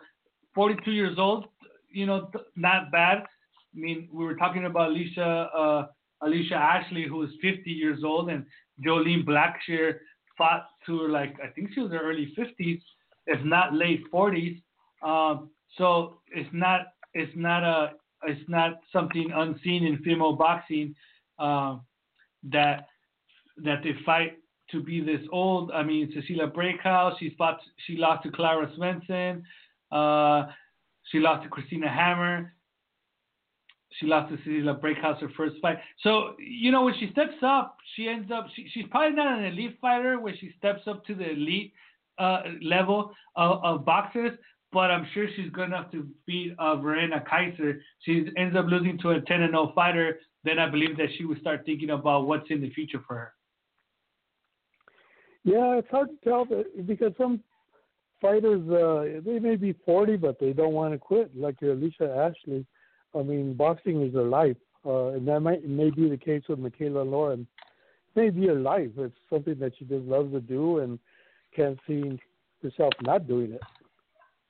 42 0.56 0.92
years 0.92 1.18
old, 1.20 1.46
you 1.92 2.06
know, 2.06 2.30
th- 2.34 2.46
not 2.56 2.92
bad. 2.92 3.18
I 3.20 3.80
mean, 3.86 4.10
we 4.12 4.26
were 4.26 4.36
talking 4.36 4.66
about 4.66 4.90
Alicia, 4.90 5.50
uh, 5.62 5.88
Alicia 6.22 6.56
Ashley, 6.56 7.06
who 7.08 7.22
is 7.24 7.32
50 7.42 7.72
years 7.72 8.04
old, 8.04 8.30
and 8.30 8.46
Jolene 8.84 9.24
Blackshear 9.26 10.00
fought 10.38 10.68
to 10.86 11.08
like 11.08 11.36
I 11.44 11.48
think 11.48 11.70
she 11.74 11.82
was 11.82 11.92
in 11.92 11.98
her 11.98 12.10
early 12.10 12.34
50s, 12.38 12.82
if 13.26 13.44
not 13.44 13.74
late 13.74 14.04
40s. 14.12 14.62
Um, 15.04 15.50
so 15.78 16.22
it's 16.32 16.50
not 16.54 16.88
it's 17.14 17.32
not 17.36 17.64
a 17.64 17.92
it's 18.24 18.50
not 18.50 18.80
something 18.92 19.32
unseen 19.34 19.86
in 19.86 19.98
female 20.00 20.34
boxing 20.34 20.96
um, 21.40 21.82
that 22.44 22.88
that 23.64 23.84
they 23.84 23.94
fight 24.06 24.38
to 24.72 24.82
be 24.82 25.02
this 25.02 25.22
old. 25.32 25.72
I 25.72 25.84
mean, 25.84 26.12
Cecilia 26.14 26.48
Brækhus, 26.48 27.18
she 27.20 27.34
fought, 27.38 27.60
she 27.86 27.96
lost 27.96 28.24
to 28.24 28.30
Klara 28.30 28.68
Svensson. 28.78 29.44
Uh, 29.92 30.52
she 31.12 31.20
lost 31.20 31.44
to 31.44 31.50
Christina 31.50 31.90
Hammer. 31.90 32.54
She 34.00 34.06
lost 34.06 34.32
to 34.32 34.38
Cecilia 34.38 34.76
Brækhus 34.76 35.20
her 35.22 35.30
first 35.36 35.56
fight. 35.62 35.78
So, 36.04 36.36
you 36.40 36.72
know, 36.72 36.84
when 36.84 36.94
she 37.00 37.10
steps 37.12 37.36
up, 37.42 37.78
she 37.96 38.08
ends 38.08 38.32
up, 38.32 38.48
she, 38.56 38.68
she's 38.74 38.86
probably 38.92 39.16
not 39.16 39.40
an 39.40 39.46
elite 39.46 39.78
fighter 39.82 40.20
when 40.20 40.36
she 40.38 40.52
steps 40.58 40.82
up 40.88 41.06
to 41.06 41.16
the 41.16 41.32
elite 41.32 41.74
uh, 42.20 42.44
level 42.62 43.12
of, 43.36 43.64
of 43.64 43.86
boxers, 43.86 44.38
but 44.72 44.92
I'm 44.92 45.08
sure 45.14 45.28
she's 45.36 45.50
good 45.52 45.66
enough 45.66 45.92
to 45.92 46.08
beat 46.26 46.54
uh, 46.60 46.76
Verena 46.76 47.24
Kaiser. 47.28 47.82
She 48.00 48.28
ends 48.38 48.56
up 48.56 48.66
losing 48.68 48.98
to 49.00 49.12
a 49.12 49.22
10 49.22 49.42
and 49.42 49.52
0 49.52 49.72
fighter. 49.74 50.20
Then 50.44 50.60
I 50.60 50.70
believe 50.70 50.98
that 50.98 51.08
she 51.18 51.26
would 51.26 51.40
start 51.40 51.64
thinking 51.66 51.92
about 51.92 52.28
what's 52.28 52.50
in 52.50 52.62
the 52.62 52.70
future 52.72 53.02
for 53.08 53.16
her. 53.16 53.34
Yeah, 55.44 55.78
it's 55.78 55.90
hard 55.90 56.10
to 56.10 56.30
tell 56.30 56.46
because 56.86 57.14
some 57.18 57.42
fighters 58.22 58.68
uh 58.70 59.22
they 59.24 59.38
may 59.40 59.56
be 59.56 59.76
40 59.86 60.18
but 60.18 60.40
they 60.40 60.52
don't 60.52 60.74
want 60.74 60.92
to 60.92 60.98
quit 60.98 61.30
like 61.38 61.62
your 61.62 61.74
Alicia 61.74 62.14
Ashley. 62.16 62.66
I 63.20 63.24
mean, 63.24 63.54
boxing 63.54 64.02
is 64.04 64.14
their 64.14 64.24
life. 64.24 64.58
Uh 64.86 65.08
and 65.08 65.28
that 65.28 65.40
might 65.42 65.68
may 65.68 65.90
be 65.90 66.10
the 66.10 66.18
case 66.18 66.44
with 66.48 66.60
Mikaela 66.60 67.10
Lauren. 67.10 67.48
It 68.16 68.20
may 68.20 68.30
be 68.30 68.48
her 68.48 68.56
life. 68.56 68.92
It's 68.98 69.16
something 69.30 69.58
that 69.60 69.74
she 69.78 69.86
just 69.86 70.06
loves 70.06 70.32
to 70.34 70.42
do 70.42 70.80
and 70.80 71.00
can't 71.56 71.80
see 71.88 72.20
herself 72.62 72.94
not 73.02 73.28
doing 73.28 73.54
it. 73.54 73.62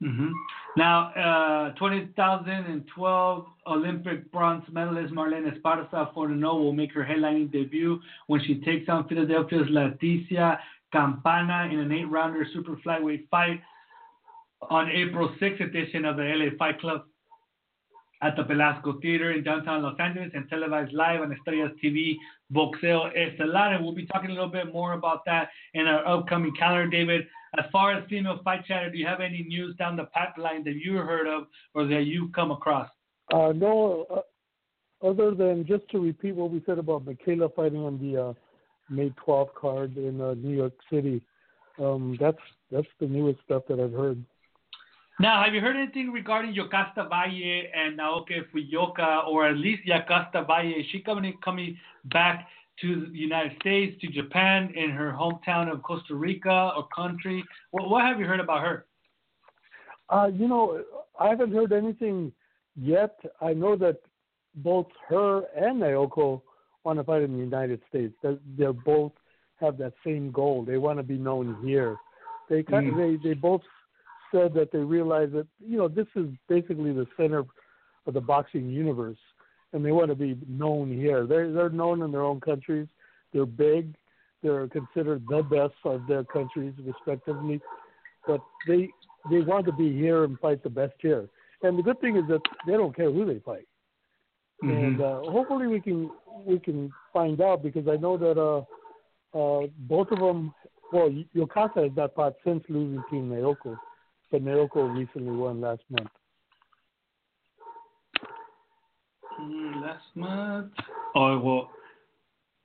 hmm 0.02 0.32
Now, 0.76 1.12
uh, 1.14 1.74
2012 1.80 3.46
Olympic 3.66 4.32
bronze 4.32 4.64
medalist 4.72 5.14
Marlen 5.14 5.52
Esparza 5.52 6.14
for 6.14 6.28
the 6.28 6.36
no 6.36 6.56
will 6.56 6.74
make 6.74 6.94
her 6.94 7.04
headlining 7.04 7.52
debut 7.52 8.00
when 8.28 8.42
she 8.46 8.62
takes 8.62 8.88
on 8.90 9.08
Philadelphia's 9.08 9.68
Leticia 9.70 10.60
Campana 10.92 11.70
in 11.72 11.80
an 11.80 11.92
eight-rounder 11.92 12.46
super 12.54 12.76
flyweight 12.86 13.28
fight 13.30 13.62
on 14.70 14.90
April 14.90 15.30
6th 15.42 15.62
edition 15.62 16.06
of 16.06 16.18
the 16.18 16.24
LA 16.24 16.50
Fight 16.58 16.80
Club 16.80 17.06
at 18.22 18.36
the 18.36 18.44
Belasco 18.44 19.00
Theater 19.02 19.32
in 19.32 19.44
downtown 19.44 19.84
Los 19.84 20.00
Angeles 20.00 20.32
and 20.34 20.50
televised 20.50 20.94
live 20.94 21.22
on 21.22 21.32
Estrellas 21.32 21.72
TV 21.84 22.16
Boxeo 22.54 23.12
Estelar. 23.16 23.76
And 23.76 23.84
we'll 23.84 23.94
be 23.94 24.08
talking 24.08 24.32
a 24.32 24.34
little 24.34 24.50
bit 24.50 24.74
more 24.74 24.94
about 24.94 25.24
that 25.26 25.50
in 25.74 25.88
our 25.88 26.06
upcoming 26.08 26.54
calendar, 26.58 26.90
David. 26.90 27.28
As 27.58 27.66
far 27.72 27.94
as 27.94 28.08
female 28.10 28.40
fight 28.44 28.66
chatter, 28.66 28.90
do 28.90 28.98
you 28.98 29.06
have 29.06 29.22
any 29.22 29.44
news 29.44 29.76
down 29.78 29.96
the 29.96 30.06
pipeline 30.06 30.64
that 30.66 30.76
you 30.76 30.98
heard 30.98 31.28
of 31.28 31.48
or 31.74 31.86
that 31.88 32.04
you've 32.04 32.32
come 32.34 32.52
across? 32.52 32.90
Uh 33.34 33.52
no 33.54 34.06
uh, 34.10 35.08
other 35.08 35.32
than 35.36 35.66
just 35.66 35.88
to 35.90 36.00
repeat 36.00 36.34
what 36.34 36.50
we 36.50 36.64
said 36.66 36.78
about 36.78 37.06
Mikaela 37.06 37.54
fighting 37.54 37.84
on 37.84 38.00
the 38.00 38.22
uh 38.22 38.34
May 38.90 39.12
12th 39.26 39.54
card 39.54 39.98
in 39.98 40.22
uh, 40.22 40.34
New 40.36 40.56
York 40.56 40.74
City. 40.92 41.22
Um 41.80 42.18
that's 42.20 42.38
that's 42.72 42.88
the 43.00 43.08
newest 43.08 43.40
stuff 43.44 43.64
that 43.70 43.80
I've 43.80 43.92
heard. 43.92 44.24
Now, 45.20 45.44
have 45.44 45.54
you 45.54 45.62
heard 45.62 45.76
anything 45.76 46.12
regarding 46.12 46.54
Yokasta 46.54 47.10
Valle 47.10 47.64
and 47.74 47.98
Naoko 47.98 48.44
Fujioka, 48.54 49.28
or 49.28 49.48
at 49.48 49.58
least 49.58 49.82
Yokasta 49.88 50.46
Valle? 50.46 50.74
Is 50.78 50.86
she 50.92 51.00
coming 51.00 51.34
coming 51.44 51.78
back 52.06 52.48
to 52.82 53.08
the 53.12 53.18
United 53.18 53.58
States, 53.60 54.00
to 54.02 54.08
Japan, 54.08 54.72
in 54.76 54.92
her 54.92 55.12
hometown 55.12 55.72
of 55.72 55.82
Costa 55.82 56.14
Rica 56.14 56.72
or 56.78 56.88
country? 56.96 57.44
What, 57.72 57.90
what 57.90 58.04
have 58.04 58.20
you 58.20 58.28
heard 58.28 58.40
about 58.40 58.62
her? 58.62 58.86
Uh, 60.10 60.30
you 60.32 60.48
know, 60.48 60.84
I 61.20 61.30
haven't 61.30 61.52
heard 61.52 61.74
anything 61.74 62.32
yet. 62.76 63.18
I 63.42 63.54
know 63.54 63.76
that 63.78 63.98
both 64.58 64.88
her 65.10 65.46
and 65.56 65.82
Naoko 65.82 66.42
want 66.84 67.00
to 67.00 67.04
fight 67.04 67.24
in 67.24 67.34
the 67.34 67.40
United 67.40 67.82
States. 67.90 68.14
They 68.22 68.38
they 68.56 68.68
both 68.86 69.14
have 69.60 69.80
that 69.80 69.94
same 70.06 70.32
goal. 70.32 70.64
They 70.64 70.78
want 70.78 71.00
to 71.00 71.04
be 71.04 71.18
known 71.18 71.58
here. 71.66 71.98
They 72.50 72.62
kind 72.62 72.94
Mm. 72.94 72.98
they 73.22 73.30
they 73.30 73.34
both 73.34 73.62
said 74.32 74.54
that 74.54 74.72
they 74.72 74.80
realize 74.80 75.30
that 75.34 75.48
you 75.60 75.78
know 75.78 75.88
this 75.88 76.08
is 76.16 76.28
basically 76.48 76.94
the 76.94 77.08
center 77.18 77.46
of 78.06 78.14
the 78.14 78.22
boxing 78.22 78.70
universe, 78.70 79.18
and 79.74 79.86
they 79.86 79.92
want 79.92 80.10
to 80.10 80.16
be 80.16 80.38
known 80.48 80.92
here. 80.92 81.26
They're 81.26 81.52
they're 81.52 81.70
known 81.70 82.02
in 82.02 82.12
their 82.12 82.24
own 82.24 82.40
countries. 82.40 82.88
They're 83.34 83.46
big. 83.46 83.96
They're 84.44 84.68
considered 84.68 85.24
the 85.30 85.42
best 85.44 85.76
of 85.84 86.08
their 86.08 86.24
countries, 86.24 86.74
respectively. 86.84 87.60
But 88.26 88.42
they 88.68 88.90
they 89.30 89.42
want 89.42 89.66
to 89.66 89.72
be 89.72 89.92
here 89.94 90.24
and 90.24 90.40
fight 90.40 90.64
the 90.64 90.70
best 90.70 90.94
here. 91.00 91.28
And 91.64 91.78
the 91.78 91.84
good 91.84 92.00
thing 92.00 92.18
is 92.18 92.24
that 92.30 92.42
they 92.66 92.74
don't 92.74 92.96
care 92.96 93.12
who 93.12 93.26
they 93.26 93.40
fight. 93.40 93.68
And 94.62 95.02
uh, 95.02 95.22
hopefully 95.24 95.68
we 95.68 95.80
can 95.80 96.10
we 96.46 96.60
can 96.60 96.92
find 97.14 97.40
out 97.42 97.62
because 97.62 97.88
I 97.88 97.96
know 97.98 98.18
that 98.18 98.40
uh, 98.40 98.64
uh, 99.38 99.68
both 99.80 100.12
of 100.12 100.20
them. 100.20 100.54
Well, 100.92 101.14
Yokata 101.36 101.84
has 101.84 101.92
not 101.96 102.16
fought 102.16 102.36
since 102.46 102.64
losing 102.70 103.04
to 103.10 103.16
Naoko, 103.16 103.78
but 104.32 104.44
Naoko 104.44 104.96
recently 104.96 105.36
won 105.36 105.62
last 105.62 105.82
month. 105.90 106.10
Mm, 109.42 109.82
last 109.82 110.06
month. 110.16 110.72
Oh 111.16 111.40
well, 111.40 111.70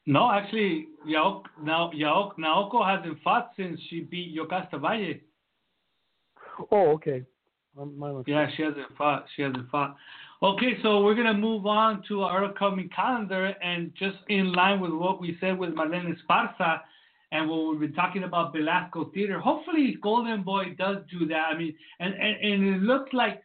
no, 0.06 0.30
actually, 0.30 0.88
Yaok, 1.08 1.44
now 1.62 1.90
Yaok, 1.94 2.36
Naoko 2.38 2.84
hasn't 2.84 3.22
fought 3.22 3.50
since 3.56 3.78
she 3.88 4.00
beat 4.00 4.36
Yokasta 4.36 4.80
Valle. 4.80 5.20
Oh, 6.70 6.90
okay. 6.92 7.24
Yeah, 8.26 8.48
she 8.56 8.62
hasn't 8.62 8.96
fought. 8.98 9.26
She 9.34 9.42
hasn't 9.42 9.70
fought. 9.70 9.96
Okay, 10.42 10.76
so 10.82 11.02
we're 11.02 11.14
gonna 11.14 11.32
move 11.32 11.66
on 11.66 12.02
to 12.08 12.22
our 12.22 12.44
upcoming 12.44 12.90
calendar, 12.94 13.54
and 13.62 13.92
just 13.98 14.18
in 14.28 14.52
line 14.52 14.80
with 14.80 14.92
what 14.92 15.20
we 15.20 15.38
said 15.40 15.56
with 15.56 15.70
Marlen 15.70 16.12
Esparza, 16.12 16.80
and 17.32 17.48
what 17.48 17.70
we've 17.70 17.80
been 17.80 17.94
talking 17.94 18.24
about 18.24 18.52
Belasco 18.52 19.10
Theater. 19.12 19.40
Hopefully, 19.40 19.96
Golden 20.00 20.42
Boy 20.42 20.74
does 20.78 20.98
do 21.10 21.26
that. 21.26 21.48
I 21.50 21.58
mean, 21.58 21.74
and 21.98 22.14
and, 22.14 22.36
and 22.44 22.74
it 22.74 22.82
looks 22.82 23.12
like 23.12 23.42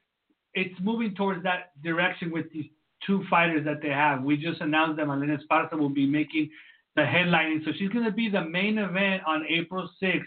it's 0.53 0.79
moving 0.81 1.15
towards 1.15 1.41
that 1.43 1.81
direction 1.81 2.31
with 2.31 2.51
these 2.51 2.69
two 3.05 3.23
fighters 3.29 3.63
that 3.65 3.81
they 3.81 3.89
have. 3.89 4.23
We 4.23 4.37
just 4.37 4.61
announced 4.61 4.97
that 4.97 5.07
Marlen 5.07 5.35
Esparza 5.35 5.79
will 5.79 5.89
be 5.89 6.05
making 6.05 6.49
the 6.95 7.03
headlining, 7.03 7.63
so 7.63 7.71
she's 7.77 7.89
gonna 7.89 8.11
be 8.11 8.29
the 8.29 8.43
main 8.43 8.77
event 8.77 9.23
on 9.25 9.45
April 9.49 9.89
6th 10.03 10.23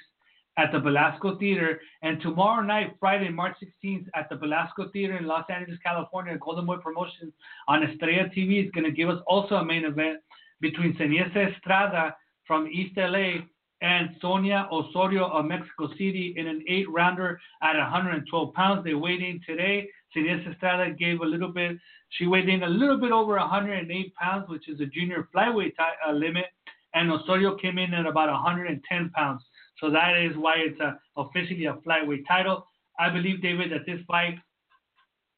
at 0.56 0.72
the 0.72 0.78
Belasco 0.78 1.36
Theater. 1.38 1.80
And 2.02 2.20
tomorrow 2.22 2.62
night, 2.62 2.96
Friday, 2.98 3.28
March 3.28 3.56
16th, 3.62 4.06
at 4.14 4.28
the 4.30 4.36
Belasco 4.36 4.88
Theater 4.90 5.18
in 5.18 5.26
Los 5.26 5.44
Angeles, 5.50 5.78
California, 5.84 6.38
Golden 6.38 6.66
Boy 6.66 6.76
Promotions 6.76 7.32
on 7.68 7.82
Estrella 7.82 8.28
TV 8.36 8.64
is 8.64 8.70
going 8.72 8.84
to 8.84 8.90
give 8.90 9.08
us 9.08 9.20
also 9.26 9.56
a 9.56 9.64
main 9.64 9.84
event 9.84 10.20
between 10.60 10.94
Seniesa 10.96 11.54
Estrada 11.54 12.14
from 12.50 12.66
East 12.66 12.96
LA 12.96 13.46
and 13.80 14.08
Sonia 14.20 14.66
Osorio 14.72 15.26
of 15.28 15.44
Mexico 15.44 15.86
City 15.92 16.34
in 16.36 16.48
an 16.48 16.64
eight 16.66 16.90
rounder 16.90 17.38
at 17.62 17.76
112 17.76 18.54
pounds. 18.54 18.82
They 18.82 18.94
weighed 18.94 19.22
in 19.22 19.40
today. 19.46 19.88
Seniesa 20.12 20.52
Estrada 20.52 20.92
gave 20.92 21.20
a 21.20 21.24
little 21.24 21.52
bit, 21.52 21.76
she 22.08 22.26
weighed 22.26 22.48
in 22.48 22.64
a 22.64 22.68
little 22.68 22.98
bit 22.98 23.12
over 23.12 23.36
108 23.36 24.14
pounds, 24.16 24.48
which 24.48 24.68
is 24.68 24.80
a 24.80 24.86
junior 24.86 25.28
flyweight 25.32 25.76
ti- 25.76 25.98
uh, 26.04 26.10
limit. 26.10 26.46
And 26.92 27.12
Osorio 27.12 27.54
came 27.54 27.78
in 27.78 27.94
at 27.94 28.04
about 28.04 28.28
110 28.28 29.10
pounds. 29.10 29.42
So 29.78 29.88
that 29.92 30.16
is 30.16 30.36
why 30.36 30.56
it's 30.56 30.80
a, 30.80 30.98
officially 31.16 31.66
a 31.66 31.74
flyweight 31.86 32.26
title. 32.26 32.66
I 32.98 33.10
believe, 33.10 33.42
David, 33.42 33.70
that 33.70 33.86
this 33.86 34.00
fight 34.08 34.40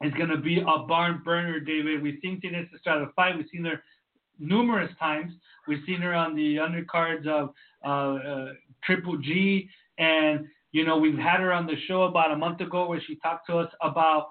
is 0.03 0.15
going 0.15 0.31
to 0.31 0.39
be 0.39 0.61
a 0.61 0.79
barn 0.89 1.21
burner, 1.23 1.61
David. 1.61 2.03
We've 2.03 2.21
seen 2.23 2.41
Seniesa 2.43 2.75
Estrada 2.75 3.11
fight. 3.15 3.37
We've 3.37 3.45
seen 3.53 3.67
her 3.67 3.83
numerous 4.39 4.91
times. 4.99 5.35
We've 5.67 5.83
seen 5.87 6.01
her 6.01 6.15
on 6.15 6.35
the 6.35 6.57
undercards 6.57 7.27
of 7.27 7.55
uh, 7.85 8.29
uh, 8.29 8.53
Triple 8.85 9.19
G. 9.19 9.69
And, 9.99 10.47
you 10.73 10.85
know, 10.85 10.97
we've 10.97 11.19
had 11.19 11.41
her 11.41 11.53
on 11.53 11.67
the 11.67 11.77
show 11.87 12.05
about 12.05 12.33
a 12.33 12.37
month 12.37 12.61
ago 12.61 12.89
where 12.89 13.01
she 13.07 13.17
talked 13.17 13.47
to 13.49 13.59
us 13.59 13.73
about 13.81 14.29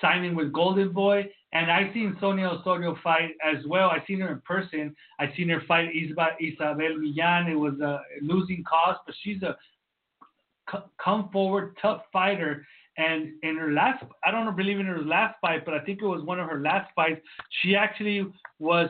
signing 0.00 0.34
with 0.34 0.52
Golden 0.52 0.92
Boy. 0.92 1.30
And 1.52 1.70
I've 1.70 1.92
seen 1.94 2.16
Sonia 2.20 2.48
Osorio 2.48 2.96
fight 3.02 3.30
as 3.44 3.64
well. 3.66 3.88
I've 3.90 4.02
seen 4.06 4.20
her 4.20 4.32
in 4.32 4.40
person. 4.40 4.94
I've 5.20 5.30
seen 5.36 5.48
her 5.50 5.62
fight 5.68 5.90
Isabel, 5.94 6.30
Millan. 6.40 7.46
It 7.46 7.54
was 7.54 7.78
a 7.80 8.00
losing 8.20 8.64
cause, 8.68 8.96
but 9.06 9.14
she's 9.22 9.42
a 9.42 9.56
come 11.02 11.28
forward, 11.30 11.76
tough 11.80 12.02
fighter. 12.12 12.66
And 12.96 13.32
in 13.42 13.56
her 13.56 13.72
last, 13.72 14.04
I 14.24 14.30
don't 14.30 14.56
believe 14.56 14.78
in 14.78 14.86
her 14.86 15.02
last 15.02 15.36
fight, 15.40 15.64
but 15.64 15.74
I 15.74 15.80
think 15.80 16.00
it 16.00 16.06
was 16.06 16.24
one 16.24 16.38
of 16.38 16.48
her 16.48 16.60
last 16.60 16.90
fights. 16.94 17.20
She 17.62 17.74
actually 17.74 18.26
was, 18.58 18.88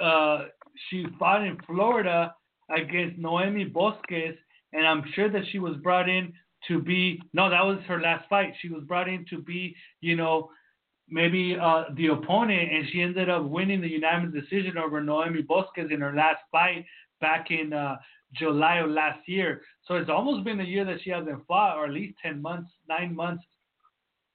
uh, 0.00 0.46
she 0.88 1.06
fought 1.18 1.44
in 1.44 1.58
Florida 1.66 2.34
against 2.74 3.18
Noemi 3.18 3.64
Bosques, 3.64 4.36
and 4.72 4.86
I'm 4.86 5.04
sure 5.14 5.30
that 5.30 5.42
she 5.50 5.58
was 5.58 5.76
brought 5.76 6.08
in 6.08 6.32
to 6.68 6.80
be. 6.80 7.20
No, 7.32 7.50
that 7.50 7.64
was 7.64 7.78
her 7.86 8.00
last 8.00 8.28
fight. 8.28 8.54
She 8.60 8.68
was 8.68 8.82
brought 8.84 9.08
in 9.08 9.24
to 9.30 9.38
be, 9.38 9.74
you 10.00 10.16
know, 10.16 10.50
maybe 11.08 11.56
uh, 11.60 11.84
the 11.96 12.08
opponent, 12.08 12.72
and 12.72 12.86
she 12.90 13.02
ended 13.02 13.28
up 13.28 13.44
winning 13.44 13.80
the 13.80 13.88
unanimous 13.88 14.34
decision 14.34 14.78
over 14.78 15.00
Noemi 15.00 15.42
Bosques 15.42 15.90
in 15.90 16.00
her 16.00 16.14
last 16.14 16.40
fight 16.50 16.84
back 17.20 17.50
in 17.50 17.72
uh, 17.72 17.96
July 18.34 18.76
of 18.76 18.90
last 18.90 19.20
year. 19.26 19.62
So 19.86 19.94
it's 19.94 20.10
almost 20.10 20.44
been 20.44 20.60
a 20.60 20.64
year 20.64 20.84
that 20.84 21.02
she 21.02 21.10
hasn't 21.10 21.46
fought, 21.46 21.76
or 21.76 21.86
at 21.86 21.92
least 21.92 22.16
10 22.22 22.40
months, 22.40 22.70
nine 22.88 23.14
months. 23.14 23.44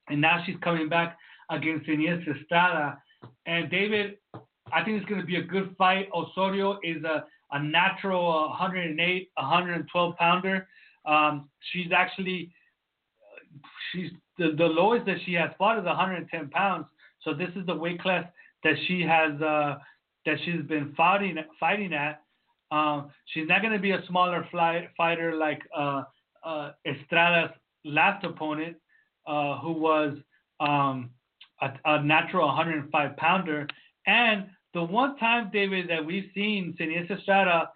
And 0.09 0.21
now 0.21 0.43
she's 0.45 0.55
coming 0.63 0.87
back 0.87 1.17
against 1.49 1.87
Inés 1.87 2.25
Estrada. 2.27 3.01
And 3.45 3.69
David, 3.69 4.17
I 4.73 4.83
think 4.83 4.97
it's 4.97 5.09
going 5.09 5.21
to 5.21 5.27
be 5.27 5.37
a 5.37 5.43
good 5.43 5.75
fight. 5.77 6.09
Osorio 6.13 6.79
is 6.83 7.03
a, 7.03 7.25
a 7.51 7.61
natural 7.61 8.49
108, 8.49 9.29
112 9.35 10.17
pounder. 10.17 10.67
Um, 11.05 11.49
she's 11.71 11.91
actually, 11.95 12.51
she's 13.91 14.11
the, 14.37 14.53
the 14.57 14.65
lowest 14.65 15.05
that 15.05 15.17
she 15.25 15.33
has 15.33 15.51
fought 15.57 15.79
is 15.79 15.85
110 15.85 16.49
pounds. 16.49 16.85
So 17.23 17.33
this 17.33 17.49
is 17.55 17.65
the 17.65 17.75
weight 17.75 18.01
class 18.01 18.25
that 18.63 18.75
she 18.87 19.01
has 19.01 19.41
uh, 19.41 19.77
that 20.25 20.37
she's 20.45 20.61
been 20.67 20.93
fighting 20.95 21.37
fighting 21.59 21.93
at. 21.93 22.21
Um, 22.69 23.11
she's 23.27 23.47
not 23.47 23.61
going 23.61 23.73
to 23.73 23.79
be 23.79 23.91
a 23.91 24.03
smaller 24.07 24.45
fly, 24.51 24.89
fighter 24.97 25.35
like 25.35 25.61
uh, 25.75 26.03
uh, 26.43 26.71
Estrada's 26.85 27.55
last 27.85 28.25
opponent, 28.25 28.75
uh, 29.25 29.59
who 29.59 29.71
was 29.71 30.17
um, 30.59 31.11
a, 31.61 31.71
a, 31.85 32.03
natural 32.03 32.47
105 32.47 33.17
pounder. 33.17 33.67
And 34.05 34.47
the 34.73 34.83
one 34.83 35.17
time, 35.17 35.49
David, 35.51 35.89
that 35.89 36.05
we've 36.05 36.29
seen 36.33 36.75
Seniesa 36.79 37.17
Estrada 37.17 37.71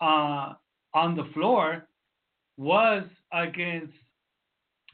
uh, 0.00 0.52
on 0.94 1.16
the 1.16 1.24
floor 1.34 1.88
was 2.56 3.04
against 3.32 3.92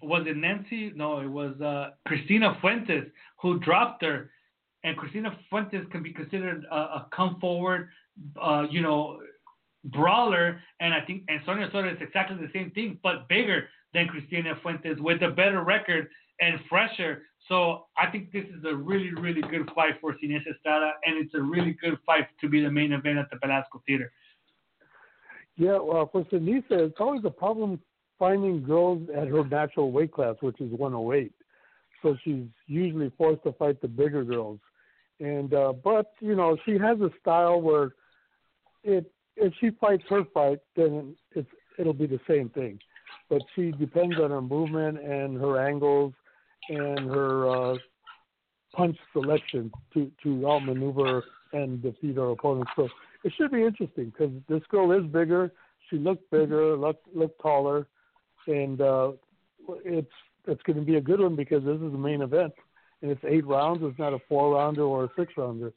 was 0.03 0.25
it 0.27 0.37
Nancy? 0.37 0.93
No, 0.97 1.21
it 1.21 1.29
was 1.29 1.61
uh, 1.61 1.91
Christina 2.07 2.57
Fuentes 2.61 3.05
who 3.41 3.61
dropped 3.61 4.03
her. 4.03 4.31
And 4.85 4.97
Christina 4.97 5.37
Fuentes 5.49 5.87
can 5.93 6.03
be 6.03 6.13
considered 6.13 6.65
a, 6.71 6.75
a 6.75 7.07
come 7.15 7.39
forward, 7.41 7.89
uh, 8.41 8.67
you 8.69 8.83
know, 8.83 9.21
brawler. 9.85 10.61
And 10.81 10.93
I 10.93 11.03
think 11.03 11.23
and 11.29 11.41
Sonia 11.47 11.69
Soto 11.73 11.89
is 11.89 11.99
exactly 12.01 12.37
the 12.37 12.51
same 12.53 12.73
thing, 12.73 12.99
but 13.03 13.29
bigger 13.29 13.69
than 13.95 14.09
Christina 14.09 14.59
Fuentes 14.61 14.99
with 14.99 15.23
a 15.23 15.31
better 15.31 15.63
record 15.63 16.09
and 16.43 16.59
fresher. 16.69 17.23
So 17.49 17.87
I 17.97 18.11
think 18.11 18.33
this 18.33 18.45
is 18.45 18.65
a 18.69 18.75
really, 18.75 19.13
really 19.15 19.43
good 19.43 19.71
fight 19.75 19.95
for 20.01 20.15
Inés 20.15 20.47
Estrada, 20.47 20.93
and 21.05 21.17
it's 21.17 21.35
a 21.35 21.41
really 21.41 21.77
good 21.81 21.99
fight 22.05 22.27
to 22.41 22.49
be 22.49 22.63
the 22.63 22.71
main 22.71 22.93
event 22.93 23.19
at 23.19 23.31
the 23.31 23.37
Belasco 23.41 23.83
Theater. 23.87 24.13
Yeah, 25.57 25.79
well, 25.79 26.09
for 26.11 26.25
Seniesa, 26.25 26.89
it's 26.89 26.97
always 26.99 27.23
a 27.25 27.31
problem 27.31 27.79
finding 28.19 28.63
girls 28.65 29.09
at 29.17 29.29
her 29.29 29.45
natural 29.45 29.93
weight 29.93 30.13
class, 30.13 30.37
which 30.41 30.61
is 30.61 30.71
108. 30.73 31.33
So 32.03 32.17
she's 32.25 32.45
usually 32.67 33.13
forced 33.17 33.45
to 33.45 33.53
fight 33.53 33.81
the 33.81 33.89
bigger 33.89 34.25
girls. 34.25 34.59
And 35.21 35.55
uh 35.55 35.73
but 35.73 36.13
you 36.21 36.35
know 36.35 36.57
she 36.65 36.73
has 36.79 37.01
a 37.01 37.11
style 37.21 37.61
where 37.61 37.93
it 38.83 39.13
if 39.37 39.53
she 39.61 39.71
fights 39.81 40.03
her 40.09 40.25
fight, 40.35 40.59
then 40.75 41.15
it's 41.33 41.49
it'll 41.79 41.93
be 41.93 42.07
the 42.07 42.19
same 42.29 42.49
thing. 42.49 42.79
But 43.31 43.43
she 43.55 43.71
depends 43.73 44.17
on 44.19 44.31
her 44.31 44.43
movement 44.43 44.99
and 44.99 45.39
her 45.39 45.65
angles 45.65 46.13
and 46.69 47.11
her 47.11 47.49
uh, 47.49 47.77
punch 48.75 48.97
selection 49.13 49.71
to 49.95 50.11
to 50.23 50.49
outmaneuver 50.49 51.25
and 51.53 51.83
defeat 51.83 52.17
her 52.17 52.31
opponent. 52.31 52.69
So 52.77 52.89
it 53.25 53.33
should 53.37 53.53
be 53.53 53.65
interesting 53.65 54.07
because 54.07 54.33
this 54.49 54.63
girl 54.71 54.93
is 54.93 55.05
bigger. 55.11 55.53
She 55.91 55.97
looked 55.97 56.31
bigger, 56.31 56.77
looked 56.77 57.07
looked 57.15 57.41
taller, 57.41 57.87
and 58.47 58.81
uh, 58.81 59.13
it's 59.85 60.11
that's 60.47 60.63
going 60.63 60.79
to 60.79 60.85
be 60.85 60.97
a 60.97 61.01
good 61.01 61.21
one 61.21 61.37
because 61.37 61.65
this 61.65 61.77
is 61.77 61.93
the 61.93 61.99
main 61.99 62.23
event, 62.23 62.53
and 63.03 63.11
it's 63.11 63.25
eight 63.27 63.47
rounds. 63.47 63.81
It's 63.83 63.99
not 63.99 64.13
a 64.13 64.19
four 64.29 64.55
rounder 64.55 64.83
or 64.83 65.05
a 65.05 65.09
six 65.17 65.33
rounder. 65.37 65.73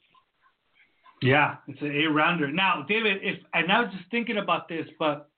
Yeah, 1.22 1.56
it's 1.66 1.80
an 1.80 1.92
eight 1.92 2.12
rounder. 2.12 2.50
Now, 2.50 2.84
David, 2.88 3.18
if 3.22 3.38
and 3.54 3.70
I 3.70 3.82
was 3.82 3.92
just 3.96 4.10
thinking 4.10 4.38
about 4.38 4.68
this, 4.68 4.86
but 4.98 5.30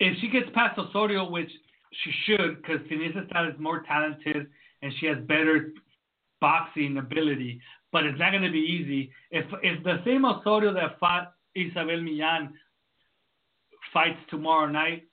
if 0.00 0.18
she 0.20 0.28
gets 0.28 0.46
past 0.54 0.78
Osorio, 0.78 1.28
which 1.28 1.50
she 1.92 2.12
should, 2.24 2.56
because 2.56 2.80
Seniesa 2.88 3.24
Estrada 3.24 3.50
is 3.52 3.58
more 3.58 3.82
talented 3.82 4.46
and 4.82 4.92
she 4.98 5.06
has 5.06 5.18
better 5.26 5.72
boxing 6.40 6.98
ability, 6.98 7.60
but 7.92 8.04
it's 8.04 8.18
not 8.18 8.30
going 8.30 8.42
to 8.44 8.50
be 8.50 8.58
easy. 8.58 9.10
If 9.30 9.46
if 9.62 9.82
the 9.82 10.00
same 10.04 10.24
Osorio 10.24 10.72
that 10.74 10.98
fought 11.00 11.32
Isabel 11.54 12.00
Millan 12.00 12.52
fights 13.92 14.18
tomorrow 14.30 14.66
night, 14.66 15.04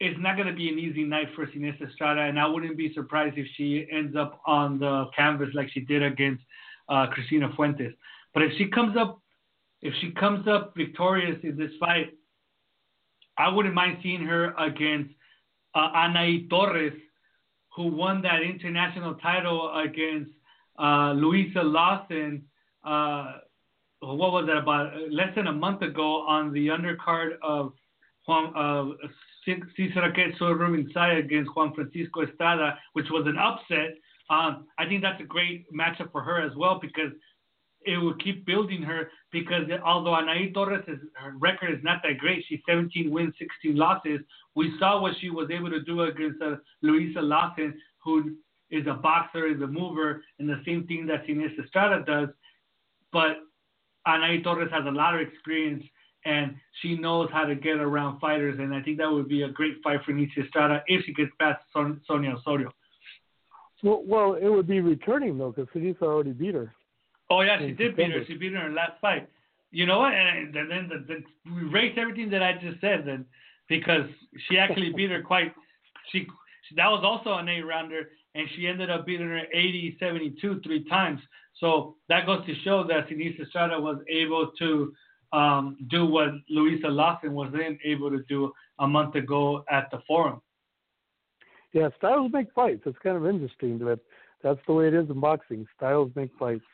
it's 0.00 0.18
not 0.20 0.36
going 0.36 0.48
to 0.48 0.54
be 0.54 0.68
an 0.68 0.78
easy 0.78 1.04
night 1.04 1.28
for 1.34 1.46
Seniesa 1.46 1.88
Estrada, 1.88 2.22
and 2.22 2.38
I 2.38 2.46
wouldn't 2.46 2.76
be 2.76 2.92
surprised 2.94 3.38
if 3.38 3.46
she 3.56 3.86
ends 3.90 4.16
up 4.16 4.40
on 4.46 4.78
the 4.78 5.06
canvas 5.16 5.48
like 5.54 5.70
she 5.72 5.80
did 5.80 6.02
against 6.02 6.42
uh, 6.88 7.06
Cristina 7.06 7.50
Fuentes. 7.56 7.92
But 8.34 8.42
if 8.42 8.52
she 8.58 8.68
comes 8.68 8.96
up, 8.96 9.20
if 9.80 9.94
she 10.00 10.10
comes 10.12 10.46
up 10.46 10.74
victorious 10.76 11.38
in 11.42 11.56
this 11.56 11.70
fight, 11.80 12.14
I 13.36 13.48
wouldn't 13.48 13.74
mind 13.74 13.98
seeing 14.02 14.22
her 14.22 14.54
against 14.56 15.14
uh, 15.74 15.90
Anaí 15.94 16.48
Torres, 16.48 16.94
who 17.74 17.88
won 17.88 18.22
that 18.22 18.42
international 18.42 19.14
title 19.16 19.72
against 19.76 20.30
uh, 20.78 21.12
Louisa 21.12 21.62
Lawson. 21.62 22.44
Uh, 22.84 23.34
what 24.00 24.32
was 24.32 24.46
that 24.46 24.56
about 24.56 24.92
less 25.10 25.34
than 25.34 25.48
a 25.48 25.52
month 25.52 25.82
ago 25.82 26.26
on 26.26 26.52
the 26.52 26.68
undercard 26.68 27.32
of 27.42 27.72
Juan 28.26 28.52
uh, 28.54 29.06
Cesar 29.44 30.12
Rubinsaya 30.40 31.18
against 31.18 31.50
Juan 31.56 31.74
Francisco 31.74 32.22
Estrada, 32.22 32.78
which 32.92 33.06
was 33.10 33.26
an 33.26 33.38
upset. 33.38 33.94
Um, 34.30 34.66
I 34.78 34.86
think 34.86 35.02
that's 35.02 35.20
a 35.20 35.24
great 35.24 35.66
matchup 35.72 36.12
for 36.12 36.22
her 36.22 36.40
as 36.42 36.54
well 36.54 36.78
because 36.80 37.12
it 37.82 37.96
will 37.98 38.14
keep 38.14 38.44
building 38.44 38.82
her 38.82 39.10
because 39.32 39.64
although 39.84 40.10
Anaí 40.10 40.52
Torres' 40.52 40.98
record 41.38 41.72
is 41.72 41.84
not 41.84 42.02
that 42.02 42.18
great, 42.18 42.44
she's 42.48 42.60
17 42.68 43.10
wins, 43.10 43.34
16 43.38 43.76
losses. 43.76 44.20
We 44.54 44.74
saw 44.78 45.00
what 45.00 45.14
she 45.20 45.30
was 45.30 45.50
able 45.50 45.70
to 45.70 45.82
do 45.82 46.02
against 46.02 46.42
uh, 46.42 46.56
Louisa 46.82 47.20
Lawson, 47.20 47.74
who 48.04 48.36
is 48.70 48.86
a 48.86 48.94
boxer, 48.94 49.46
is 49.46 49.60
a 49.62 49.66
mover, 49.66 50.22
and 50.38 50.48
the 50.48 50.60
same 50.66 50.86
thing 50.86 51.06
that 51.06 51.28
Ines 51.28 51.52
Estrada 51.62 52.04
does. 52.04 52.28
But 53.12 53.38
Anaí 54.06 54.42
Torres 54.42 54.70
has 54.72 54.84
a 54.86 54.90
lot 54.90 55.14
of 55.14 55.20
experience 55.20 55.84
and 56.24 56.56
she 56.82 56.96
knows 56.96 57.28
how 57.32 57.44
to 57.44 57.54
get 57.54 57.78
around 57.78 58.18
fighters, 58.18 58.58
and 58.58 58.74
I 58.74 58.82
think 58.82 58.98
that 58.98 59.10
would 59.10 59.28
be 59.28 59.42
a 59.42 59.48
great 59.48 59.74
fight 59.82 60.00
for 60.04 60.10
Ines 60.10 60.30
Estrada 60.36 60.82
if 60.86 61.04
she 61.04 61.14
gets 61.14 61.30
past 61.40 61.62
Son- 61.72 62.00
Sonia 62.06 62.34
Osorio. 62.34 62.70
Well, 63.82 64.02
well, 64.04 64.34
it 64.34 64.48
would 64.48 64.66
be 64.66 64.80
returning 64.80 65.38
though, 65.38 65.52
because 65.52 65.72
Seniesa 65.74 66.02
already 66.02 66.32
beat 66.32 66.54
her. 66.54 66.74
Oh 67.30 67.42
yeah, 67.42 67.58
she 67.58 67.72
did 67.72 67.96
beat 67.96 68.10
her. 68.10 68.24
She 68.26 68.34
beat 68.34 68.52
her 68.52 68.58
in 68.58 68.70
her 68.70 68.72
last 68.72 69.00
fight. 69.00 69.28
You 69.70 69.84
know 69.86 69.98
what? 69.98 70.14
And 70.14 70.54
then 70.54 70.88
the, 70.88 71.04
the, 71.06 71.52
we 71.52 71.68
erase 71.68 71.94
everything 71.98 72.30
that 72.30 72.42
I 72.42 72.54
just 72.54 72.80
said 72.80 73.04
then 73.04 73.26
because 73.68 74.06
she 74.48 74.58
actually 74.58 74.92
beat 74.92 75.10
her 75.10 75.22
quite. 75.22 75.54
She 76.10 76.26
that 76.76 76.88
was 76.88 77.02
also 77.04 77.38
an 77.38 77.48
eight 77.48 77.62
rounder, 77.62 78.10
and 78.34 78.48
she 78.54 78.66
ended 78.66 78.90
up 78.90 79.06
beating 79.06 79.28
her 79.28 79.42
80-72 79.54 80.62
three 80.62 80.84
times. 80.88 81.20
So 81.60 81.96
that 82.08 82.26
goes 82.26 82.44
to 82.46 82.54
show 82.62 82.86
that 82.86 83.08
Seniesa 83.08 83.42
Estrada 83.42 83.80
was 83.80 83.98
able 84.08 84.52
to 84.58 84.92
um, 85.32 85.76
do 85.90 86.06
what 86.06 86.28
Louisa 86.48 86.88
Lawson 86.88 87.32
was 87.34 87.50
then 87.52 87.78
able 87.84 88.10
to 88.10 88.22
do 88.28 88.52
a 88.78 88.86
month 88.86 89.14
ago 89.14 89.64
at 89.70 89.90
the 89.90 90.00
forum. 90.06 90.40
Yeah, 91.72 91.88
styles 91.98 92.30
make 92.32 92.52
fights. 92.54 92.82
It's 92.86 92.98
kind 93.02 93.16
of 93.16 93.26
interesting, 93.26 93.78
but 93.78 94.00
that's 94.42 94.60
the 94.66 94.72
way 94.72 94.88
it 94.88 94.94
is 94.94 95.10
in 95.10 95.20
boxing. 95.20 95.66
Styles 95.76 96.10
make 96.14 96.30
fights. 96.38 96.64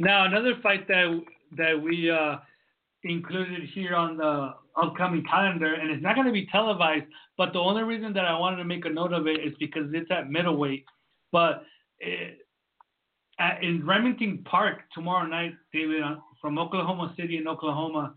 Now, 0.00 0.24
another 0.24 0.54
fight 0.62 0.86
that 0.88 1.20
that 1.56 1.80
we 1.80 2.10
uh, 2.10 2.36
included 3.04 3.68
here 3.74 3.94
on 3.94 4.16
the 4.16 4.54
upcoming 4.80 5.24
calendar, 5.24 5.74
and 5.74 5.90
it's 5.90 6.02
not 6.02 6.14
going 6.14 6.26
to 6.26 6.32
be 6.32 6.46
televised, 6.46 7.06
but 7.36 7.52
the 7.52 7.58
only 7.58 7.82
reason 7.82 8.12
that 8.12 8.24
I 8.24 8.38
wanted 8.38 8.56
to 8.56 8.64
make 8.64 8.84
a 8.84 8.90
note 8.90 9.12
of 9.12 9.26
it 9.26 9.40
is 9.44 9.54
because 9.58 9.88
it's 9.92 10.10
at 10.10 10.30
middleweight. 10.30 10.84
But 11.32 11.64
it, 11.98 12.38
at, 13.38 13.62
in 13.62 13.84
Remington 13.86 14.44
Park 14.44 14.80
tomorrow 14.94 15.26
night, 15.26 15.54
David, 15.72 16.02
uh, 16.02 16.16
from 16.40 16.58
Oklahoma 16.58 17.14
City 17.16 17.36
in 17.36 17.48
Oklahoma, 17.48 18.14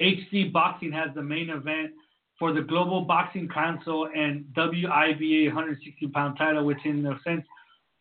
HC 0.00 0.52
Boxing 0.52 0.92
has 0.92 1.10
the 1.14 1.22
main 1.22 1.50
event 1.50 1.92
for 2.38 2.52
the 2.52 2.62
Global 2.62 3.02
Boxing 3.02 3.48
Council 3.48 4.08
and 4.14 4.44
WIBA 4.56 5.46
160 5.46 6.08
pound 6.08 6.36
title, 6.38 6.64
which 6.64 6.78
in 6.84 7.06
a 7.06 7.18
sense 7.22 7.44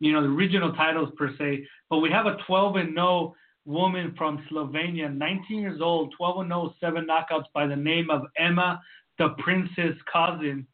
you 0.02 0.12
know, 0.12 0.22
the 0.22 0.30
regional 0.30 0.74
titles 0.74 1.10
per 1.16 1.30
se. 1.38 1.66
But 1.90 2.00
we 2.00 2.10
have 2.10 2.26
a 2.26 2.38
12 2.48 2.76
and 2.76 2.96
0 2.96 3.36
woman 3.66 4.14
from 4.18 4.44
Slovenia, 4.52 5.16
19 5.16 5.60
years 5.60 5.80
old, 5.80 6.14
12 6.18 6.40
and 6.42 6.50
0, 6.50 6.74
seven 6.82 7.08
knockouts 7.08 7.46
by 7.54 7.68
the 7.68 7.76
name 7.76 8.10
of 8.10 8.24
Ema 8.40 8.82
the 9.20 9.30
Princess 9.38 9.96
Kozin, 10.14 10.66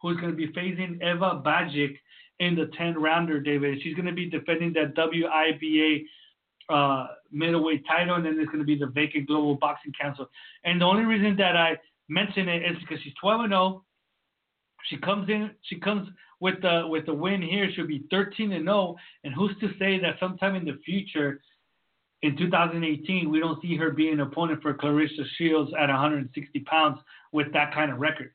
who's 0.00 0.16
going 0.18 0.32
to 0.32 0.36
be 0.36 0.48
facing 0.48 0.96
Eva 0.96 1.40
Bajic 1.44 1.94
in 2.40 2.56
the 2.56 2.68
10 2.76 3.00
rounder, 3.00 3.38
David. 3.38 3.78
She's 3.82 3.94
going 3.94 4.06
to 4.06 4.12
be 4.12 4.28
defending 4.28 4.72
that 4.72 4.96
WIBA 4.96 6.02
uh, 6.68 7.06
middleweight 7.30 7.86
title, 7.86 8.16
and 8.16 8.26
then 8.26 8.34
there's 8.34 8.48
going 8.48 8.58
to 8.58 8.64
be 8.64 8.76
the 8.76 8.86
vacant 8.86 9.28
Global 9.28 9.54
Boxing 9.54 9.92
Council. 10.00 10.26
And 10.64 10.80
the 10.80 10.84
only 10.84 11.04
reason 11.04 11.36
that 11.36 11.56
I 11.56 11.76
mention 12.08 12.48
it 12.48 12.62
is 12.64 12.76
because 12.80 12.98
she's 13.04 13.14
12 13.20 13.42
and 13.42 13.50
0. 13.52 13.84
She 14.86 14.96
comes 14.96 15.28
in, 15.28 15.52
she 15.62 15.78
comes 15.78 16.08
with 16.42 16.60
the 16.60 16.84
with 16.88 17.06
the 17.06 17.14
win 17.14 17.40
here, 17.40 17.70
she'll 17.72 17.86
be 17.86 18.04
13 18.10 18.52
and 18.52 18.64
0. 18.64 18.96
And 19.22 19.32
who's 19.32 19.56
to 19.60 19.68
say 19.78 20.00
that 20.00 20.16
sometime 20.18 20.56
in 20.56 20.64
the 20.64 20.76
future, 20.84 21.40
in 22.22 22.36
2018, 22.36 23.30
we 23.30 23.38
don't 23.38 23.62
see 23.62 23.76
her 23.76 23.92
being 23.92 24.14
an 24.14 24.20
opponent 24.20 24.60
for 24.60 24.74
Claressa 24.74 25.24
Shields 25.38 25.70
at 25.78 25.88
160 25.88 26.60
pounds 26.60 26.98
with 27.32 27.52
that 27.52 27.72
kind 27.72 27.92
of 27.92 28.00
record? 28.00 28.32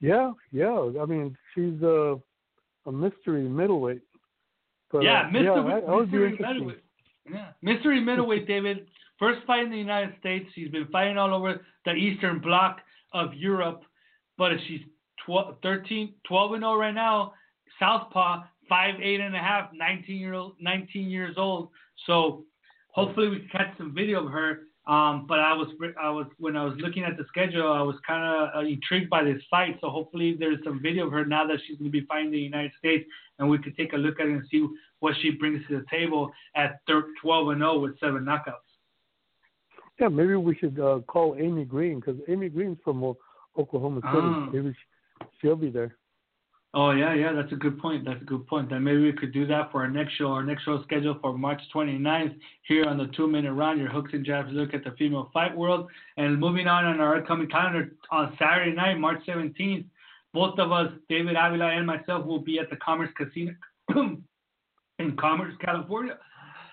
Yeah, 0.00 0.32
yeah. 0.50 0.90
I 1.00 1.06
mean, 1.06 1.36
she's 1.54 1.80
a 1.80 2.16
a 2.86 2.92
mystery 2.92 3.48
middleweight. 3.48 4.02
But, 4.90 4.98
uh, 4.98 5.00
yeah, 5.02 5.28
mystery, 5.30 5.46
yeah, 5.46 5.80
that, 5.80 6.00
mystery 6.00 6.38
middleweight. 6.40 6.84
Yeah, 7.32 7.48
mystery 7.62 8.00
middleweight, 8.00 8.48
David. 8.48 8.88
First 9.20 9.46
fight 9.46 9.62
in 9.62 9.70
the 9.70 9.78
United 9.78 10.16
States. 10.18 10.50
She's 10.56 10.72
been 10.72 10.88
fighting 10.88 11.18
all 11.18 11.32
over 11.32 11.64
the 11.84 11.92
Eastern 11.92 12.40
Bloc 12.40 12.80
of 13.12 13.32
Europe, 13.34 13.82
but 14.36 14.50
she's 14.66 14.80
12, 15.26 15.56
13, 15.62 16.14
12 16.26 16.52
and 16.52 16.62
0 16.62 16.74
right 16.76 16.94
now. 16.94 17.34
Southpaw, 17.78 18.42
five, 18.68 18.94
eight 19.02 19.20
and 19.20 19.34
a 19.34 19.38
half, 19.38 19.70
19 19.74 20.16
year 20.16 20.34
old, 20.34 20.54
19 20.60 21.08
years 21.08 21.34
old. 21.36 21.68
So 22.06 22.44
hopefully 22.88 23.28
we 23.28 23.38
can 23.40 23.48
catch 23.48 23.78
some 23.78 23.94
video 23.94 24.24
of 24.24 24.32
her. 24.32 24.60
Um, 24.86 25.26
but 25.28 25.38
I 25.38 25.52
was, 25.52 25.68
I 26.00 26.10
was 26.10 26.26
when 26.38 26.56
I 26.56 26.64
was 26.64 26.74
looking 26.78 27.04
at 27.04 27.16
the 27.16 27.24
schedule, 27.28 27.70
I 27.72 27.82
was 27.82 27.94
kind 28.04 28.24
of 28.24 28.48
uh, 28.56 28.66
intrigued 28.66 29.08
by 29.08 29.22
this 29.22 29.40
fight. 29.48 29.78
So 29.80 29.90
hopefully 29.90 30.36
there's 30.36 30.58
some 30.64 30.82
video 30.82 31.06
of 31.06 31.12
her 31.12 31.24
now 31.24 31.46
that 31.46 31.58
she's 31.66 31.78
going 31.78 31.92
to 31.92 32.00
be 32.00 32.04
fighting 32.06 32.26
in 32.26 32.32
the 32.32 32.38
United 32.38 32.72
States, 32.78 33.08
and 33.38 33.48
we 33.48 33.58
could 33.58 33.76
take 33.76 33.92
a 33.92 33.96
look 33.96 34.18
at 34.18 34.26
it 34.26 34.32
and 34.32 34.42
see 34.50 34.66
what 34.98 35.14
she 35.22 35.30
brings 35.30 35.64
to 35.68 35.78
the 35.78 35.84
table 35.88 36.32
at 36.56 36.80
12 36.88 37.48
and 37.50 37.60
0 37.60 37.78
with 37.78 37.98
seven 38.00 38.24
knockouts. 38.24 38.72
Yeah, 40.00 40.08
maybe 40.08 40.34
we 40.34 40.56
should 40.56 40.80
uh, 40.80 40.98
call 41.06 41.36
Amy 41.38 41.64
Green 41.64 42.00
because 42.00 42.16
Amy 42.26 42.48
Green's 42.48 42.78
from 42.82 43.14
Oklahoma 43.56 44.00
City. 44.00 44.16
Oh. 44.16 44.48
Maybe 44.52 44.74
she'll 45.42 45.56
be 45.56 45.70
there. 45.70 45.96
Oh 46.74 46.92
yeah, 46.92 47.12
yeah, 47.12 47.32
that's 47.32 47.52
a 47.52 47.56
good 47.56 47.78
point. 47.78 48.06
That's 48.06 48.22
a 48.22 48.24
good 48.24 48.46
point. 48.46 48.70
Then 48.70 48.82
maybe 48.82 49.02
we 49.02 49.12
could 49.12 49.32
do 49.34 49.46
that 49.46 49.70
for 49.70 49.82
our 49.82 49.90
next 49.90 50.14
show. 50.14 50.28
Our 50.28 50.42
next 50.42 50.62
show 50.62 50.76
is 50.76 50.84
scheduled 50.84 51.20
for 51.20 51.36
March 51.36 51.60
29th 51.74 52.34
here 52.62 52.86
on 52.86 52.96
the 52.96 53.08
Two 53.14 53.26
Minute 53.26 53.52
Round. 53.52 53.78
Your 53.78 53.90
hooks 53.90 54.12
and 54.14 54.24
jabs 54.24 54.48
look 54.52 54.72
at 54.72 54.82
the 54.82 54.92
female 54.92 55.28
fight 55.34 55.54
world. 55.54 55.90
And 56.16 56.40
moving 56.40 56.68
on 56.68 56.86
on 56.86 56.98
our 56.98 57.18
upcoming 57.18 57.50
calendar 57.50 57.92
on 58.10 58.34
Saturday 58.38 58.72
night, 58.74 58.98
March 58.98 59.20
17th, 59.28 59.84
both 60.32 60.58
of 60.58 60.72
us, 60.72 60.90
David 61.10 61.36
Avila 61.38 61.66
and 61.66 61.86
myself, 61.86 62.24
will 62.24 62.40
be 62.40 62.58
at 62.58 62.70
the 62.70 62.76
Commerce 62.76 63.10
Casino 63.18 63.52
in 64.98 65.16
Commerce, 65.20 65.54
California. 65.62 66.16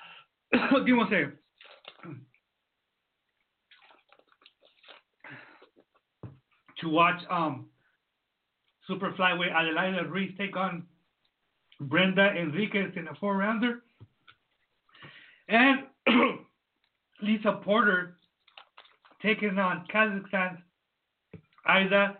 Give 0.54 0.86
me 0.86 0.94
one 0.94 1.10
second. 1.10 1.34
to 6.82 6.88
watch 6.88 7.22
um 7.30 7.66
super 8.90 9.12
flyweight 9.12 9.54
Adelaida 9.54 10.10
Ruiz 10.10 10.32
take 10.38 10.58
on 10.58 10.84
Brenda 11.80 12.34
Enriquez 12.36 12.92
in 12.98 13.08
a 13.08 13.16
four 13.16 13.38
rounder. 13.38 13.84
And 15.48 15.84
Lisa 17.22 17.62
Porter 17.64 18.18
taking 19.22 19.58
on 19.60 19.86
Kazakhstan's 19.94 20.60
Aida 21.66 22.18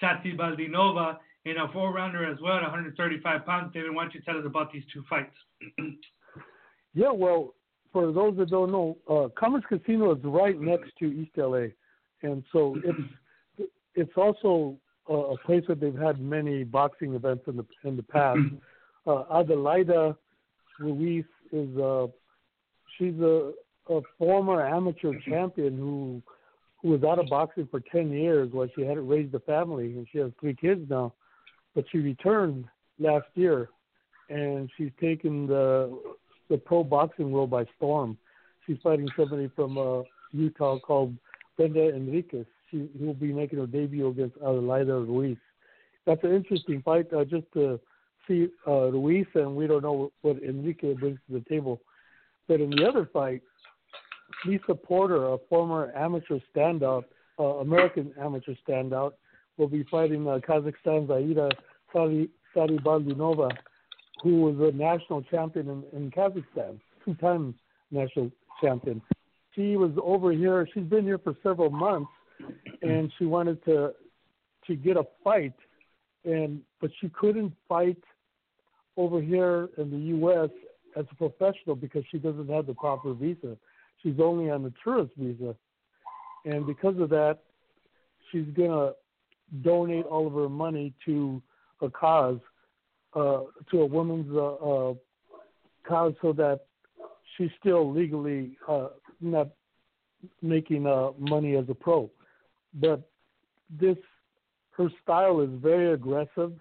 Satibaldinova 0.00 1.18
in 1.44 1.58
a 1.58 1.70
four 1.72 1.92
rounder 1.92 2.30
as 2.30 2.38
well 2.40 2.56
at 2.56 2.62
135 2.62 3.44
pounds. 3.44 3.72
David, 3.74 3.94
why 3.94 4.04
don't 4.04 4.14
you 4.14 4.20
tell 4.20 4.38
us 4.38 4.44
about 4.46 4.72
these 4.72 4.84
two 4.92 5.02
fights? 5.10 5.34
yeah, 6.94 7.10
well, 7.10 7.54
for 7.92 8.12
those 8.12 8.36
that 8.38 8.48
don't 8.48 8.70
know, 8.70 8.96
uh, 9.10 9.28
Commerce 9.38 9.64
Casino 9.68 10.14
is 10.14 10.20
right 10.24 10.58
next 10.58 10.92
to 11.00 11.06
East 11.06 11.32
LA. 11.36 11.66
And 12.22 12.44
so 12.52 12.76
it's 12.84 13.68
it's 13.94 14.12
also 14.16 14.78
a, 15.08 15.12
a 15.12 15.38
place 15.38 15.62
where 15.66 15.76
they've 15.76 15.98
had 15.98 16.20
many 16.20 16.64
boxing 16.64 17.14
events 17.14 17.44
in 17.46 17.56
the 17.56 17.66
in 17.84 17.96
the 17.96 18.02
past. 18.02 18.40
uh, 19.06 19.24
Adelaida 19.32 20.16
Ruiz 20.78 21.24
is 21.52 21.76
uh, 21.76 22.06
she's 22.98 23.18
a, 23.20 23.52
a 23.88 24.00
former 24.18 24.66
amateur 24.66 25.12
champion 25.26 25.76
who 25.76 26.22
who 26.80 26.88
was 26.90 27.04
out 27.04 27.18
of 27.18 27.26
boxing 27.28 27.68
for 27.70 27.80
ten 27.92 28.10
years 28.10 28.50
while 28.52 28.68
she 28.74 28.82
hadn't 28.82 29.06
raised 29.06 29.34
a 29.34 29.40
family 29.40 29.96
and 29.96 30.06
she 30.10 30.18
has 30.18 30.30
three 30.40 30.54
kids 30.54 30.88
now. 30.88 31.12
But 31.74 31.84
she 31.90 31.98
returned 31.98 32.66
last 32.98 33.26
year 33.34 33.68
and 34.28 34.70
she's 34.76 34.90
taken 35.00 35.46
the 35.46 35.98
the 36.48 36.58
pro 36.58 36.84
boxing 36.84 37.30
world 37.30 37.50
by 37.50 37.64
storm. 37.76 38.18
She's 38.66 38.78
fighting 38.82 39.08
somebody 39.16 39.50
from 39.56 39.78
uh, 39.78 40.02
Utah 40.32 40.78
called 40.78 41.16
Brenda 41.56 41.94
Enriquez. 41.94 42.46
She 42.72 42.88
will 42.98 43.14
be 43.14 43.32
making 43.32 43.60
her 43.60 43.66
debut 43.66 44.08
against 44.08 44.36
Adelaida 44.38 45.06
Ruiz. 45.06 45.36
That's 46.06 46.24
an 46.24 46.34
interesting 46.34 46.82
fight 46.82 47.12
uh, 47.12 47.24
just 47.24 47.44
to 47.52 47.78
see 48.26 48.48
uh, 48.66 48.90
Ruiz, 48.90 49.26
and 49.34 49.54
we 49.54 49.66
don't 49.66 49.82
know 49.82 50.10
what 50.22 50.42
Enrique 50.42 50.94
brings 50.94 51.18
to 51.28 51.34
the 51.34 51.44
table. 51.48 51.80
But 52.48 52.60
in 52.60 52.70
the 52.70 52.84
other 52.88 53.08
fight, 53.12 53.42
Lisa 54.46 54.74
Porter, 54.74 55.34
a 55.34 55.38
former 55.48 55.92
amateur 55.94 56.38
standout, 56.54 57.04
uh, 57.38 57.44
American 57.58 58.12
amateur 58.20 58.54
standout, 58.66 59.12
will 59.58 59.68
be 59.68 59.84
fighting 59.90 60.26
uh, 60.26 60.38
Kazakhstan's 60.38 61.10
Aida 61.10 61.50
Sari, 61.92 62.30
who 62.54 64.40
was 64.40 64.56
a 64.60 64.76
national 64.76 65.22
champion 65.22 65.68
in, 65.68 65.84
in 65.96 66.10
Kazakhstan, 66.10 66.80
two-time 67.04 67.54
national 67.90 68.30
champion. 68.62 69.02
She 69.54 69.76
was 69.76 69.92
over 70.02 70.32
here. 70.32 70.66
She's 70.72 70.84
been 70.84 71.04
here 71.04 71.18
for 71.18 71.34
several 71.42 71.70
months, 71.70 72.10
and 72.82 73.12
she 73.18 73.24
wanted 73.24 73.64
to 73.64 73.92
to 74.66 74.76
get 74.76 74.96
a 74.96 75.04
fight, 75.24 75.54
and 76.24 76.60
but 76.80 76.90
she 77.00 77.08
couldn't 77.08 77.52
fight 77.68 78.02
over 78.96 79.20
here 79.20 79.68
in 79.78 79.90
the 79.90 79.98
U.S. 80.16 80.50
as 80.96 81.04
a 81.10 81.14
professional 81.14 81.74
because 81.74 82.04
she 82.10 82.18
doesn't 82.18 82.48
have 82.48 82.66
the 82.66 82.74
proper 82.74 83.14
visa. 83.14 83.56
She's 84.02 84.20
only 84.20 84.50
on 84.50 84.62
the 84.62 84.72
tourist 84.82 85.12
visa, 85.16 85.54
and 86.44 86.66
because 86.66 86.98
of 86.98 87.08
that, 87.10 87.38
she's 88.30 88.46
gonna 88.56 88.92
donate 89.62 90.06
all 90.06 90.26
of 90.26 90.32
her 90.32 90.48
money 90.48 90.92
to 91.04 91.42
a 91.80 91.90
cause, 91.90 92.40
uh, 93.14 93.40
to 93.70 93.80
a 93.80 93.86
woman's 93.86 94.34
uh, 94.34 94.54
uh, 94.54 94.94
cause, 95.86 96.14
so 96.22 96.32
that 96.32 96.60
she's 97.36 97.50
still 97.60 97.92
legally 97.92 98.56
uh, 98.68 98.88
not 99.20 99.48
making 100.40 100.86
uh, 100.86 101.10
money 101.18 101.56
as 101.56 101.64
a 101.68 101.74
pro. 101.74 102.10
But 102.74 103.08
this, 103.80 103.96
her 104.76 104.88
style 105.02 105.40
is 105.40 105.50
very 105.60 105.92
aggressive. 105.92 106.52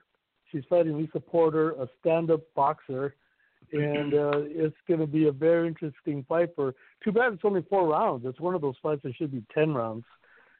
She's 0.51 0.63
fighting 0.69 0.97
Lisa 0.97 1.19
Porter, 1.19 1.71
a 1.71 1.87
stand-up 1.99 2.41
boxer, 2.55 3.15
and 3.71 4.13
uh, 4.13 4.31
it's 4.43 4.75
going 4.87 4.99
to 4.99 5.07
be 5.07 5.27
a 5.27 5.31
very 5.31 5.67
interesting 5.67 6.25
fight. 6.27 6.49
For 6.55 6.75
too 7.03 7.13
bad 7.13 7.31
it's 7.33 7.45
only 7.45 7.65
four 7.69 7.87
rounds. 7.87 8.25
It's 8.25 8.39
one 8.39 8.53
of 8.53 8.61
those 8.61 8.75
fights 8.83 9.03
that 9.03 9.15
should 9.15 9.31
be 9.31 9.43
ten 9.53 9.73
rounds, 9.73 10.03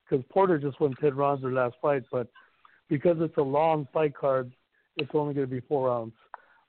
because 0.09 0.23
Porter 0.31 0.57
just 0.57 0.79
won 0.79 0.93
ten 1.01 1.15
rounds 1.15 1.43
her 1.43 1.51
last 1.51 1.75
fight. 1.81 2.03
But 2.09 2.27
because 2.87 3.17
it's 3.19 3.35
a 3.37 3.41
long 3.41 3.85
fight 3.91 4.15
card, 4.15 4.51
it's 4.95 5.11
only 5.13 5.33
going 5.33 5.47
to 5.47 5.53
be 5.53 5.59
four 5.67 5.89
rounds. 5.89 6.13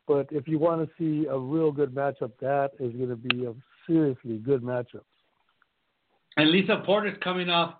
But 0.08 0.26
if 0.32 0.48
you 0.48 0.58
want 0.58 0.84
to 0.84 0.94
see 0.98 1.28
a 1.28 1.38
real 1.38 1.70
good 1.70 1.94
matchup, 1.94 2.32
that 2.40 2.72
is 2.80 2.92
going 2.94 3.10
to 3.10 3.16
be 3.16 3.44
a 3.44 3.54
seriously 3.86 4.38
good 4.38 4.62
matchup. 4.62 5.04
And 6.36 6.50
Lisa 6.50 6.82
Porter's 6.84 7.16
coming 7.22 7.50
off 7.50 7.74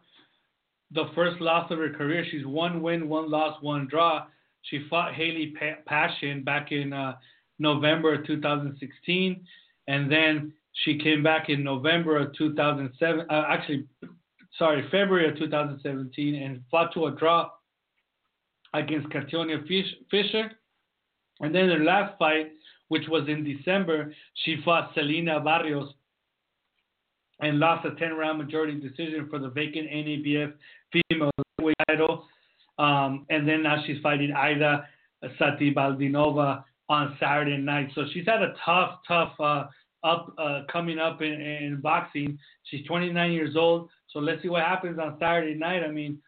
the 0.95 1.07
first 1.15 1.41
loss 1.41 1.71
of 1.71 1.79
her 1.79 1.91
career. 1.91 2.25
She's 2.31 2.47
one 2.47 2.83
win, 2.83 3.09
one 3.09 3.31
loss, 3.31 3.61
one 3.63 3.87
draw. 3.89 4.27
She 4.63 4.87
fought 4.89 5.15
Haley 5.15 5.55
Passion 5.87 6.45
back 6.45 6.71
in 6.71 6.93
uh, 6.93 7.17
November 7.59 8.15
of 8.15 8.27
2016, 8.27 9.45
and 9.89 10.11
then 10.11 10.53
she 10.85 10.99
came 10.99 11.23
back 11.23 11.49
in 11.49 11.65
November 11.65 12.19
of 12.19 12.35
2007. 12.37 13.27
Uh, 13.29 13.45
actually, 13.49 13.87
sorry, 14.59 14.83
February 14.91 15.29
of 15.29 15.39
2017, 15.39 16.35
and 16.35 16.63
fought 16.71 16.93
to 16.95 17.07
a 17.07 17.11
draw 17.13 17.51
against 18.75 19.09
Kationa 19.09 19.67
Fisher. 20.11 20.53
And 21.41 21.55
then 21.55 21.69
her 21.69 21.83
last 21.83 22.17
fight, 22.19 22.53
which 22.89 23.09
was 23.09 23.29
in 23.29 23.45
December, 23.45 24.15
she 24.45 24.59
fought 24.65 24.93
Selina 24.95 25.41
Barrios 25.41 25.93
and 27.43 27.59
lost 27.59 27.87
a 27.87 27.95
10 27.97 28.15
round 28.15 28.39
majority 28.39 28.75
decision 28.81 29.29
for 29.29 29.39
the 29.39 29.51
vacant 29.51 29.91
NABF 29.91 30.53
female 30.93 31.31
title. 31.89 32.27
Um, 32.79 33.27
and 33.29 33.47
then 33.47 33.63
now 33.63 33.83
she's 33.87 34.01
fighting 34.03 34.33
Aida 34.33 34.89
Satibaldinova 35.41 36.65
on 36.89 37.17
Saturday 37.21 37.59
night. 37.59 37.91
So 37.95 38.05
she's 38.13 38.27
had 38.27 38.43
a 38.43 38.55
tough, 38.65 39.01
tough 39.07 39.33
uh, 39.39 39.65
up 40.05 40.35
uh, 40.39 40.63
coming 40.71 40.99
up 40.99 41.23
in, 41.23 41.33
in 41.33 41.81
boxing. 41.81 42.39
She's 42.65 42.87
29 42.87 43.33
years 43.33 43.57
old. 43.57 43.89
So 44.13 44.19
let's 44.19 44.43
see 44.43 44.49
what 44.49 44.63
happens 44.63 44.99
on 44.99 45.17
Saturday 45.21 45.55
night. 45.55 45.83
I 45.85 45.91
mean, 45.91 46.19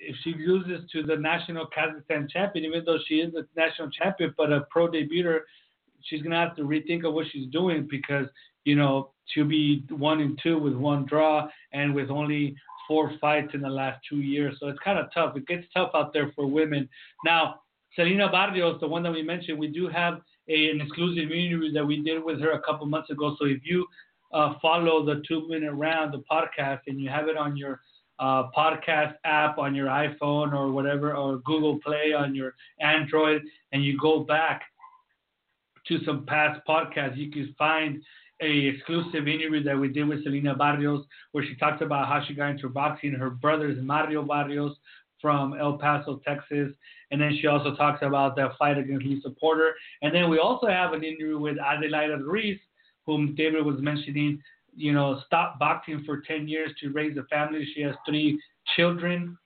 if 0.00 0.16
she 0.22 0.34
loses 0.34 0.88
to 0.92 1.02
the 1.02 1.16
national 1.16 1.66
Kazakhstan 1.66 2.30
champion, 2.30 2.64
even 2.64 2.84
though 2.84 2.98
she 3.06 3.16
is 3.16 3.32
the 3.32 3.46
national 3.56 3.90
champion, 3.90 4.34
but 4.36 4.52
a 4.52 4.62
pro 4.70 4.88
debuter, 4.88 5.40
she's 6.02 6.22
gonna 6.22 6.36
have 6.36 6.56
to 6.56 6.62
rethink 6.62 7.04
of 7.04 7.14
what 7.14 7.26
she's 7.32 7.48
doing 7.50 7.86
because 7.90 8.26
you 8.68 8.76
know 8.76 9.10
she'll 9.28 9.46
be 9.46 9.84
one 9.90 10.20
and 10.20 10.38
two 10.42 10.58
with 10.58 10.74
one 10.74 11.06
draw 11.06 11.48
and 11.72 11.94
with 11.94 12.10
only 12.10 12.54
four 12.86 13.12
fights 13.20 13.50
in 13.54 13.60
the 13.60 13.68
last 13.68 13.98
two 14.08 14.20
years. 14.20 14.56
So 14.60 14.68
it's 14.68 14.78
kind 14.84 14.98
of 14.98 15.06
tough. 15.12 15.36
It 15.36 15.46
gets 15.46 15.66
tough 15.74 15.90
out 15.94 16.12
there 16.12 16.32
for 16.34 16.46
women. 16.46 16.88
Now, 17.24 17.60
Selina 17.94 18.30
Barrios, 18.30 18.80
the 18.80 18.88
one 18.88 19.02
that 19.02 19.12
we 19.12 19.22
mentioned, 19.22 19.58
we 19.58 19.68
do 19.68 19.88
have 19.88 20.20
a, 20.48 20.70
an 20.70 20.80
exclusive 20.80 21.30
interview 21.30 21.72
that 21.72 21.84
we 21.84 22.02
did 22.02 22.22
with 22.22 22.40
her 22.40 22.52
a 22.52 22.62
couple 22.62 22.86
months 22.86 23.10
ago. 23.10 23.36
So 23.38 23.46
if 23.46 23.60
you 23.64 23.86
uh, 24.32 24.54
follow 24.60 25.04
the 25.04 25.22
two 25.26 25.48
minute 25.48 25.72
round, 25.72 26.14
the 26.14 26.22
podcast, 26.30 26.80
and 26.86 27.00
you 27.00 27.08
have 27.10 27.28
it 27.28 27.36
on 27.36 27.56
your 27.56 27.80
uh, 28.18 28.44
podcast 28.56 29.14
app 29.24 29.58
on 29.58 29.74
your 29.74 29.86
iPhone 29.86 30.52
or 30.52 30.70
whatever, 30.72 31.14
or 31.14 31.38
Google 31.38 31.78
Play 31.84 32.12
on 32.12 32.34
your 32.34 32.54
Android, 32.80 33.42
and 33.72 33.84
you 33.84 33.98
go 33.98 34.20
back 34.20 34.62
to 35.88 35.98
some 36.04 36.26
past 36.26 36.60
podcasts, 36.68 37.16
you 37.16 37.30
can 37.30 37.54
find 37.58 38.02
a 38.40 38.66
exclusive 38.66 39.26
interview 39.26 39.62
that 39.64 39.78
we 39.78 39.88
did 39.88 40.08
with 40.08 40.22
Selina 40.24 40.54
Barrios, 40.54 41.04
where 41.32 41.44
she 41.44 41.56
talks 41.56 41.82
about 41.82 42.08
how 42.08 42.24
she 42.26 42.34
got 42.34 42.50
into 42.50 42.68
boxing. 42.68 43.12
Her 43.12 43.30
brother 43.30 43.68
is 43.68 43.78
Mario 43.80 44.22
Barrios 44.22 44.76
from 45.20 45.54
El 45.58 45.78
Paso, 45.78 46.20
Texas, 46.24 46.72
and 47.10 47.20
then 47.20 47.36
she 47.40 47.46
also 47.46 47.74
talks 47.74 48.02
about 48.02 48.36
that 48.36 48.52
fight 48.58 48.78
against 48.78 49.04
Lisa 49.04 49.30
Porter. 49.30 49.74
And 50.02 50.14
then 50.14 50.30
we 50.30 50.38
also 50.38 50.68
have 50.68 50.92
an 50.92 51.02
interview 51.02 51.38
with 51.38 51.56
Adelaida 51.56 52.22
Ruiz, 52.24 52.58
whom 53.06 53.34
David 53.34 53.64
was 53.64 53.80
mentioning, 53.80 54.40
you 54.76 54.92
know, 54.92 55.20
stopped 55.26 55.58
boxing 55.58 56.04
for 56.04 56.20
10 56.20 56.46
years 56.46 56.70
to 56.80 56.90
raise 56.90 57.16
a 57.16 57.24
family. 57.24 57.66
She 57.74 57.82
has 57.82 57.94
three 58.06 58.40
children, 58.76 59.36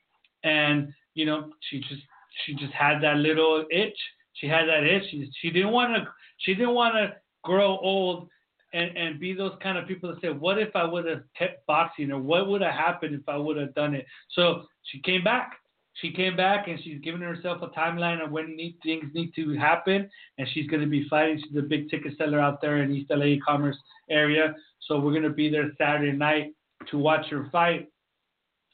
and 0.45 0.93
you 1.15 1.25
know, 1.27 1.53
she 1.71 1.79
just 1.81 2.03
she 2.45 2.55
just 2.55 2.73
had 2.73 3.01
that 3.03 3.17
little 3.17 3.65
itch. 3.71 3.99
She 4.35 4.47
had 4.47 4.67
that 4.67 4.85
itch. 4.85 5.05
She, 5.11 5.31
she 5.41 5.51
didn't 5.51 5.71
want 5.71 5.95
to 5.95 6.09
she 6.39 6.55
didn't 6.55 6.75
want 6.75 6.95
to 6.95 7.15
grow 7.43 7.79
old 7.79 8.29
and 8.73 8.97
and 8.97 9.21
be 9.21 9.35
those 9.35 9.55
kind 9.63 9.79
of 9.79 9.87
people 9.87 10.11
that 10.11 10.21
say, 10.21 10.31
what 10.31 10.59
if 10.59 10.75
I 10.75 10.85
would 10.85 11.07
have 11.07 11.23
kept 11.37 11.67
boxing, 11.67 12.11
or 12.11 12.19
what 12.19 12.49
would 12.49 12.63
have 12.63 12.75
happened 12.75 13.15
if 13.15 13.29
I 13.29 13.37
would 13.37 13.57
have 13.57 13.75
done 13.75 13.95
it? 13.95 14.07
So 14.31 14.63
she 14.85 15.01
came 15.01 15.25
back. 15.25 15.59
She 15.95 16.11
came 16.11 16.37
back 16.37 16.69
and 16.69 16.81
she's 16.83 17.01
given 17.03 17.21
herself 17.21 17.61
a 17.61 17.69
timeline 17.69 18.25
of 18.25 18.31
when 18.31 18.57
need, 18.57 18.79
things 18.83 19.11
need 19.13 19.35
to 19.35 19.55
happen, 19.59 20.09
and 20.39 20.49
she's 20.53 20.67
going 20.67 20.81
to 20.81 20.89
be 20.89 21.07
fighting. 21.09 21.43
She's 21.45 21.57
a 21.57 21.63
big 21.63 21.91
ticket 21.91 22.17
seller 22.17 22.41
out 22.41 22.63
there 22.63 22.83
in 22.83 22.91
East 22.93 23.11
LA 23.11 23.35
Commerce 23.47 23.77
area. 24.09 24.55
So 24.89 24.99
we're 24.99 25.11
going 25.11 25.23
to 25.23 25.31
be 25.31 25.51
there 25.51 25.71
Saturday 25.77 26.17
night 26.17 26.55
to 26.91 26.99
watch 26.99 27.27
her 27.31 27.49
fight, 27.53 27.89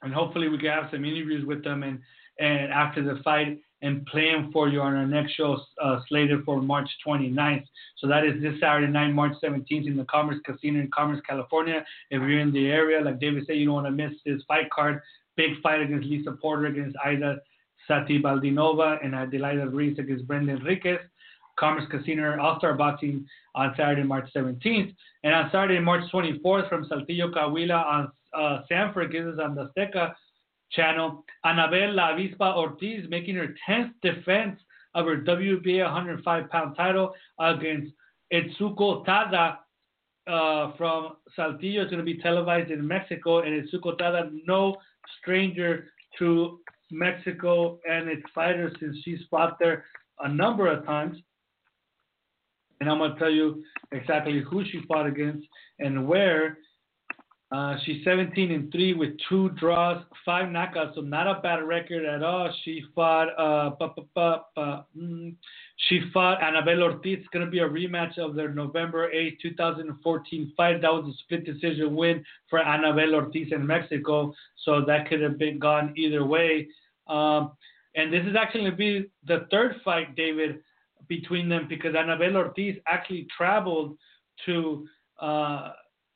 and 0.02 0.14
hopefully 0.14 0.48
we 0.48 0.58
can 0.58 0.68
have 0.68 0.90
some 0.92 1.04
interviews 1.04 1.44
with 1.44 1.64
them 1.64 1.82
and 1.82 1.98
and 2.38 2.72
after 2.72 3.02
the 3.02 3.20
fight 3.24 3.58
and 3.82 4.06
them 4.12 4.50
for 4.52 4.68
you 4.68 4.80
on 4.80 4.94
our 4.94 5.06
next 5.06 5.32
show 5.32 5.60
uh, 5.82 6.00
slated 6.08 6.44
for 6.44 6.60
March 6.60 6.88
29th. 7.06 7.64
So 7.98 8.08
that 8.08 8.24
is 8.24 8.40
this 8.42 8.58
Saturday 8.60 8.90
night, 8.90 9.12
March 9.12 9.34
17th 9.42 9.86
in 9.86 9.96
the 9.96 10.04
Commerce 10.04 10.38
Casino 10.44 10.80
in 10.80 10.90
Commerce, 10.92 11.20
California. 11.28 11.84
If 12.10 12.20
you're 12.20 12.40
in 12.40 12.52
the 12.52 12.68
area, 12.68 13.00
like 13.00 13.20
David 13.20 13.44
said, 13.46 13.56
you 13.56 13.66
don't 13.66 13.74
want 13.74 13.86
to 13.86 13.92
miss 13.92 14.12
this 14.26 14.42
fight 14.48 14.68
card. 14.70 15.00
Big 15.36 15.60
fight 15.62 15.80
against 15.80 16.08
Lisa 16.08 16.32
Porter 16.32 16.66
against 16.66 16.96
Aida 17.04 17.36
Satibaldinova 17.88 19.04
and 19.04 19.14
Adelaida 19.14 19.70
Ruiz 19.70 19.98
against 19.98 20.26
Brenda 20.26 20.52
Enriquez. 20.52 20.98
Commerce 21.58 21.84
Casino 21.90 22.38
All-Star 22.40 22.74
Boxing 22.74 23.26
on 23.54 23.74
Saturday, 23.76 24.04
March 24.04 24.28
17th. 24.34 24.94
And 25.24 25.34
on 25.34 25.50
Saturday, 25.50 25.80
March 25.80 26.04
24th 26.12 26.68
from 26.68 26.84
Saltillo, 26.84 27.32
Coahuila 27.32 27.84
on 27.84 28.12
uh, 28.32 28.62
Sanford 28.68 29.10
Gizzes 29.10 29.40
on 29.42 29.54
the 29.54 29.70
Azteca 29.76 30.14
channel. 30.72 31.24
Anabel 31.44 31.94
La 31.94 32.12
Avispa 32.12 32.56
Ortiz 32.56 33.08
making 33.08 33.36
her 33.36 33.54
10th 33.68 33.92
defense 34.02 34.60
of 34.94 35.06
her 35.06 35.18
WBA 35.18 35.84
105 35.84 36.50
pound 36.50 36.76
title 36.76 37.14
against 37.38 37.92
Etsuko 38.32 39.04
Tada 39.06 39.58
uh, 40.26 40.76
from 40.76 41.16
Saltillo. 41.36 41.82
It's 41.82 41.90
going 41.90 41.98
to 41.98 42.04
be 42.04 42.18
televised 42.18 42.70
in 42.70 42.86
Mexico. 42.86 43.40
And 43.40 43.68
Etsuko 43.68 43.98
Tada, 43.98 44.30
no 44.46 44.76
stranger 45.20 45.88
to 46.18 46.60
Mexico 46.90 47.78
and 47.88 48.08
its 48.08 48.22
fighters 48.34 48.72
since 48.80 48.96
she's 49.04 49.20
fought 49.30 49.58
there 49.58 49.84
a 50.20 50.28
number 50.28 50.66
of 50.70 50.84
times. 50.84 51.18
And 52.80 52.88
I'm 52.88 52.98
going 52.98 53.12
to 53.12 53.18
tell 53.18 53.30
you 53.30 53.62
exactly 53.92 54.42
who 54.48 54.64
she 54.64 54.80
fought 54.86 55.06
against 55.06 55.46
and 55.78 56.06
where. 56.06 56.58
Uh, 57.50 57.76
she's 57.84 58.04
17 58.04 58.50
and 58.50 58.70
3 58.70 58.92
with 58.92 59.10
two 59.26 59.48
draws, 59.50 60.04
five 60.24 60.48
knockouts, 60.48 60.94
so 60.94 61.00
not 61.00 61.26
a 61.26 61.40
bad 61.40 61.62
record 61.62 62.04
at 62.04 62.22
all. 62.22 62.52
She 62.62 62.84
fought 62.94 63.28
uh, 63.38 63.70
bu- 63.70 64.02
bu- 64.14 64.36
bu- 64.54 65.00
mm, 65.00 65.34
she 65.88 66.02
fought 66.12 66.40
Anabel 66.40 66.82
Ortiz. 66.82 67.20
It's 67.20 67.28
going 67.28 67.46
to 67.46 67.50
be 67.50 67.60
a 67.60 67.68
rematch 67.68 68.18
of 68.18 68.34
their 68.34 68.50
November 68.50 69.10
8, 69.10 69.38
2014 69.40 70.52
fight. 70.58 70.82
That 70.82 70.92
was 70.92 71.06
a 71.08 71.16
split 71.22 71.46
decision 71.46 71.96
win 71.96 72.22
for 72.50 72.58
Anabel 72.58 73.14
Ortiz 73.14 73.48
in 73.50 73.66
Mexico, 73.66 74.34
so 74.66 74.84
that 74.86 75.08
could 75.08 75.22
have 75.22 75.38
been 75.38 75.58
gone 75.58 75.94
either 75.96 76.26
way. 76.26 76.68
Um, 77.06 77.52
and 77.94 78.12
this 78.12 78.26
is 78.26 78.36
actually 78.36 78.68
to 78.70 78.76
be 78.76 79.06
the 79.26 79.46
third 79.50 79.76
fight, 79.82 80.14
David, 80.16 80.60
between 81.08 81.48
them 81.48 81.66
because 81.66 81.94
Anabel 81.94 82.36
Ortiz 82.36 82.76
actually 82.86 83.26
traveled 83.34 83.96
to 84.44 84.86
uh, 85.20 85.72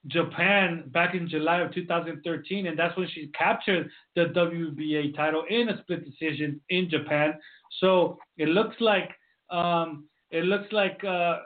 Japan 0.08 0.84
back 0.88 1.14
in 1.14 1.28
July 1.28 1.60
of 1.60 1.72
2013, 1.72 2.66
and 2.66 2.78
that's 2.78 2.96
when 2.96 3.08
she 3.14 3.28
captured 3.38 3.88
the 4.16 4.26
WBA 4.36 5.14
title 5.14 5.44
in 5.48 5.68
a 5.68 5.80
split 5.82 6.04
decision 6.04 6.60
in 6.70 6.90
Japan. 6.90 7.34
So 7.80 8.18
it 8.36 8.48
looks 8.48 8.76
like 8.80 9.10
um, 9.50 10.04
it 10.30 10.44
looks 10.44 10.72
like 10.72 11.02
uh, 11.04 11.38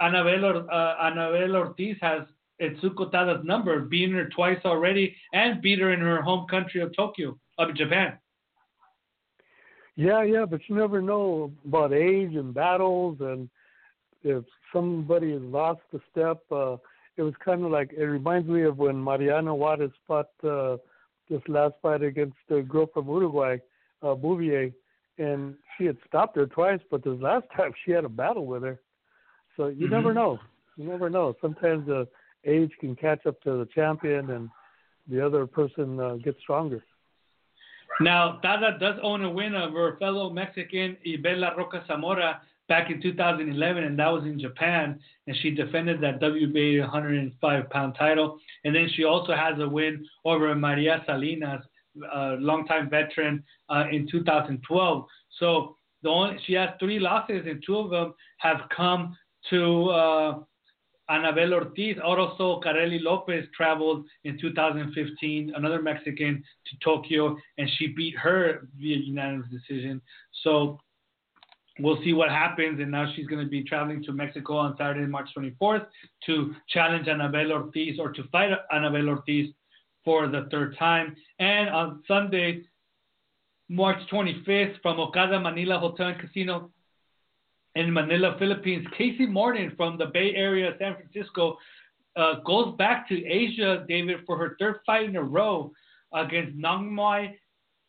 Anabel, 0.00 0.66
uh, 0.70 0.94
Anabel 1.02 1.56
Ortiz 1.56 1.96
has 2.00 2.22
Etsuko 2.60 3.10
Tada's 3.10 3.44
number, 3.44 3.80
beating 3.80 4.14
her 4.14 4.28
twice 4.28 4.60
already, 4.64 5.16
and 5.32 5.60
beat 5.60 5.80
her 5.80 5.92
in 5.92 6.00
her 6.00 6.22
home 6.22 6.46
country 6.48 6.80
of 6.82 6.94
Tokyo, 6.94 7.36
of 7.58 7.74
Japan. 7.74 8.18
Yeah, 9.96 10.22
yeah, 10.22 10.44
but 10.44 10.60
you 10.68 10.76
never 10.76 11.00
know 11.00 11.50
about 11.66 11.92
age 11.94 12.34
and 12.34 12.52
battles, 12.52 13.16
and 13.20 13.48
if 14.22 14.44
somebody 14.72 15.32
has 15.32 15.42
lost 15.42 15.80
a 15.94 15.98
step. 16.12 16.40
Uh, 16.50 16.76
it 17.16 17.22
was 17.22 17.34
kind 17.44 17.64
of 17.64 17.70
like 17.70 17.92
it 17.92 18.04
reminds 18.04 18.48
me 18.48 18.62
of 18.62 18.78
when 18.78 19.02
Mariana 19.02 19.54
Juarez 19.54 19.90
fought 20.06 20.30
uh, 20.44 20.76
this 21.30 21.42
last 21.48 21.74
fight 21.82 22.02
against 22.02 22.36
a 22.50 22.60
girl 22.62 22.86
from 22.92 23.08
Uruguay, 23.08 23.58
uh, 24.02 24.14
Bouvier, 24.14 24.70
and 25.18 25.54
she 25.76 25.84
had 25.84 25.96
stopped 26.06 26.36
her 26.36 26.46
twice, 26.46 26.80
but 26.90 27.02
this 27.02 27.18
last 27.20 27.46
time 27.56 27.72
she 27.84 27.92
had 27.92 28.04
a 28.04 28.08
battle 28.08 28.46
with 28.46 28.62
her. 28.62 28.80
So 29.56 29.68
you 29.68 29.86
Mhm. 29.86 29.92
never 29.92 30.14
know. 30.14 30.40
You 30.76 30.84
never 30.84 31.08
know. 31.08 31.34
Sometimes 31.40 31.86
the 31.86 32.06
age 32.44 32.72
can 32.80 32.94
catch 32.94 33.24
up 33.26 33.40
to 33.42 33.58
the 33.58 33.66
champion, 33.74 34.30
and 34.30 34.50
the 35.08 35.24
other 35.24 35.46
person 35.46 35.98
uh, 35.98 36.16
gets 36.16 36.38
stronger. 36.40 36.84
Now, 37.98 38.40
Tada 38.44 38.78
does 38.78 38.98
own 39.02 39.24
a 39.24 39.30
win 39.30 39.54
over 39.54 39.92
her 39.92 39.96
fellow 39.96 40.28
Mexican 40.28 40.98
Ibela 41.06 41.56
Roca 41.56 41.82
Zamora 41.86 42.42
back 42.68 42.90
in 42.90 43.00
2011, 43.00 43.84
and 43.84 43.98
that 43.98 44.12
was 44.12 44.24
in 44.24 44.38
Japan. 44.38 44.98
And 45.26 45.36
she 45.42 45.50
defended 45.50 46.00
that 46.00 46.20
WBA 46.20 46.80
105 46.80 47.70
pound 47.70 47.94
title. 47.98 48.38
And 48.64 48.74
then 48.74 48.88
she 48.94 49.04
also 49.04 49.34
has 49.34 49.58
a 49.60 49.68
win 49.68 50.04
over 50.24 50.54
Maria 50.54 51.02
Salinas, 51.06 51.62
a 52.12 52.36
longtime 52.38 52.90
veteran, 52.90 53.44
uh, 53.68 53.84
in 53.90 54.08
2012. 54.10 55.06
So 55.38 55.76
the 56.02 56.08
only, 56.08 56.38
she 56.46 56.54
has 56.54 56.70
three 56.78 56.98
losses, 56.98 57.46
and 57.46 57.62
two 57.64 57.76
of 57.76 57.90
them 57.90 58.14
have 58.38 58.60
come 58.74 59.16
to 59.50 59.88
uh, 59.90 60.38
Anabel 61.10 61.52
Ortiz. 61.52 61.96
Also, 62.02 62.60
Carelli 62.60 63.00
Lopez 63.00 63.44
traveled 63.56 64.04
in 64.24 64.38
2015, 64.40 65.52
another 65.56 65.80
Mexican, 65.80 66.42
to 66.66 66.76
Tokyo, 66.84 67.36
and 67.58 67.68
she 67.76 67.88
beat 67.88 68.16
her 68.16 68.68
via 68.78 68.96
unanimous 68.96 69.46
decision. 69.50 70.00
So 70.42 70.80
we'll 71.78 72.02
see 72.02 72.12
what 72.12 72.30
happens. 72.30 72.80
And 72.80 72.90
now 72.90 73.12
she's 73.14 73.26
going 73.26 73.44
to 73.44 73.50
be 73.50 73.62
traveling 73.64 74.02
to 74.04 74.12
Mexico 74.12 74.56
on 74.56 74.76
Saturday, 74.76 75.06
March 75.06 75.28
24th, 75.36 75.86
to 76.26 76.54
challenge 76.68 77.06
Anabel 77.06 77.50
Ortiz 77.50 77.98
or 77.98 78.12
to 78.12 78.22
fight 78.30 78.50
Anabel 78.72 79.08
Ortiz 79.08 79.52
for 80.04 80.28
the 80.28 80.48
third 80.50 80.76
time. 80.78 81.16
And 81.38 81.68
on 81.68 82.02
Sunday, 82.06 82.62
March 83.68 83.98
25th, 84.10 84.80
from 84.80 85.00
Okada 85.00 85.40
Manila 85.40 85.78
Hotel 85.78 86.08
and 86.08 86.20
Casino 86.20 86.70
in 87.74 87.92
Manila, 87.92 88.36
Philippines, 88.38 88.86
Casey 88.96 89.26
Morton 89.26 89.72
from 89.76 89.98
the 89.98 90.06
Bay 90.06 90.34
Area, 90.34 90.72
San 90.78 90.94
Francisco, 90.94 91.58
uh, 92.16 92.40
goes 92.46 92.74
back 92.76 93.08
to 93.08 93.26
Asia, 93.26 93.84
David, 93.86 94.20
for 94.26 94.38
her 94.38 94.56
third 94.58 94.80
fight 94.86 95.08
in 95.08 95.16
a 95.16 95.22
row 95.22 95.72
against 96.14 96.56
Nangmai 96.56 97.34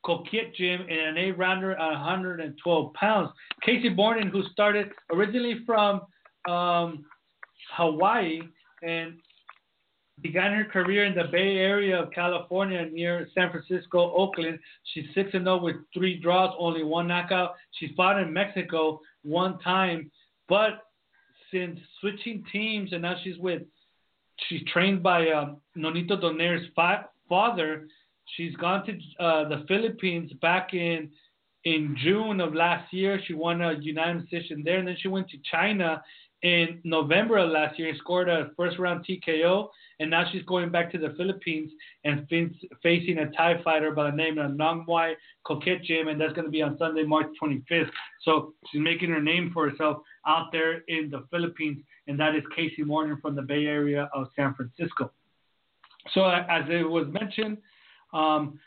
Coquette 0.07 0.55
Gym 0.55 0.81
in 0.87 0.97
an 0.97 1.17
eight 1.17 1.37
rounder 1.37 1.73
at 1.73 1.91
112 1.91 2.93
pounds. 2.93 3.29
Casey 3.61 3.89
Morton, 3.89 4.29
who 4.29 4.41
started 4.53 4.89
originally 5.11 5.59
from 5.65 6.01
um, 6.49 7.03
Hawaii 7.75 8.39
and 8.81 9.15
began 10.21 10.53
her 10.53 10.63
career 10.63 11.05
in 11.05 11.13
the 11.13 11.25
Bay 11.29 11.57
Area 11.57 12.01
of 12.01 12.11
California 12.11 12.87
near 12.89 13.27
San 13.35 13.51
Francisco, 13.51 14.13
Oakland. 14.15 14.59
She's 14.93 15.05
6 15.13 15.33
0 15.33 15.61
with 15.61 15.75
three 15.93 16.19
draws, 16.19 16.55
only 16.57 16.83
one 16.83 17.07
knockout. 17.09 17.55
She 17.77 17.93
fought 17.95 18.19
in 18.21 18.31
Mexico 18.31 19.01
one 19.23 19.59
time, 19.59 20.09
but 20.47 20.85
since 21.51 21.79
switching 21.99 22.45
teams 22.51 22.93
and 22.93 23.01
now 23.01 23.15
she's 23.23 23.37
with, 23.39 23.63
she's 24.47 24.61
trained 24.71 25.03
by 25.03 25.29
um, 25.31 25.57
Nonito 25.77 26.19
Donaire's 26.21 26.65
fa- 26.75 27.09
father. 27.27 27.87
She's 28.35 28.55
gone 28.55 28.85
to 28.85 29.23
uh, 29.23 29.49
the 29.49 29.65
Philippines 29.67 30.31
back 30.41 30.73
in 30.73 31.09
in 31.63 31.97
June 32.01 32.39
of 32.39 32.53
last 32.53 32.93
year. 32.93 33.19
She 33.25 33.33
won 33.33 33.61
a 33.61 33.73
unanimous 33.73 34.29
decision 34.29 34.63
there, 34.63 34.79
and 34.79 34.87
then 34.87 34.97
she 34.99 35.07
went 35.07 35.29
to 35.29 35.37
China 35.49 36.01
in 36.43 36.79
November 36.83 37.39
of 37.39 37.49
last 37.49 37.79
year 37.79 37.89
and 37.89 37.97
scored 37.97 38.29
a 38.29 38.51
first 38.55 38.77
round 38.77 39.05
TKO. 39.05 39.69
And 39.99 40.11
now 40.11 40.29
she's 40.31 40.43
going 40.43 40.69
back 40.69 40.91
to 40.91 40.99
the 40.99 41.15
Philippines 41.17 41.71
and 42.03 42.27
facing 42.83 43.17
a 43.17 43.31
Thai 43.31 43.61
fighter 43.63 43.91
by 43.91 44.11
the 44.11 44.15
name 44.15 44.37
of 44.37 44.51
Nangwai 44.51 45.15
Coquette 45.45 45.83
Gym, 45.83 46.07
and 46.07 46.21
that's 46.21 46.33
going 46.33 46.45
to 46.45 46.51
be 46.51 46.61
on 46.61 46.77
Sunday, 46.77 47.03
March 47.03 47.27
25th. 47.41 47.89
So 48.23 48.53
she's 48.71 48.81
making 48.81 49.09
her 49.09 49.21
name 49.21 49.49
for 49.53 49.69
herself 49.69 49.97
out 50.27 50.51
there 50.51 50.83
in 50.87 51.09
the 51.09 51.25
Philippines, 51.31 51.83
and 52.07 52.19
that 52.19 52.35
is 52.35 52.43
Casey 52.55 52.83
Morton 52.83 53.17
from 53.21 53.35
the 53.35 53.41
Bay 53.41 53.65
Area 53.65 54.07
of 54.13 54.27
San 54.35 54.53
Francisco. 54.53 55.11
So 56.13 56.25
as 56.25 56.63
it 56.69 56.87
was 56.87 57.07
mentioned, 57.07 57.57
um, 58.13 58.59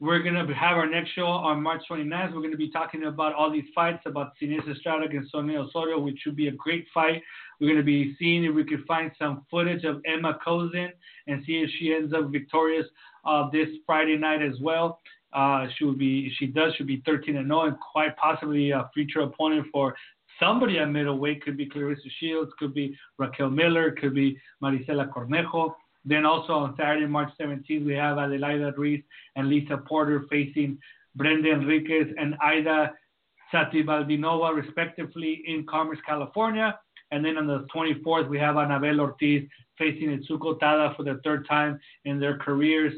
we're 0.00 0.22
going 0.22 0.34
to 0.34 0.54
have 0.54 0.76
our 0.76 0.88
next 0.88 1.10
show 1.14 1.26
on 1.26 1.62
March 1.62 1.82
29th. 1.90 2.34
We're 2.34 2.40
going 2.40 2.50
to 2.50 2.56
be 2.56 2.70
talking 2.70 3.04
about 3.04 3.32
all 3.32 3.50
these 3.50 3.64
fights 3.74 4.02
about 4.06 4.32
Inez 4.40 4.66
Estrada 4.68 5.04
against 5.06 5.32
Sonia 5.32 5.60
Osorio, 5.60 5.98
which 5.98 6.18
should 6.20 6.36
be 6.36 6.48
a 6.48 6.52
great 6.52 6.86
fight. 6.92 7.22
We're 7.60 7.68
going 7.68 7.78
to 7.78 7.84
be 7.84 8.16
seeing 8.18 8.44
if 8.44 8.54
we 8.54 8.64
can 8.64 8.84
find 8.86 9.12
some 9.18 9.46
footage 9.50 9.84
of 9.84 10.02
Ema 10.06 10.38
Kozin 10.44 10.90
and 11.26 11.42
see 11.46 11.60
if 11.60 11.70
she 11.78 11.94
ends 11.94 12.12
up 12.12 12.30
victorious 12.30 12.86
uh, 13.24 13.48
this 13.52 13.68
Friday 13.86 14.16
night 14.16 14.42
as 14.42 14.60
well. 14.60 15.00
Uh, 15.32 15.66
she 15.76 15.84
will 15.84 15.96
be, 15.96 16.26
if 16.26 16.32
she 16.38 16.46
does, 16.46 16.74
she'll 16.76 16.86
be 16.86 17.02
13 17.06 17.36
and 17.36 17.48
0 17.48 17.62
and 17.62 17.76
quite 17.78 18.16
possibly 18.16 18.70
a 18.70 18.90
future 18.92 19.20
opponent 19.20 19.66
for 19.72 19.94
somebody 20.38 20.78
at 20.78 20.90
middleweight. 20.90 21.42
Could 21.42 21.56
be 21.56 21.68
Claressa 21.68 22.10
Shields, 22.20 22.52
could 22.58 22.74
be 22.74 22.96
Raquel 23.18 23.50
Miller, 23.50 23.92
could 23.92 24.14
be 24.14 24.38
Marisela 24.62 25.08
Cornejo. 25.08 25.74
Then 26.04 26.26
also 26.26 26.52
on 26.52 26.76
Saturday, 26.76 27.06
March 27.06 27.30
17th, 27.40 27.84
we 27.84 27.94
have 27.94 28.18
Adelaida 28.18 28.76
Ruiz 28.76 29.02
and 29.36 29.48
Lisa 29.48 29.78
Porter 29.78 30.24
facing 30.30 30.78
Brenda 31.16 31.50
Enriquez 31.50 32.08
and 32.18 32.34
Aida 32.42 32.92
Satibaldinova, 33.52 34.54
respectively, 34.54 35.42
in 35.46 35.64
Commerce, 35.66 35.98
California. 36.06 36.78
And 37.10 37.24
then 37.24 37.38
on 37.38 37.46
the 37.46 37.66
24th, 37.74 38.28
we 38.28 38.38
have 38.38 38.56
Anabel 38.56 39.00
Ortiz 39.00 39.48
facing 39.78 40.08
Etsuko 40.08 40.58
Tada 40.58 40.96
for 40.96 41.04
the 41.04 41.20
third 41.24 41.46
time 41.48 41.78
in 42.04 42.18
their 42.18 42.38
careers 42.38 42.92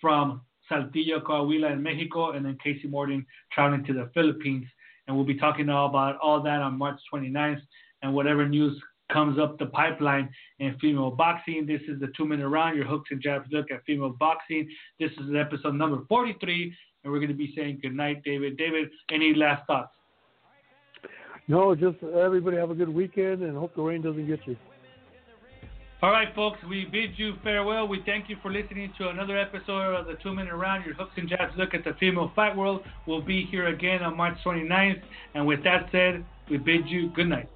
from 0.00 0.40
Saltillo, 0.70 1.22
Coahuila, 1.22 1.72
in 1.72 1.82
Mexico, 1.82 2.30
and 2.32 2.46
then 2.46 2.56
Casey 2.62 2.88
Morton 2.88 3.26
traveling 3.52 3.84
to 3.84 3.92
the 3.92 4.10
Philippines. 4.14 4.66
And 5.06 5.16
we'll 5.16 5.26
be 5.26 5.34
talking 5.34 5.68
all 5.68 5.88
about 5.88 6.16
all 6.22 6.42
that 6.42 6.62
on 6.62 6.78
March 6.78 6.98
29th 7.12 7.60
and 8.02 8.14
whatever 8.14 8.48
news 8.48 8.80
comes 9.12 9.38
up 9.38 9.58
the 9.58 9.66
pipeline 9.66 10.28
in 10.58 10.76
female 10.80 11.10
boxing. 11.10 11.66
This 11.66 11.80
is 11.88 12.00
the 12.00 12.08
two 12.16 12.26
minute 12.26 12.48
round, 12.48 12.76
your 12.76 12.86
hooks 12.86 13.10
and 13.10 13.20
jabs 13.22 13.48
look 13.50 13.70
at 13.70 13.84
female 13.84 14.14
boxing. 14.18 14.68
This 14.98 15.10
is 15.12 15.34
episode 15.38 15.74
number 15.74 16.02
43, 16.08 16.74
and 17.04 17.12
we're 17.12 17.18
going 17.18 17.28
to 17.28 17.34
be 17.34 17.52
saying 17.56 17.80
good 17.82 17.94
night, 17.94 18.22
David. 18.24 18.56
David, 18.56 18.88
any 19.10 19.34
last 19.34 19.66
thoughts? 19.66 19.92
No, 21.48 21.74
just 21.74 21.96
everybody 22.02 22.56
have 22.56 22.70
a 22.70 22.74
good 22.74 22.88
weekend 22.88 23.42
and 23.42 23.56
hope 23.56 23.74
the 23.74 23.82
rain 23.82 24.02
doesn't 24.02 24.26
get 24.26 24.40
you. 24.46 24.56
All 26.02 26.12
right, 26.12 26.34
folks, 26.34 26.58
we 26.66 26.86
bid 26.86 27.10
you 27.18 27.34
farewell. 27.42 27.86
We 27.86 28.02
thank 28.06 28.30
you 28.30 28.36
for 28.40 28.50
listening 28.50 28.90
to 28.96 29.08
another 29.08 29.36
episode 29.36 29.94
of 29.94 30.06
the 30.06 30.14
Two 30.22 30.34
Minute 30.34 30.54
Round, 30.54 30.82
your 30.86 30.94
hooks 30.94 31.12
and 31.16 31.28
jabs 31.28 31.52
look 31.58 31.74
at 31.74 31.84
the 31.84 31.92
female 32.00 32.32
fight 32.34 32.56
world. 32.56 32.82
We'll 33.06 33.20
be 33.20 33.44
here 33.50 33.66
again 33.66 34.02
on 34.02 34.16
March 34.16 34.38
29th. 34.42 35.02
And 35.34 35.46
with 35.46 35.62
that 35.64 35.90
said, 35.92 36.24
we 36.48 36.56
bid 36.56 36.88
you 36.88 37.10
good 37.10 37.28
night. 37.28 37.50